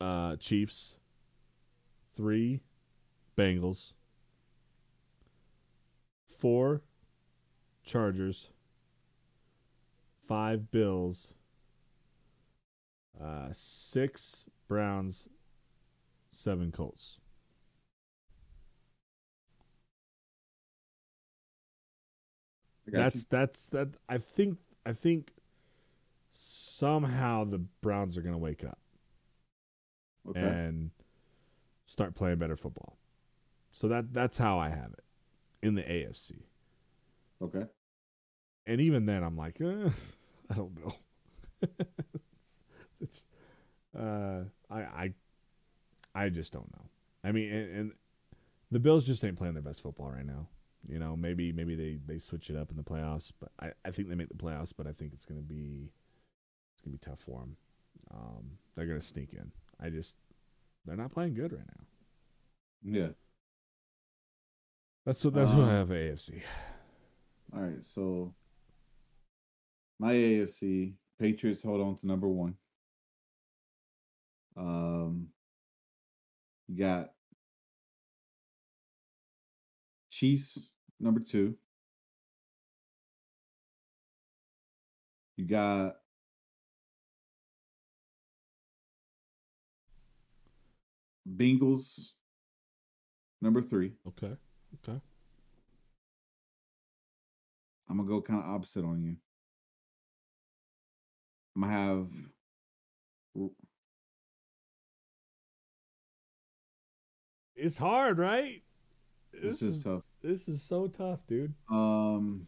uh, 0.02 0.38
Chiefs, 0.38 0.98
three 2.16 2.62
Bengals, 3.38 3.94
four 6.36 6.82
Chargers, 7.84 8.50
five 10.28 10.72
Bills, 10.72 11.36
uh, 13.24 13.50
six 13.52 14.48
Browns, 14.68 15.30
seven 16.32 16.72
Colts. 16.72 17.20
That's 22.88 23.26
that's 23.26 23.70
that. 23.70 23.90
I 24.10 24.18
think 24.18 24.58
I 24.86 24.94
think 24.94 25.34
somehow 26.30 27.44
the 27.44 27.60
Browns 27.60 28.18
are 28.18 28.22
going 28.22 28.34
to 28.34 28.40
wake 28.40 28.64
up 28.64 28.80
okay. 30.30 30.40
and 30.40 30.92
start 31.86 32.16
playing 32.16 32.38
better 32.38 32.56
football. 32.56 32.98
So 33.72 33.88
that 33.88 34.14
that's 34.14 34.38
how 34.38 34.58
I 34.58 34.70
have 34.70 34.94
it 34.94 35.04
in 35.62 35.76
the 35.76 35.84
AFC. 35.84 36.44
okay. 37.42 37.66
And 38.68 38.80
even 38.80 39.06
then, 39.06 39.24
I'm 39.24 39.38
like, 39.38 39.60
eh, 39.62 39.90
I 40.50 40.54
don't 40.54 40.78
know. 40.78 40.94
it's, 42.32 42.64
it's, 43.00 43.26
uh, 43.98 44.44
I 44.70 44.80
I 44.80 45.14
I 46.14 46.30
just 46.30 46.52
don't 46.54 46.72
know. 46.76 46.86
I 47.24 47.32
mean, 47.32 47.52
and, 47.52 47.76
and 47.78 47.92
the 48.72 48.80
Bills 48.80 49.06
just 49.06 49.24
ain't 49.24 49.38
playing 49.38 49.54
their 49.54 49.64
best 49.64 49.82
football 49.82 50.10
right 50.12 50.26
now. 50.26 50.48
You 50.88 50.98
know, 51.00 51.16
maybe 51.16 51.52
maybe 51.52 51.76
they 51.76 52.00
they 52.06 52.18
switch 52.20 52.50
it 52.50 52.56
up 52.56 52.72
in 52.72 52.78
the 52.78 52.84
playoffs, 52.84 53.32
but 53.40 53.52
I, 53.60 53.72
I 53.86 53.92
think 53.92 54.10
they 54.10 54.16
make 54.16 54.30
the 54.30 54.36
playoffs, 54.36 54.74
but 54.76 54.88
I 54.88 54.94
think 54.94 55.14
it's 55.14 55.26
going 55.26 55.40
to 55.40 55.46
be 55.48 55.92
it's 56.74 56.82
gonna 56.82 56.94
be 56.94 56.98
tough 56.98 57.20
for 57.20 57.40
them. 57.42 57.58
Um, 58.14 58.52
they're 58.76 58.88
gonna 58.88 59.00
sneak 59.00 59.34
in. 59.34 59.52
I 59.80 59.90
just 59.90 60.18
they're 60.86 60.98
not 60.98 61.12
playing 61.12 61.36
good 61.36 61.54
right 61.54 61.68
now. 61.68 61.86
Yeah. 62.84 63.10
That's 65.06 65.24
what 65.24 65.34
that's 65.36 65.52
what 65.52 65.68
I 65.68 65.72
Um, 65.72 65.88
have 65.88 65.90
AFC. 65.90 66.42
All 67.54 67.62
right. 67.62 67.84
So 67.86 68.34
my 70.00 70.14
AFC 70.14 70.94
Patriots 71.20 71.62
hold 71.62 71.82
on 71.82 71.96
to 71.98 72.08
number 72.08 72.28
one. 72.28 72.56
Um, 74.58 75.28
you 76.72 76.78
got 76.78 77.10
Chiefs 80.10 80.70
number 81.02 81.20
two. 81.20 81.56
You 85.36 85.46
got 85.46 85.96
Bengals 91.28 92.12
number 93.42 93.62
three. 93.62 93.92
Okay. 94.08 94.32
Okay. 94.76 95.00
I'm 97.90 97.98
gonna 97.98 98.08
go 98.08 98.22
kind 98.22 98.40
of 98.40 98.46
opposite 98.50 98.86
on 98.86 99.02
you. 99.02 99.18
I'm 101.58 101.64
gonna 101.64 101.74
have 101.74 102.08
It's 107.62 107.78
hard, 107.78 108.18
right? 108.18 108.64
this, 109.40 109.62
is, 109.62 109.84
tough. 109.84 110.02
this 110.24 110.48
is 110.48 110.64
so 110.64 110.88
tough, 110.88 111.20
dude. 111.28 111.54
Um, 111.70 112.48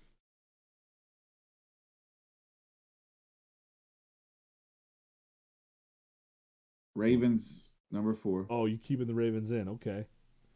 Ravens 6.96 7.66
number 7.92 8.16
four. 8.16 8.48
Oh, 8.50 8.66
you 8.66 8.80
keeping 8.80 9.06
the 9.06 9.14
Ravens 9.14 9.52
in? 9.52 9.70
Okay. 9.70 10.08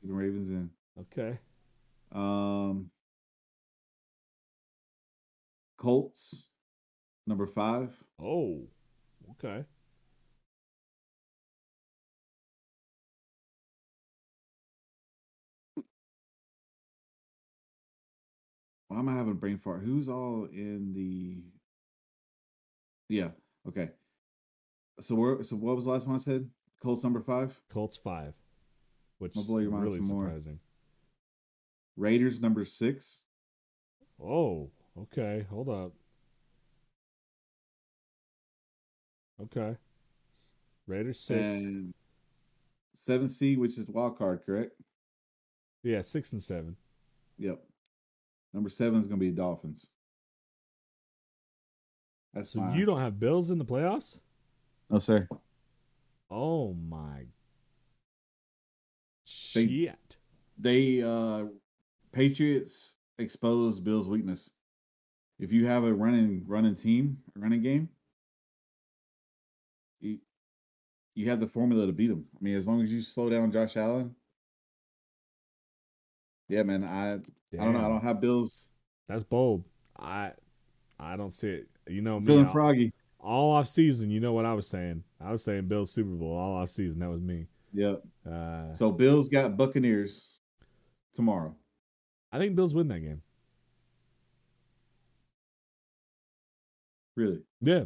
Keeping 0.01 0.15
Ravens 0.15 0.49
in. 0.49 0.71
Okay. 1.01 1.37
Um, 2.11 2.89
Colts 5.77 6.49
number 7.27 7.45
five. 7.45 7.95
Oh. 8.19 8.63
Okay. 9.33 9.65
Why 18.87 18.99
am 18.99 19.09
I 19.09 19.13
having 19.13 19.33
a 19.33 19.35
brain 19.35 19.57
fart? 19.57 19.83
Who's 19.83 20.07
all 20.09 20.47
in 20.51 20.93
the? 20.93 21.43
Yeah. 23.09 23.29
Okay. 23.67 23.89
So 25.01 25.15
where? 25.15 25.43
So 25.43 25.55
what 25.55 25.75
was 25.75 25.85
the 25.85 25.91
last 25.91 26.07
one 26.07 26.15
I 26.15 26.19
said? 26.19 26.49
Colts 26.81 27.03
number 27.03 27.21
five. 27.21 27.59
Colts 27.69 27.97
five, 27.97 28.33
which 29.19 29.33
I'll 29.35 29.41
is 29.41 29.47
blow 29.47 29.57
your 29.59 29.71
mind 29.71 29.83
really 29.83 29.97
some 29.97 30.07
more. 30.07 30.25
surprising. 30.25 30.59
Raiders 31.97 32.39
number 32.39 32.63
six. 32.63 33.23
Oh, 34.23 34.69
okay. 34.97 35.45
Hold 35.49 35.69
up. 35.69 35.91
Okay. 39.41 39.75
Raiders 40.87 41.19
six. 41.19 41.39
And 41.39 41.93
seven 42.95 43.27
C, 43.27 43.57
which 43.57 43.77
is 43.77 43.87
wild 43.87 44.17
card, 44.17 44.41
correct? 44.45 44.71
yeah, 45.83 46.01
six 46.01 46.33
and 46.33 46.41
seven. 46.41 46.75
Yep. 47.37 47.61
Number 48.53 48.69
seven 48.69 48.99
is 48.99 49.07
going 49.07 49.19
to 49.19 49.25
be 49.25 49.31
Dolphins. 49.31 49.91
That's 52.33 52.51
So 52.51 52.59
fine. 52.59 52.77
you 52.77 52.85
don't 52.85 52.99
have 52.99 53.19
Bills 53.19 53.51
in 53.51 53.57
the 53.57 53.65
playoffs? 53.65 54.19
no, 54.89 54.99
sir. 54.99 55.27
Oh 56.29 56.73
my 56.73 57.25
They- 59.53 59.67
shit. 59.67 60.17
They 60.59 61.03
uh 61.03 61.45
Patriots 62.11 62.95
exposed 63.19 63.83
Bill's 63.83 64.09
weakness. 64.09 64.51
If 65.39 65.53
you 65.53 65.67
have 65.67 65.83
a 65.83 65.93
running 65.93 66.43
running 66.47 66.73
team, 66.75 67.21
a 67.35 67.39
running 67.39 67.61
game, 67.61 67.89
you 69.99 70.19
you 71.13 71.29
have 71.29 71.39
the 71.39 71.47
formula 71.47 71.85
to 71.85 71.93
beat 71.93 72.07
them. 72.07 72.25
I 72.35 72.43
mean, 72.43 72.55
as 72.55 72.67
long 72.67 72.81
as 72.81 72.91
you 72.91 73.01
slow 73.01 73.29
down 73.29 73.51
Josh 73.51 73.77
Allen. 73.77 74.15
Yeah, 76.49 76.63
man. 76.63 76.83
I 76.83 77.19
I 77.53 77.63
don't 77.63 77.73
know. 77.73 77.79
I 77.79 77.87
don't 77.87 78.03
have 78.03 78.21
Bills 78.21 78.67
That's 79.07 79.23
bold. 79.23 79.63
I 79.97 80.31
I 80.99 81.15
don't 81.15 81.33
see 81.33 81.49
it. 81.49 81.67
You 81.87 82.01
know 82.01 82.19
me. 82.19 82.25
feeling 82.25 82.49
froggy. 82.49 82.93
all 83.19 83.51
off 83.51 83.67
season, 83.67 84.09
you 84.09 84.19
know 84.19 84.33
what 84.33 84.45
I 84.45 84.53
was 84.53 84.67
saying. 84.67 85.03
I 85.21 85.31
was 85.31 85.43
saying 85.43 85.67
Bills 85.67 85.91
Super 85.91 86.09
Bowl 86.09 86.35
all 86.35 86.55
off 86.55 86.69
season. 86.69 86.99
That 86.99 87.09
was 87.09 87.21
me. 87.21 87.47
Yep. 87.73 88.03
Uh, 88.29 88.73
So 88.73 88.91
Bills 88.91 89.29
got 89.29 89.57
Buccaneers 89.57 90.39
tomorrow. 91.13 91.55
I 92.31 92.37
think 92.39 92.55
Bills 92.55 92.73
win 92.75 92.87
that 92.89 92.99
game. 92.99 93.21
Really? 97.15 97.41
Yeah, 97.61 97.85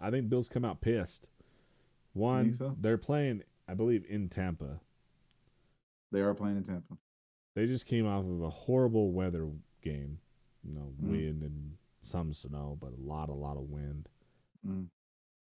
I 0.00 0.10
think 0.10 0.28
Bills 0.28 0.48
come 0.48 0.64
out 0.64 0.80
pissed. 0.80 1.28
One, 2.12 2.52
so? 2.52 2.76
they're 2.78 2.98
playing, 2.98 3.42
I 3.66 3.74
believe, 3.74 4.04
in 4.08 4.28
Tampa. 4.28 4.80
They 6.10 6.20
are 6.20 6.34
playing 6.34 6.58
in 6.58 6.64
Tampa. 6.64 6.94
They 7.54 7.66
just 7.66 7.86
came 7.86 8.06
off 8.06 8.24
of 8.24 8.40
a 8.42 8.48
horrible 8.50 9.12
weather 9.12 9.48
game. 9.82 10.18
You 10.64 10.74
know, 10.74 10.92
Mm. 11.02 11.10
wind 11.10 11.42
and 11.42 11.76
some 12.02 12.32
snow, 12.32 12.78
but 12.80 12.92
a 12.92 13.00
lot, 13.00 13.28
a 13.28 13.34
lot 13.34 13.56
of 13.56 13.68
wind. 13.68 14.08
Mm. 14.66 14.88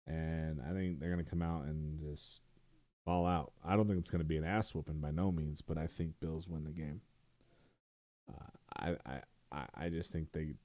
And 0.07 0.61
I 0.61 0.73
think 0.73 0.99
they're 0.99 1.09
gonna 1.09 1.23
come 1.23 1.41
out 1.41 1.65
and 1.65 1.99
just 1.99 2.41
fall 3.05 3.25
out. 3.25 3.53
I 3.63 3.75
don't 3.75 3.87
think 3.87 3.99
it's 3.99 4.09
gonna 4.09 4.23
be 4.25 4.37
an 4.37 4.43
ass 4.43 4.75
whooping 4.75 4.99
by 4.99 5.11
no 5.11 5.31
means, 5.31 5.61
but 5.61 5.77
I 5.77 5.87
think 5.87 6.19
Bills 6.19 6.47
win 6.49 6.63
the 6.65 6.71
game. 6.71 7.01
Uh, 8.27 8.97
I, 9.05 9.21
I, 9.51 9.65
I, 9.75 9.89
just 9.89 10.11
think 10.11 10.31
they. 10.31 10.55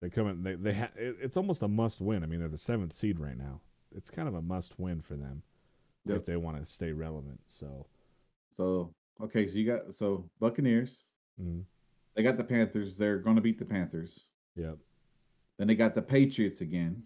They 0.00 0.10
come 0.10 0.28
in. 0.28 0.42
They 0.42 0.54
they 0.54 0.74
ha- 0.74 0.90
it, 0.96 1.16
it's 1.20 1.36
almost 1.36 1.62
a 1.62 1.68
must 1.68 2.00
win. 2.00 2.22
I 2.22 2.26
mean, 2.26 2.40
they're 2.40 2.48
the 2.48 2.56
seventh 2.58 2.92
seed 2.92 3.18
right 3.18 3.36
now. 3.36 3.60
It's 3.94 4.10
kind 4.10 4.28
of 4.28 4.34
a 4.34 4.42
must 4.42 4.78
win 4.78 5.00
for 5.00 5.16
them 5.16 5.42
Yep. 6.04 6.16
if 6.18 6.24
they 6.26 6.36
want 6.36 6.58
to 6.58 6.64
stay 6.64 6.92
relevant. 6.92 7.40
So, 7.48 7.86
So 8.50 8.94
okay, 9.22 9.46
so 9.46 9.58
you 9.58 9.66
got 9.66 9.94
so 9.94 10.28
Buccaneers. 10.40 11.04
mm, 11.40 11.62
They 12.14 12.22
got 12.22 12.36
the 12.38 12.44
Panthers. 12.44 12.96
They're 12.96 13.18
going 13.18 13.36
to 13.36 13.42
beat 13.42 13.58
the 13.58 13.64
Panthers. 13.64 14.28
yep. 14.56 14.76
Then 15.58 15.66
they 15.68 15.74
got 15.74 15.94
the 15.94 16.02
Patriots 16.02 16.60
again. 16.60 17.02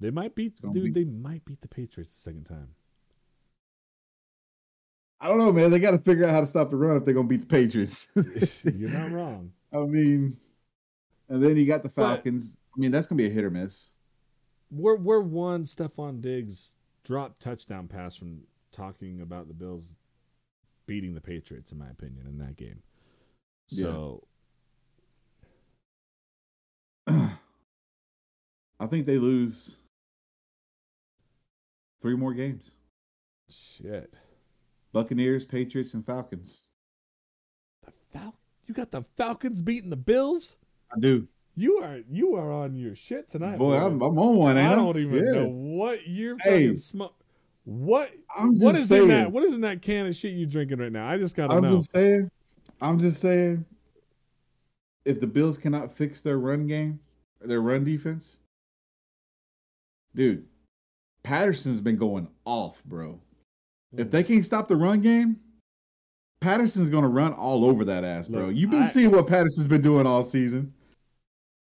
They 0.00 0.10
might 0.10 0.34
beat, 0.34 0.54
dude. 0.72 0.94
be- 0.94 1.04
They 1.04 1.04
might 1.04 1.44
beat 1.44 1.60
the 1.60 1.68
Patriots 1.68 2.14
the 2.14 2.20
second 2.20 2.44
time. 2.44 2.68
I 5.20 5.28
don't 5.28 5.38
know, 5.38 5.52
man. 5.52 5.70
They 5.70 5.78
got 5.78 5.90
to 5.90 5.98
figure 5.98 6.24
out 6.24 6.30
how 6.30 6.40
to 6.40 6.46
stop 6.46 6.70
the 6.70 6.76
run 6.76 6.96
if 6.96 7.04
they're 7.04 7.12
going 7.14 7.28
to 7.28 7.36
beat 7.36 7.42
the 7.42 7.46
Patriots. 7.46 8.08
You're 8.74 8.88
not 8.90 9.10
wrong. 9.12 9.52
I 9.72 9.78
mean, 9.80 10.36
and 11.28 11.42
then 11.42 11.56
you 11.56 11.66
got 11.66 11.82
the 11.82 11.90
But- 11.90 12.14
Falcons. 12.16 12.56
I 12.76 12.80
mean, 12.80 12.90
that's 12.92 13.06
going 13.08 13.18
to 13.18 13.24
be 13.24 13.28
a 13.30 13.32
hit 13.34 13.44
or 13.44 13.50
miss. 13.50 13.90
We're 14.70 14.96
we're 14.96 15.20
one 15.20 15.64
Stefon 15.64 16.20
Diggs 16.20 16.76
drop 17.04 17.38
touchdown 17.40 17.88
pass 17.88 18.14
from 18.16 18.42
talking 18.70 19.20
about 19.20 19.48
the 19.48 19.54
Bills 19.54 19.94
beating 20.90 21.14
the 21.14 21.20
Patriots, 21.20 21.70
in 21.70 21.78
my 21.78 21.88
opinion, 21.88 22.26
in 22.26 22.36
that 22.38 22.56
game. 22.56 22.82
Yeah. 23.68 23.84
So 23.84 24.26
I 27.06 28.86
think 28.88 29.06
they 29.06 29.16
lose 29.18 29.76
three 32.02 32.16
more 32.16 32.34
games. 32.34 32.72
shit. 33.48 34.12
Buccaneers, 34.92 35.44
Patriots, 35.46 35.94
and 35.94 36.04
Falcons. 36.04 36.62
The 37.86 37.92
Fal- 38.12 38.34
you 38.66 38.74
got 38.74 38.90
the 38.90 39.04
Falcons 39.16 39.62
beating 39.62 39.90
the 39.90 39.96
Bills? 39.96 40.58
I 40.92 40.98
do. 40.98 41.28
You 41.54 41.76
are 41.78 42.00
you 42.10 42.34
are 42.34 42.50
on 42.50 42.74
your 42.74 42.96
shit 42.96 43.28
tonight. 43.28 43.58
Boy, 43.58 43.74
I'm, 43.76 44.02
I'm 44.02 44.18
on 44.18 44.36
one, 44.36 44.58
ain't 44.58 44.66
I 44.68 44.72
I? 44.72 44.74
don't 44.74 44.98
even 44.98 45.24
Yeah. 45.24 45.32
know 45.42 45.48
what 45.50 46.08
you're 46.08 46.36
Hey. 46.42 46.64
fucking 46.66 46.76
smoke. 46.78 47.14
What 47.64 48.10
I'm 48.36 48.54
just 48.54 48.64
what 48.64 48.74
is 48.74 48.88
saying. 48.88 49.02
in 49.02 49.08
that? 49.08 49.32
What 49.32 49.44
is 49.44 49.52
in 49.52 49.60
that 49.62 49.82
can 49.82 50.06
of 50.06 50.16
shit 50.16 50.32
you 50.32 50.46
drinking 50.46 50.78
right 50.78 50.90
now? 50.92 51.08
I 51.08 51.18
just 51.18 51.36
gotta 51.36 51.54
I'm 51.54 51.62
know. 51.62 51.68
just 51.76 51.90
saying. 51.92 52.30
I'm 52.80 52.98
just 52.98 53.20
saying. 53.20 53.64
If 55.04 55.20
the 55.20 55.26
Bills 55.26 55.56
cannot 55.58 55.92
fix 55.92 56.20
their 56.20 56.38
run 56.38 56.66
game, 56.66 57.00
their 57.40 57.60
run 57.62 57.84
defense, 57.84 58.38
dude, 60.14 60.44
Patterson's 61.22 61.80
been 61.80 61.96
going 61.96 62.28
off, 62.44 62.84
bro. 62.84 63.18
If 63.96 64.10
they 64.10 64.22
can't 64.22 64.44
stop 64.44 64.68
the 64.68 64.76
run 64.76 65.00
game, 65.00 65.36
Patterson's 66.40 66.88
gonna 66.88 67.08
run 67.08 67.32
all 67.32 67.64
over 67.64 67.84
that 67.86 68.04
ass, 68.04 68.28
bro. 68.28 68.46
Look, 68.46 68.56
You've 68.56 68.70
been 68.70 68.82
I- 68.82 68.86
seeing 68.86 69.10
what 69.10 69.26
Patterson's 69.26 69.66
been 69.68 69.82
doing 69.82 70.06
all 70.06 70.22
season. 70.22 70.72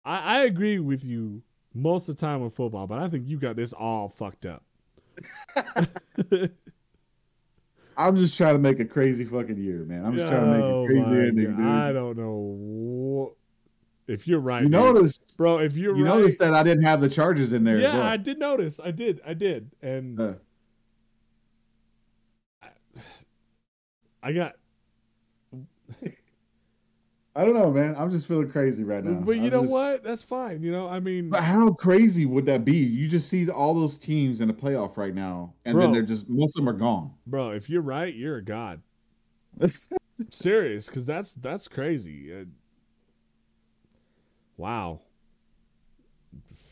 I, 0.06 0.38
I 0.38 0.40
agree 0.46 0.80
with 0.80 1.04
you 1.06 1.42
most 1.74 2.08
of 2.10 2.16
the 2.16 2.22
time 2.22 2.42
with 2.42 2.56
football, 2.56 2.88
but 2.88 3.00
I 3.00 3.08
think 3.10 3.28
you 3.28 3.38
got 3.38 3.56
this 3.56 3.74
all 3.74 4.10
fucked 4.10 4.46
up. 4.46 4.64
I'm 7.98 8.16
just 8.16 8.38
trying 8.38 8.54
to 8.54 8.60
make 8.60 8.80
a 8.80 8.86
crazy 8.86 9.26
fucking 9.26 9.58
year, 9.58 9.84
man. 9.84 10.06
I'm 10.06 10.16
just 10.16 10.28
trying 10.28 10.46
to 10.46 10.52
make 10.52 10.64
Oh 10.64 10.84
a 10.84 10.88
crazy 10.88 11.12
my 11.12 11.20
ending, 11.20 11.56
dude. 11.56 11.66
I 11.66 11.92
don't 11.92 12.18
know. 12.18 12.36
What... 12.36 13.34
If 14.08 14.28
you're 14.28 14.40
right, 14.40 14.64
You 14.64 14.70
noticed, 14.70 15.36
bro. 15.36 15.58
If 15.60 15.76
you're 15.76 15.96
you 15.96 16.06
right, 16.06 16.16
noticed 16.16 16.40
that 16.40 16.54
I 16.54 16.64
didn't 16.64 16.84
have 16.84 17.02
the 17.02 17.10
Chargers 17.10 17.52
in 17.54 17.64
there. 17.64 17.78
as 17.78 17.82
yeah, 17.82 17.94
well. 17.94 18.04
I 18.04 18.18
did 18.18 18.40
notice. 18.40 18.80
I 18.80 18.92
did. 18.92 19.20
I 19.26 19.34
did. 19.34 19.72
And 19.82 20.20
Uh, 20.20 20.34
I 24.24 24.32
got. 24.32 24.56
I 27.38 27.46
don't 27.46 27.54
know, 27.54 27.72
man. 27.72 27.94
I'm 27.98 28.10
just 28.10 28.26
feeling 28.28 28.50
crazy 28.50 28.84
right 28.84 29.04
now. 29.04 29.14
But 29.22 29.34
you 29.34 29.44
I'm 29.44 29.50
know 29.52 29.62
just- 29.62 29.72
what? 29.74 30.04
That's 30.04 30.24
fine. 30.24 30.64
You 30.64 30.72
know, 30.72 30.88
I 30.90 31.00
mean, 31.00 31.30
But 31.30 31.44
how 31.44 31.72
crazy 31.74 32.26
would 32.26 32.48
that 32.48 32.66
be? 32.66 32.78
You 32.78 33.08
just 33.08 33.30
see 33.30 33.48
all 33.50 33.76
those 33.76 33.98
teams 34.00 34.42
in 34.42 34.48
the 34.48 34.54
playoff 34.56 34.98
right 34.98 35.14
now, 35.14 35.54
and 35.64 35.76
Bro. 35.76 35.82
then 35.84 35.92
they're 35.94 36.02
just 36.02 36.28
most 36.30 36.58
of 36.58 36.66
them 36.66 36.70
are 36.74 36.78
gone. 36.78 37.12
bro, 37.28 37.52
if 37.52 37.70
you're 37.70 37.82
right, 37.84 38.14
you're 38.14 38.38
a 38.38 38.44
god. 38.44 38.82
Serious, 40.32 40.88
because 40.88 41.06
that's 41.06 41.34
that's 41.36 41.68
crazy. 41.68 42.34
Uh, 42.34 42.46
wow. 44.58 45.02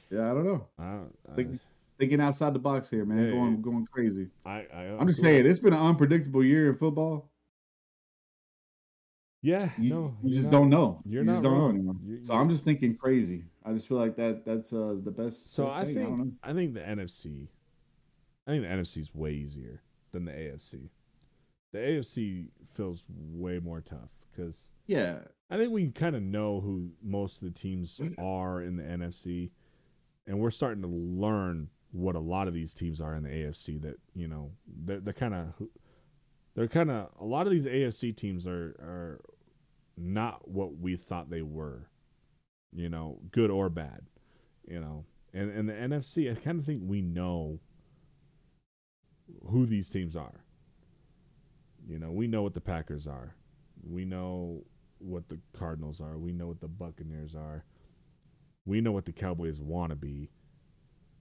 yeah, 0.10 0.32
I 0.32 0.34
don't 0.34 0.46
know. 0.46 0.66
I, 0.80 0.84
don't- 0.92 1.16
I, 1.32 1.36
Think- 1.36 1.60
Thinking 1.98 2.20
outside 2.20 2.54
the 2.54 2.60
box 2.60 2.90
here, 2.90 3.06
man. 3.06 3.26
Hey. 3.26 3.32
Going 3.32 3.62
going 3.62 3.86
crazy. 3.90 4.28
I, 4.46 4.66
I 4.76 4.84
I'm 5.00 5.08
just 5.08 5.22
saying, 5.22 5.46
it's 5.46 5.60
been 5.60 5.72
an 5.72 5.80
unpredictable 5.80 6.44
year 6.44 6.68
in 6.68 6.74
football. 6.74 7.30
Yeah, 9.46 9.70
You, 9.78 9.90
no, 9.92 10.18
you 10.24 10.34
just 10.34 10.46
not- 10.46 10.52
don't 10.52 10.70
know. 10.72 11.02
you're 11.06 11.24
you 11.24 11.30
just 11.30 11.44
not 11.44 11.50
don't 11.50 11.60
know 11.60 11.70
anymore. 11.70 11.96
You- 12.04 12.22
so 12.22 12.34
I'm 12.34 12.50
just 12.50 12.66
thinking 12.66 12.96
crazy. 12.98 13.44
I 13.64 13.74
just 13.74 13.88
feel 13.88 13.98
like 14.00 14.16
that 14.16 14.44
that's 14.44 14.74
uh, 14.74 14.96
the 15.04 15.12
best. 15.12 15.54
So 15.54 15.66
best 15.66 15.78
I 15.78 15.86
thing. 15.86 16.18
think 16.18 16.34
I 16.44 16.54
think 16.54 16.74
the 16.74 16.80
NFC, 16.80 17.48
I 18.48 18.52
think 18.52 18.64
the 18.64 18.70
NFC 18.70 18.98
is 18.98 19.14
way 19.14 19.34
easier 19.34 19.84
than 20.12 20.26
the 20.26 20.32
AFC. 20.32 20.90
The 21.74 21.78
AFC 21.80 22.48
feels 22.74 23.06
way 23.10 23.60
more 23.60 23.82
tough 23.82 24.10
because 24.32 24.68
yeah, 24.88 25.20
I 25.52 25.58
think 25.58 25.72
we 25.72 25.90
kind 25.92 26.16
of 26.16 26.24
know 26.24 26.62
who 26.62 26.92
most 27.04 27.42
of 27.42 27.48
the 27.48 27.54
teams 27.60 28.02
are 28.18 28.62
in 28.64 28.78
the 28.78 28.84
NFC, 28.84 29.52
and 30.26 30.40
we're 30.40 30.50
starting 30.52 30.82
to 30.82 30.88
learn 30.88 31.70
what 31.92 32.16
a 32.16 32.20
lot 32.20 32.48
of 32.48 32.54
these 32.56 32.74
teams 32.74 33.00
are 33.00 33.14
in 33.16 33.22
the 33.24 33.30
AFC. 33.30 33.80
That 33.82 34.00
you 34.16 34.28
know 34.28 34.54
they're 34.68 35.00
they're 35.02 35.14
kind 35.14 35.34
of 35.36 35.54
they're 36.56 36.68
kind 36.68 36.90
of 36.90 37.10
a 37.20 37.26
lot 37.26 37.46
of 37.46 37.52
these 37.52 37.66
AFC 37.68 38.16
teams 38.16 38.48
are 38.48 38.76
are 38.80 39.22
not 39.98 40.48
what 40.48 40.78
we 40.78 40.96
thought 40.96 41.30
they 41.30 41.42
were, 41.42 41.90
you 42.74 42.90
know, 42.90 43.20
good 43.32 43.50
or 43.50 43.70
bad, 43.70 44.02
you 44.68 44.80
know. 44.80 45.06
And 45.34 45.50
and 45.52 45.68
the 45.70 45.74
NFC, 45.74 46.32
I 46.32 46.36
kind 46.36 46.60
of 46.60 46.66
think 46.66 46.82
we 46.84 47.02
know 47.02 47.60
who 49.50 49.66
these 49.66 49.90
teams 49.90 50.16
are. 50.16 50.44
You 51.88 52.00
know, 52.00 52.12
we 52.12 52.28
know 52.28 52.42
what 52.42 52.54
the 52.54 52.62
Packers 52.62 53.08
are. 53.08 53.36
We 53.84 54.06
know 54.06 54.64
what 54.98 55.30
the 55.30 55.40
Cardinals 55.58 56.02
are. 56.02 56.18
We 56.18 56.32
know 56.32 56.48
what 56.48 56.62
the 56.62 56.68
Buccaneers 56.68 57.36
are. 57.36 57.66
We 58.66 58.82
know 58.82 58.92
what 58.92 59.06
the 59.06 59.12
Cowboys 59.12 59.60
want 59.60 59.92
to 59.92 59.96
be. 59.96 60.32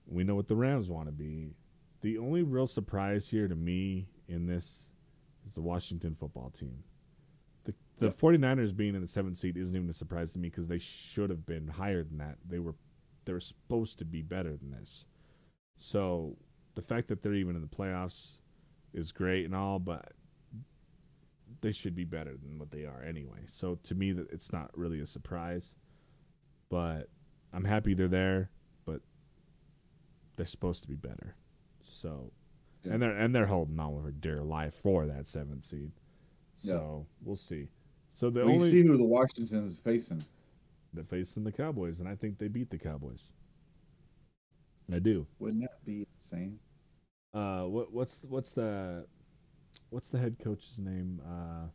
We 0.07 0.23
know 0.23 0.35
what 0.35 0.47
the 0.47 0.55
Rams 0.55 0.89
want 0.89 1.07
to 1.07 1.11
be. 1.11 1.55
The 2.01 2.17
only 2.17 2.43
real 2.43 2.67
surprise 2.67 3.29
here 3.29 3.47
to 3.47 3.55
me 3.55 4.07
in 4.27 4.47
this 4.47 4.89
is 5.45 5.53
the 5.53 5.61
Washington 5.61 6.15
football 6.15 6.49
team. 6.49 6.83
The 7.97 8.09
the 8.09 8.13
49ers 8.15 8.75
being 8.75 8.93
in 8.95 9.01
the 9.01 9.07
7th 9.07 9.35
seed 9.37 9.57
isn't 9.57 9.75
even 9.75 9.89
a 9.89 9.93
surprise 9.93 10.33
to 10.33 10.39
me 10.39 10.49
because 10.49 10.67
they 10.67 10.77
should 10.77 11.29
have 11.29 11.45
been 11.45 11.67
higher 11.67 12.03
than 12.03 12.17
that. 12.17 12.37
They 12.45 12.59
were 12.59 12.75
they 13.25 13.33
were 13.33 13.39
supposed 13.39 13.97
to 13.99 14.05
be 14.05 14.21
better 14.21 14.55
than 14.55 14.71
this. 14.71 15.05
So, 15.77 16.37
the 16.75 16.81
fact 16.81 17.07
that 17.07 17.23
they're 17.23 17.33
even 17.33 17.55
in 17.55 17.61
the 17.61 17.67
playoffs 17.67 18.39
is 18.93 19.11
great 19.11 19.45
and 19.45 19.55
all, 19.55 19.79
but 19.79 20.11
they 21.61 21.71
should 21.71 21.95
be 21.95 22.03
better 22.05 22.35
than 22.37 22.59
what 22.59 22.71
they 22.71 22.85
are 22.85 23.01
anyway. 23.01 23.39
So 23.45 23.75
to 23.83 23.95
me, 23.95 24.11
that 24.11 24.29
it's 24.31 24.51
not 24.53 24.71
really 24.77 24.99
a 24.99 25.05
surprise. 25.05 25.73
But 26.69 27.09
I'm 27.53 27.63
happy 27.65 27.93
they're 27.93 28.07
there, 28.07 28.51
but 28.85 29.01
they're 30.35 30.45
supposed 30.45 30.81
to 30.83 30.87
be 30.87 30.95
better. 30.95 31.35
So, 31.81 32.31
Yeah. 32.83 32.93
and 32.93 33.01
they're 33.01 33.17
and 33.17 33.33
they're 33.33 33.45
holding 33.47 33.79
on 33.79 34.01
for 34.01 34.11
dear 34.11 34.43
life 34.43 34.73
for 34.75 35.05
that 35.07 35.27
seventh 35.27 35.63
seed. 35.63 35.91
Yeah. 36.59 36.73
So 36.73 37.07
we'll 37.21 37.35
see. 37.35 37.69
So 38.15 38.29
the 38.29 38.45
we 38.45 38.53
only 38.53 38.71
see 38.71 38.81
who 38.81 38.97
the 38.97 39.03
Washington's 39.03 39.75
facing. 39.83 40.23
they're 40.93 41.03
facing 41.03 41.43
the 41.43 41.51
Cowboys, 41.51 41.99
and 41.99 42.07
I 42.07 42.15
think 42.15 42.37
they 42.37 42.47
beat 42.47 42.69
the 42.69 42.77
Cowboys. 42.77 43.33
I 44.91 44.99
do. 44.99 45.27
Wouldn't 45.39 45.63
that 45.63 45.83
be 45.85 46.07
insane? 46.15 46.59
Uh, 47.33 47.63
what 47.63 47.91
what's 47.91 48.23
what's 48.29 48.53
the 48.53 49.05
what's 49.89 50.09
the 50.09 50.17
head 50.17 50.37
coach's 50.41 50.79
name? 50.79 51.21
Uh, 51.27 51.67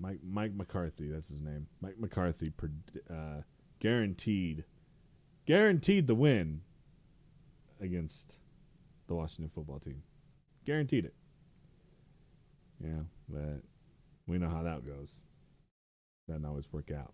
Mike 0.00 0.20
Mike 0.24 0.54
McCarthy. 0.54 1.08
That's 1.08 1.28
his 1.28 1.42
name. 1.42 1.66
Mike 1.82 1.98
McCarthy. 1.98 2.50
Uh, 3.10 3.42
guaranteed, 3.78 4.64
guaranteed 5.44 6.06
the 6.06 6.14
win 6.14 6.62
against 7.78 8.38
the 9.06 9.14
Washington 9.14 9.50
football 9.54 9.80
team. 9.80 10.02
Guaranteed 10.64 11.04
it. 11.04 11.14
Yeah, 12.82 13.02
but 13.28 13.62
we 14.26 14.38
know 14.38 14.48
how 14.48 14.62
that 14.62 14.84
goes. 14.84 15.20
Doesn't 16.28 16.44
always 16.44 16.72
work 16.72 16.90
out. 16.90 17.12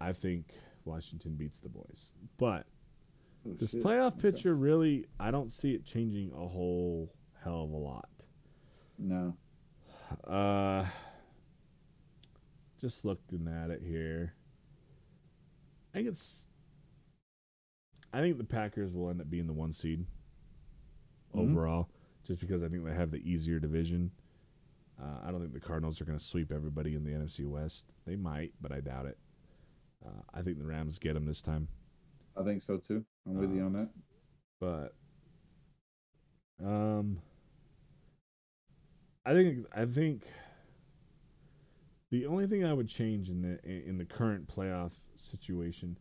I 0.00 0.12
think 0.12 0.52
Washington 0.84 1.34
beats 1.36 1.60
the 1.60 1.68
boys, 1.68 2.12
but 2.36 2.66
Oh, 3.46 3.54
this 3.54 3.72
shit. 3.72 3.82
playoff 3.82 4.12
Okay. 4.12 4.30
picture 4.30 4.54
really, 4.54 5.06
I 5.20 5.30
don't 5.30 5.52
see 5.52 5.74
it 5.74 5.84
changing 5.84 6.32
a 6.32 6.46
whole 6.48 7.12
hell 7.42 7.64
of 7.64 7.70
a 7.70 7.76
lot. 7.76 8.08
No. 8.98 9.36
Uh, 10.24 10.86
just 12.80 13.04
looking 13.04 13.48
at 13.48 13.70
it 13.70 13.82
here, 13.82 14.34
I 15.92 15.98
think 15.98 16.08
it's. 16.08 16.46
I 18.12 18.20
think 18.20 18.38
the 18.38 18.44
Packers 18.44 18.94
will 18.94 19.10
end 19.10 19.20
up 19.20 19.28
being 19.28 19.46
the 19.48 19.52
one 19.52 19.72
seed 19.72 20.06
Mhm. 21.34 21.38
overall, 21.50 21.88
just 22.22 22.40
because 22.40 22.62
I 22.62 22.68
think 22.68 22.84
they 22.84 22.94
have 22.94 23.10
the 23.10 23.18
easier 23.28 23.58
division. 23.58 24.12
Uh, 25.00 25.26
I 25.26 25.30
don't 25.30 25.40
think 25.40 25.52
the 25.52 25.60
Cardinals 25.60 26.00
are 26.00 26.04
going 26.04 26.18
to 26.18 26.24
sweep 26.24 26.52
everybody 26.52 26.94
in 26.94 27.04
the 27.04 27.10
NFC 27.10 27.46
West. 27.46 27.86
They 28.06 28.16
might, 28.16 28.52
but 28.60 28.72
I 28.72 28.80
doubt 28.80 29.06
it. 29.06 29.18
Uh, 30.04 30.20
I 30.32 30.42
think 30.42 30.58
the 30.58 30.66
Rams 30.66 30.98
get 30.98 31.14
them 31.14 31.26
this 31.26 31.42
time. 31.42 31.68
I 32.36 32.42
think 32.44 32.62
so 32.62 32.76
too. 32.78 33.04
I'm 33.26 33.34
with 33.36 33.52
you 33.54 33.62
Uh, 33.62 33.66
on 33.66 33.72
that. 33.72 33.88
but 34.60 34.94
um 36.64 37.20
I 39.26 39.32
think 39.32 39.66
I 39.74 39.84
think 39.86 40.22
the 42.10 42.26
only 42.26 42.46
thing 42.46 42.64
I 42.64 42.72
would 42.72 42.88
change 42.88 43.28
in 43.30 43.42
the 43.42 43.64
in 43.64 43.98
the 43.98 44.04
current 44.04 44.46
playoff 44.46 44.92
situation 45.16 45.96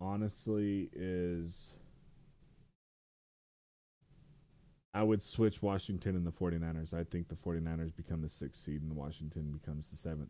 honestly 0.00 0.90
is 0.92 1.74
I 4.94 5.02
would 5.02 5.22
switch 5.22 5.62
Washington 5.62 6.16
and 6.16 6.26
the 6.26 6.32
49ers. 6.32 6.92
I 6.92 7.04
think 7.04 7.28
the 7.28 7.34
49ers 7.34 7.96
become 7.96 8.20
the 8.20 8.28
6th 8.28 8.56
seed 8.56 8.82
and 8.82 8.94
Washington 8.94 9.50
becomes 9.52 9.90
the 9.90 10.08
7th. 10.08 10.28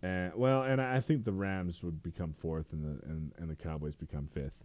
And 0.00 0.34
well, 0.36 0.62
and 0.62 0.80
I 0.80 1.00
think 1.00 1.24
the 1.24 1.32
Rams 1.32 1.82
would 1.82 2.02
become 2.02 2.32
fourth, 2.32 2.72
and 2.72 2.84
the 2.84 3.04
and, 3.04 3.32
and 3.36 3.50
the 3.50 3.56
Cowboys 3.56 3.96
become 3.96 4.28
fifth. 4.28 4.64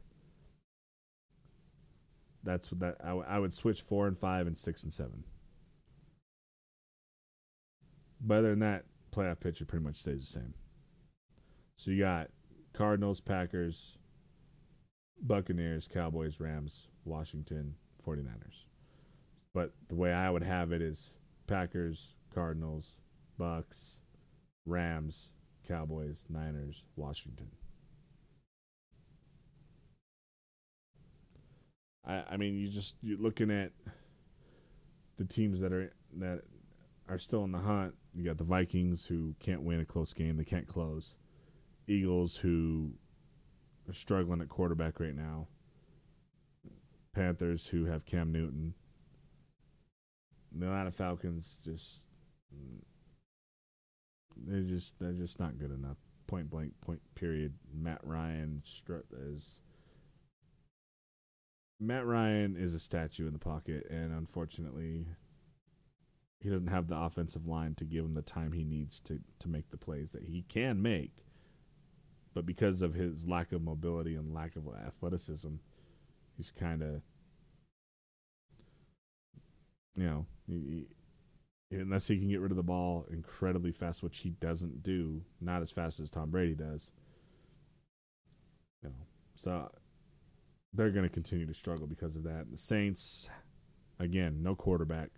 That's 2.44 2.72
what 2.72 2.82
that 2.82 2.98
I, 3.04 3.08
w- 3.10 3.26
I 3.28 3.40
would 3.40 3.54
switch 3.54 3.82
four 3.82 4.06
and 4.06 4.18
five 4.18 4.46
and 4.46 4.56
six 4.56 4.84
and 4.84 4.94
seven. 4.94 5.24
But 8.22 8.40
other 8.40 8.50
than 8.52 8.60
that, 8.60 8.86
playoff 9.12 9.40
picture 9.40 9.66
pretty 9.66 9.84
much 9.84 9.96
stays 9.96 10.22
the 10.22 10.40
same. 10.40 10.54
So 11.78 11.90
you 11.90 12.00
got 12.00 12.30
Cardinals, 12.74 13.20
Packers, 13.20 13.98
Buccaneers, 15.20 15.88
Cowboys, 15.88 16.40
Rams, 16.40 16.90
Washington, 17.06 17.76
49ers. 18.06 18.66
But 19.54 19.74
the 19.88 19.96
way 19.96 20.12
I 20.12 20.30
would 20.30 20.44
have 20.44 20.72
it 20.72 20.82
is 20.82 21.18
Packers, 21.48 22.16
Cardinals, 22.34 22.98
Bucks, 23.38 24.00
Rams, 24.66 25.32
Cowboys, 25.68 26.26
Niners, 26.30 26.86
Washington. 26.96 27.52
I 32.06 32.24
I 32.32 32.38
mean 32.38 32.58
you 32.58 32.68
just 32.68 32.98
you're 33.02 33.20
looking 33.20 33.52
at 33.52 33.72
the 35.18 35.26
teams 35.26 35.62
that 35.62 35.72
are 35.72 35.94
that 36.18 36.42
are 37.08 37.18
still 37.18 37.44
in 37.44 37.52
the 37.52 37.60
hunt. 37.60 37.96
You 38.14 38.24
got 38.24 38.38
the 38.38 38.44
Vikings 38.44 39.06
who 39.06 39.36
can't 39.40 39.64
win 39.64 39.80
a 39.80 39.86
close 39.86 40.14
game, 40.14 40.38
they 40.38 40.44
can't 40.44 40.68
close. 40.68 41.16
Eagles 41.88 42.38
who 42.38 42.94
are 43.88 43.94
struggling 43.94 44.42
at 44.42 44.50
quarterback 44.50 45.00
right 45.00 45.16
now. 45.16 45.48
Panthers 47.14 47.68
who 47.68 47.86
have 47.86 48.06
Cam 48.06 48.32
Newton. 48.32 48.74
The 50.52 50.66
Atlanta 50.68 50.92
Falcons 50.92 51.60
just 51.64 52.04
they're 54.36 54.62
just 54.62 55.00
they're 55.00 55.14
just 55.14 55.40
not 55.40 55.58
good 55.58 55.72
enough. 55.72 55.98
Point 56.28 56.50
blank, 56.50 56.74
point 56.82 57.02
period. 57.16 57.54
Matt 57.74 58.02
Ryan 58.04 58.62
is 58.66 59.62
Matt 61.80 62.06
Ryan 62.06 62.56
is 62.56 62.74
a 62.74 62.80
statue 62.80 63.28
in 63.28 63.34
the 63.34 63.40
pocket, 63.40 63.88
and 63.90 64.14
unfortunately, 64.14 65.08
he 66.40 66.50
doesn't 66.50 66.68
have 66.68 66.88
the 66.88 66.98
offensive 66.98 67.46
line 67.46 67.76
to 67.76 67.86
give 67.86 68.06
him 68.06 68.14
the 68.14 68.22
time 68.22 68.54
he 68.54 68.64
needs 68.64 69.00
to 69.02 69.20
to 69.40 69.50
make 69.50 69.70
the 69.70 69.78
plays 69.78 70.12
that 70.14 70.24
he 70.24 70.44
can 70.48 70.82
make. 70.82 71.26
But 72.34 72.46
because 72.46 72.82
of 72.82 72.96
his 72.96 73.28
lack 73.28 73.52
of 73.52 73.62
mobility 73.62 74.16
and 74.16 74.34
lack 74.34 74.56
of 74.56 74.68
athleticism, 74.68 75.56
he's 76.38 76.52
kind 76.52 76.82
of 76.82 77.02
you 79.96 80.06
know, 80.06 80.26
he, 80.48 80.86
he, 81.70 81.76
unless 81.78 82.08
he 82.08 82.18
can 82.18 82.30
get 82.30 82.40
rid 82.40 82.52
of 82.52 82.58
the 82.58 82.64
ball 82.64 83.06
incredibly 83.12 83.72
fast, 83.72 84.04
which 84.04 84.20
he 84.20 84.32
doesn't 84.32 84.84
do, 84.84 85.22
not 85.40 85.62
as 85.62 85.72
fast 85.72 86.00
as 86.00 86.10
Tom 86.10 86.30
Brady 86.30 86.56
does. 86.56 86.92
You 88.82 88.90
know, 88.90 89.06
so 89.36 89.72
they're 90.74 90.92
going 90.92 91.08
to 91.08 91.14
continue 91.14 91.46
to 91.46 91.54
struggle 91.54 91.88
because 91.88 92.16
of 92.16 92.24
that. 92.24 92.48
The 92.52 92.58
Saints, 92.58 93.30
again, 94.00 94.42
no 94.42 94.56
quarterback. 94.56 95.10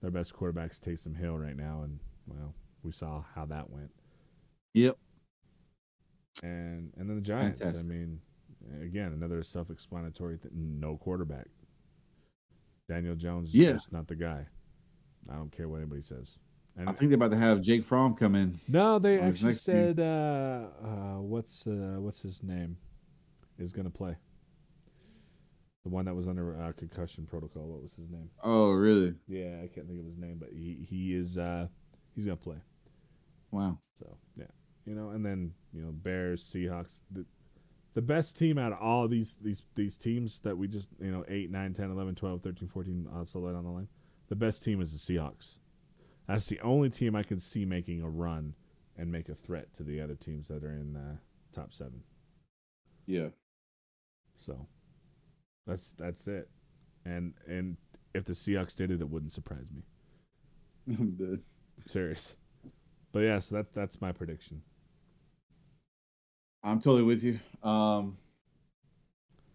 Their 0.00 0.10
best 0.10 0.34
quarterback's 0.34 0.80
Taysom 0.80 1.16
Hill 1.16 1.38
right 1.38 1.56
now, 1.56 1.82
and 1.84 2.00
well, 2.26 2.54
we 2.82 2.90
saw 2.90 3.22
how 3.36 3.46
that 3.46 3.70
went. 3.70 3.92
Yep. 4.74 4.98
And 6.42 6.92
and 6.96 7.08
then 7.08 7.14
the 7.14 7.22
Giants. 7.22 7.60
Fantastic. 7.60 7.84
I 7.84 7.88
mean, 7.88 8.20
again, 8.82 9.12
another 9.12 9.42
self-explanatory 9.42 10.38
thing. 10.38 10.50
No 10.80 10.96
quarterback. 10.96 11.46
Daniel 12.88 13.14
Jones 13.14 13.50
is 13.50 13.54
Yeah. 13.54 13.72
just 13.72 13.92
not 13.92 14.08
the 14.08 14.16
guy. 14.16 14.46
I 15.30 15.34
don't 15.34 15.52
care 15.52 15.68
what 15.68 15.76
anybody 15.78 16.02
says. 16.02 16.38
And 16.76 16.88
I 16.88 16.92
think 16.92 17.10
they're 17.10 17.16
about 17.16 17.30
to 17.32 17.36
have 17.36 17.60
Jake 17.60 17.84
Fromm 17.84 18.14
come 18.14 18.34
in. 18.34 18.58
no, 18.66 18.98
they 18.98 19.20
actually 19.20 19.54
said 19.54 20.00
uh, 20.00 20.68
uh, 20.82 21.20
what's 21.20 21.66
uh, 21.66 21.96
what's 21.98 22.22
his 22.22 22.42
name 22.42 22.78
is 23.58 23.72
going 23.72 23.84
to 23.84 23.90
play. 23.90 24.16
The 25.84 25.90
one 25.90 26.04
that 26.06 26.14
was 26.14 26.28
under 26.28 26.58
uh, 26.60 26.72
concussion 26.72 27.26
protocol. 27.26 27.66
What 27.66 27.82
was 27.82 27.94
his 27.94 28.08
name? 28.08 28.30
Oh, 28.42 28.70
really? 28.70 29.14
Yeah, 29.26 29.58
I 29.62 29.66
can't 29.66 29.86
think 29.86 29.98
of 30.00 30.06
his 30.06 30.16
name, 30.16 30.38
but 30.40 30.50
he 30.52 30.86
he 30.88 31.14
is 31.14 31.36
uh, 31.38 31.66
he's 32.14 32.24
going 32.24 32.38
to 32.38 32.42
play. 32.42 32.58
Wow. 33.50 33.78
So 33.98 34.16
yeah, 34.36 34.46
you 34.86 34.94
know, 34.94 35.10
and 35.10 35.24
then 35.26 35.52
you 35.74 35.82
know 35.82 35.92
Bears, 35.92 36.42
Seahawks, 36.42 37.00
the 37.10 37.26
the 37.94 38.02
best 38.02 38.38
team 38.38 38.58
out 38.58 38.72
of 38.72 38.78
all 38.80 39.08
these 39.08 39.36
these 39.40 39.62
these 39.74 39.96
teams 39.96 40.40
that 40.40 40.56
we 40.56 40.68
just 40.68 40.88
you 41.00 41.10
know 41.10 41.24
8, 41.28 41.50
9, 41.50 41.72
10, 41.72 41.90
11, 41.90 42.14
12, 42.14 42.42
13, 42.42 42.68
14 42.68 43.08
uh, 43.12 43.18
also 43.18 43.40
laid 43.40 43.54
on 43.54 43.64
the 43.64 43.70
line. 43.70 43.88
The 44.28 44.36
best 44.36 44.64
team 44.64 44.80
is 44.80 44.92
the 44.92 45.14
Seahawks. 45.14 45.58
That's 46.26 46.46
the 46.46 46.60
only 46.60 46.88
team 46.88 47.14
I 47.14 47.22
can 47.22 47.38
see 47.38 47.64
making 47.64 48.02
a 48.02 48.08
run 48.08 48.54
and 48.96 49.10
make 49.10 49.28
a 49.28 49.34
threat 49.34 49.74
to 49.74 49.82
the 49.82 50.00
other 50.00 50.14
teams 50.14 50.48
that 50.48 50.64
are 50.64 50.70
in 50.70 50.94
the 50.94 51.18
top 51.52 51.74
seven. 51.74 52.02
Yeah. 53.06 53.28
So 54.36 54.66
that's 55.66 55.90
that's 55.90 56.26
it. 56.28 56.48
And 57.04 57.34
and 57.46 57.76
if 58.14 58.24
the 58.24 58.32
Seahawks 58.32 58.76
did 58.76 58.90
it, 58.90 59.00
it 59.00 59.08
wouldn't 59.10 59.32
surprise 59.32 59.66
me. 59.74 59.82
I'm 60.98 61.12
dead. 61.12 61.40
Serious. 61.86 62.36
But 63.12 63.20
yeah, 63.20 63.38
so 63.40 63.56
that's 63.56 63.70
that's 63.70 64.00
my 64.00 64.12
prediction. 64.12 64.62
I'm 66.62 66.78
totally 66.78 67.02
with 67.02 67.22
you. 67.24 67.38
Um, 67.62 68.16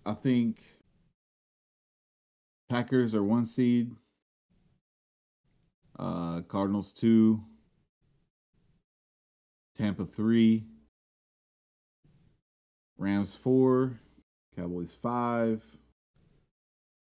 I 0.05 0.13
think 0.13 0.61
Packers 2.69 3.15
are 3.15 3.23
one 3.23 3.45
seed. 3.45 3.91
Uh, 5.97 6.41
Cardinals 6.41 6.93
two. 6.93 7.41
Tampa 9.77 10.05
three. 10.05 10.65
Rams 12.97 13.35
four. 13.35 13.99
Cowboys 14.55 14.93
five. 14.93 15.63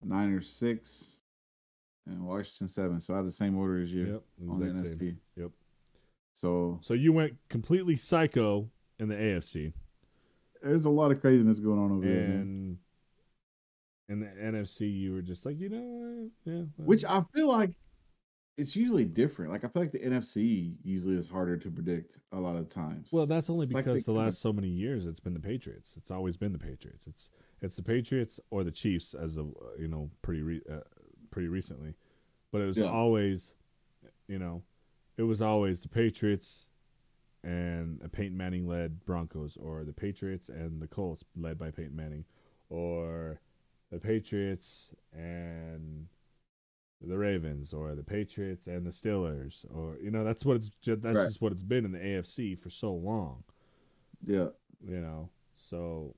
Niners 0.03 0.49
six. 0.49 1.19
And 2.07 2.25
Washington 2.25 2.67
seven. 2.67 2.99
So 3.01 3.13
I 3.13 3.17
have 3.17 3.25
the 3.25 3.31
same 3.31 3.57
order 3.57 3.79
as 3.81 3.91
you 3.91 4.05
Yep, 4.13 4.23
on 4.49 4.59
the 4.59 4.65
NFC. 4.67 4.97
same. 4.99 5.19
Yep. 5.35 5.51
So 6.33 6.77
So 6.81 6.93
you 6.93 7.11
went 7.13 7.35
completely 7.49 7.95
psycho 7.95 8.69
in 8.99 9.07
the 9.09 9.15
AFC, 9.15 9.73
there's 10.61 10.85
a 10.85 10.89
lot 10.89 11.11
of 11.11 11.21
craziness 11.21 11.59
going 11.59 11.79
on 11.79 11.91
over 11.91 12.05
there. 12.07 12.27
man. 12.27 12.39
and 12.41 12.77
in 14.09 14.19
the 14.21 14.27
NFC 14.59 14.91
you 14.93 15.13
were 15.13 15.21
just 15.21 15.45
like, 15.45 15.59
you 15.59 15.69
know, 15.69 15.77
uh, 16.47 16.51
yeah. 16.51 16.61
Which 16.77 17.03
I 17.05 17.21
feel 17.33 17.47
like 17.47 17.71
it's 18.57 18.75
usually 18.75 19.05
different. 19.05 19.51
Like 19.51 19.63
I 19.63 19.67
feel 19.67 19.81
like 19.83 19.91
the 19.91 19.99
NFC 19.99 20.75
usually 20.83 21.15
is 21.15 21.27
harder 21.27 21.57
to 21.57 21.69
predict 21.69 22.19
a 22.31 22.39
lot 22.39 22.55
of 22.55 22.69
times. 22.69 23.09
well, 23.13 23.25
that's 23.27 23.49
only 23.49 23.65
it's 23.65 23.73
because 23.73 24.03
they 24.05 24.11
the 24.11 24.17
last 24.17 24.39
so 24.41 24.51
many 24.51 24.69
years 24.69 25.05
it's 25.05 25.19
been 25.19 25.33
the 25.35 25.39
Patriots. 25.39 25.95
It's 25.97 26.09
always 26.09 26.37
been 26.37 26.53
the 26.53 26.57
Patriots. 26.59 27.05
It's 27.05 27.29
it's 27.61 27.75
the 27.75 27.83
Patriots 27.83 28.39
or 28.49 28.63
the 28.63 28.71
Chiefs 28.71 29.13
as 29.13 29.37
of 29.37 29.47
uh, 29.61 29.75
you 29.79 29.87
know 29.87 30.09
pretty 30.21 30.41
re- 30.41 30.63
uh, 30.71 30.79
pretty 31.29 31.49
recently, 31.49 31.93
but 32.51 32.61
it 32.61 32.65
was 32.65 32.79
Yeah. 32.79 32.85
always, 32.85 33.53
you 34.27 34.39
know, 34.39 34.63
it 35.17 35.23
was 35.23 35.41
always 35.41 35.83
the 35.83 35.89
Patriots 35.89 36.65
and 37.47 38.01
a 38.03 38.09
Peyton 38.09 38.35
Manning 38.37 38.67
led 38.67 39.05
Broncos, 39.05 39.55
or 39.57 39.83
the 39.85 39.93
Patriots 39.93 40.49
and 40.49 40.81
the 40.81 40.87
Colts 40.87 41.23
led 41.35 41.57
by 41.57 41.71
Peyton 41.71 41.95
Manning, 41.95 42.25
or 42.69 43.39
the 43.89 43.99
Patriots 43.99 44.93
and 45.13 46.07
the 46.99 47.17
Ravens, 47.17 47.73
or 47.73 47.95
the 47.95 48.03
Patriots 48.03 48.67
and 48.67 48.85
the 48.85 48.89
Steelers, 48.91 49.65
or 49.73 49.97
you 50.01 50.11
know 50.11 50.23
that's 50.25 50.43
what 50.45 50.57
it's 50.57 50.69
ju- 50.81 50.95
that's 50.97 51.17
Right. 51.17 51.27
just 51.27 51.41
what 51.41 51.51
it's 51.53 51.63
been 51.63 51.85
in 51.85 51.91
the 51.93 51.99
AFC 51.99 52.57
for 52.59 52.69
so 52.69 52.93
long, 52.93 53.43
yeah, 54.25 54.49
you 54.85 54.99
know. 54.99 55.29
So 55.55 56.15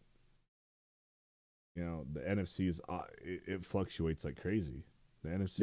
you 1.75 1.83
know 1.83 2.05
the 2.11 2.21
NFC 2.21 2.67
is 2.67 2.81
uh, 2.89 3.03
it, 3.21 3.41
it 3.45 3.65
fluctuates 3.65 4.25
like 4.25 4.41
crazy. 4.41 4.83
The 5.23 5.29
NFC 5.29 5.59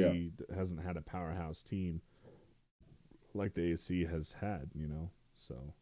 hasn't 0.55 0.85
had 0.85 0.97
a 0.97 1.03
powerhouse 1.03 1.63
team 1.63 2.03
like 3.35 3.55
the 3.55 3.73
AFC 3.73 4.09
has 4.09 4.35
had, 4.41 4.71
you 4.75 4.87
know. 4.87 5.11
So, 5.47 5.75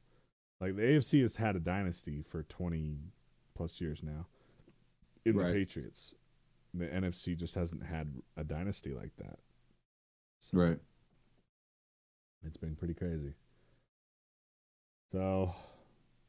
like 0.60 0.76
the 0.76 0.82
AFC 0.82 1.22
has 1.22 1.36
had 1.36 1.56
a 1.56 1.60
dynasty 1.60 2.22
for 2.22 2.42
twenty 2.42 2.98
plus 3.54 3.80
years 3.80 4.02
now 4.02 4.26
in 5.24 5.36
Right. 5.36 5.48
the 5.48 5.52
Patriots. 5.54 6.14
The 6.74 6.86
NFC 6.86 7.36
just 7.36 7.54
hasn't 7.54 7.84
had 7.84 8.20
a 8.36 8.44
dynasty 8.44 8.92
like 8.92 9.16
that. 9.16 9.38
So 10.40 10.58
right. 10.58 10.78
It's 12.44 12.56
been 12.56 12.76
pretty 12.76 12.94
crazy. 12.94 13.34
So, 15.12 15.54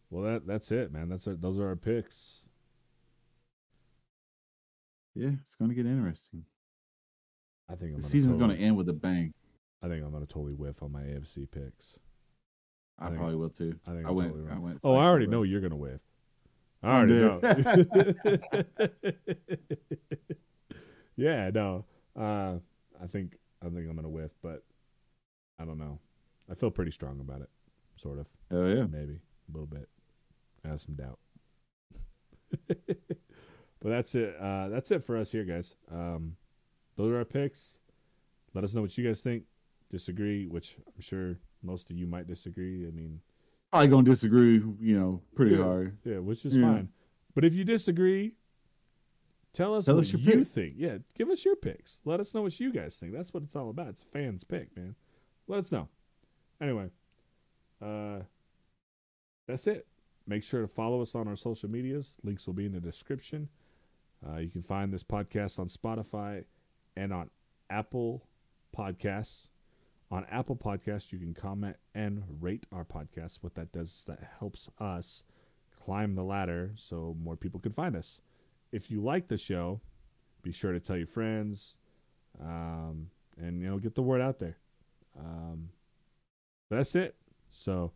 well 0.10 0.24
that 0.24 0.48
that's 0.48 0.72
it, 0.72 0.92
man. 0.94 1.10
That's 1.10 1.28
our, 1.28 1.34
those 1.36 1.60
are 1.60 1.68
our 1.68 1.76
picks. 1.76 2.46
Yeah, 5.16 5.32
it's 5.42 5.56
going 5.56 5.70
to 5.70 5.76
get 5.76 5.86
interesting. 5.86 6.44
I 7.70 7.76
think 7.76 7.92
I'm 7.94 7.98
The 7.98 8.04
season's 8.04 8.36
going 8.36 8.52
to 8.52 8.58
end 8.58 8.76
with 8.78 8.90
a 8.90 8.94
bang. 8.94 9.34
I 9.82 9.88
think 9.88 10.04
I'm 10.04 10.12
gonna 10.12 10.26
totally 10.26 10.54
whiff 10.54 10.82
on 10.82 10.92
my 10.92 11.02
AFC 11.02 11.50
picks. 11.50 12.00
I, 13.00 13.06
I 13.06 13.08
think- 13.08 13.18
probably 13.20 13.36
will 13.36 13.50
too. 13.50 13.76
I 13.86 13.92
think 13.92 14.08
I 14.08 14.12
went. 14.12 14.32
totally 14.34 14.52
I 14.52 14.58
went. 14.60 14.80
Oh, 14.84 14.96
I 14.96 15.04
already 15.06 15.28
know 15.28 15.44
you're 15.44 15.62
gonna 15.62 15.76
whiff. 15.76 16.02
I 16.84 16.98
already 16.98 17.14
know. 17.14 17.40
yeah, 21.18 21.50
no. 21.54 21.86
Uh, 22.16 22.58
I 23.02 23.08
think 23.08 23.38
I 23.62 23.66
think 23.70 23.90
I'm 23.90 23.96
gonna 23.96 24.10
whiff, 24.10 24.32
but 24.42 24.64
I 25.60 25.66
don't 25.66 25.78
know. 25.78 26.00
I 26.50 26.54
feel 26.54 26.72
pretty 26.72 26.92
strong 26.92 27.20
about 27.20 27.42
it, 27.42 27.50
sort 27.96 28.20
of, 28.20 28.28
Hell 28.52 28.68
yeah. 28.70 28.86
maybe 28.86 29.20
a 29.50 29.52
little 29.52 29.66
bit. 29.68 29.90
I 30.64 30.70
have 30.70 30.80
some 30.80 30.96
doubt. 30.96 31.20
but 32.68 32.78
that's 33.82 34.14
it. 34.16 34.36
Uh, 34.40 34.70
that's 34.70 34.92
it 34.92 35.04
for 35.04 35.18
us 35.18 35.32
here, 35.32 35.44
guys. 35.44 35.76
Um, 35.92 36.36
those 36.98 37.12
are 37.12 37.18
our 37.18 37.26
picks. 37.26 37.80
Let 38.54 38.64
us 38.64 38.76
know 38.76 38.82
what 38.82 38.98
you 38.98 39.06
guys 39.06 39.22
think. 39.22 39.44
Disagree, 39.90 40.46
which 40.46 40.78
I'm 40.78 41.02
sure 41.02 41.38
most 41.66 41.90
of 41.92 41.98
you 41.98 42.08
might 42.08 42.28
disagree. 42.28 42.88
I 42.88 42.92
mean, 42.92 43.22
Probably 43.72 43.88
going 43.90 44.06
to 44.06 44.12
disagree. 44.12 44.54
You 44.80 45.00
know, 45.00 45.22
pretty 45.36 45.56
Yeah. 45.56 45.64
hard. 45.64 45.98
Yeah, 46.06 46.20
which 46.20 46.46
is 46.46 46.56
Yeah. 46.56 46.64
fine. 46.74 46.90
But 47.34 47.44
if 47.44 47.54
you 47.54 47.64
disagree, 47.66 48.36
tell 49.52 49.76
us 49.76 49.86
Tell 49.86 49.96
what 49.96 50.02
us 50.06 50.14
your 50.14 50.22
you 50.22 50.32
picks. 50.38 50.50
think. 50.52 50.76
Yeah, 50.78 51.00
give 51.14 51.30
us 51.30 51.44
your 51.44 51.56
picks. 51.58 52.00
Let 52.06 52.20
us 52.22 52.34
know 52.34 52.44
what 52.44 52.58
you 52.60 52.72
guys 52.72 52.98
think. 52.98 53.12
That's 53.12 53.34
what 53.34 53.44
it's 53.44 53.56
all 53.56 53.70
about. 53.70 53.88
It's 53.90 54.04
fans' 54.04 54.44
pick, 54.46 54.76
man. 54.78 54.96
Let 55.48 55.60
us 55.60 55.72
know. 55.72 55.90
Anyway, 56.62 56.90
uh, 57.82 58.22
that's 59.48 59.68
it. 59.68 59.88
Make 60.26 60.44
sure 60.44 60.62
to 60.62 60.68
follow 60.68 61.02
us 61.02 61.14
on 61.14 61.28
our 61.28 61.36
social 61.36 61.70
medias. 61.70 62.18
Links 62.24 62.48
will 62.48 62.54
be 62.54 62.66
in 62.66 62.72
the 62.72 62.80
description. 62.80 63.50
Uh, 64.26 64.38
you 64.38 64.50
can 64.50 64.62
find 64.62 64.94
this 64.94 65.04
podcast 65.04 65.60
on 65.60 65.68
Spotify 65.68 66.46
and 66.96 67.12
on 67.14 67.30
Apple 67.70 68.26
Podcasts. 68.76 69.50
On 70.12 70.26
Apple 70.30 70.56
Podcasts, 70.56 71.12
you 71.12 71.18
can 71.18 71.34
comment 71.34 71.78
and 71.94 72.24
rate 72.40 72.66
our 72.72 72.86
podcast. 72.86 73.40
What 73.42 73.56
that 73.56 73.72
does 73.72 73.90
is 73.90 74.06
that 74.08 74.20
helps 74.40 74.70
us 74.80 75.24
climb 75.84 76.16
the 76.16 76.24
ladder 76.24 76.72
so 76.76 77.16
more 77.22 77.36
people 77.36 77.60
can 77.60 77.72
find 77.72 77.96
us. 77.96 78.22
If 78.72 78.92
you 78.92 79.02
like 79.02 79.28
the 79.28 79.38
show, 79.38 79.82
be 80.44 80.52
sure 80.52 80.72
to 80.74 80.80
tell 80.80 80.98
your 80.98 81.08
friends, 81.08 81.76
um, 82.40 83.10
and 83.38 83.62
you 83.62 83.68
know 83.68 83.80
get 83.80 83.96
the 83.96 84.04
word 84.04 84.22
out 84.22 84.40
there. 84.40 84.58
Um, 85.18 85.70
that's 86.70 86.96
it. 86.96 87.16
So, 87.50 87.94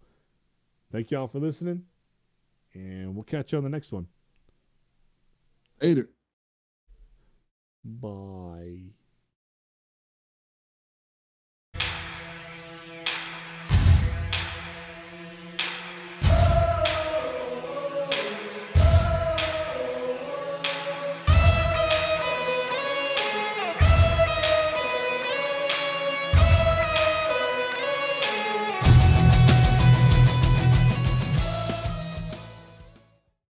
thank 0.91 1.11
y'all 1.11 1.27
for 1.27 1.39
listening, 1.39 1.83
and 2.73 3.13
we'll 3.13 3.23
catch 3.23 3.51
you 3.51 3.57
on 3.57 3.63
the 3.63 3.69
next 3.69 3.91
one. 3.91 4.07
Later. 5.81 6.09
Bye. 7.83 8.98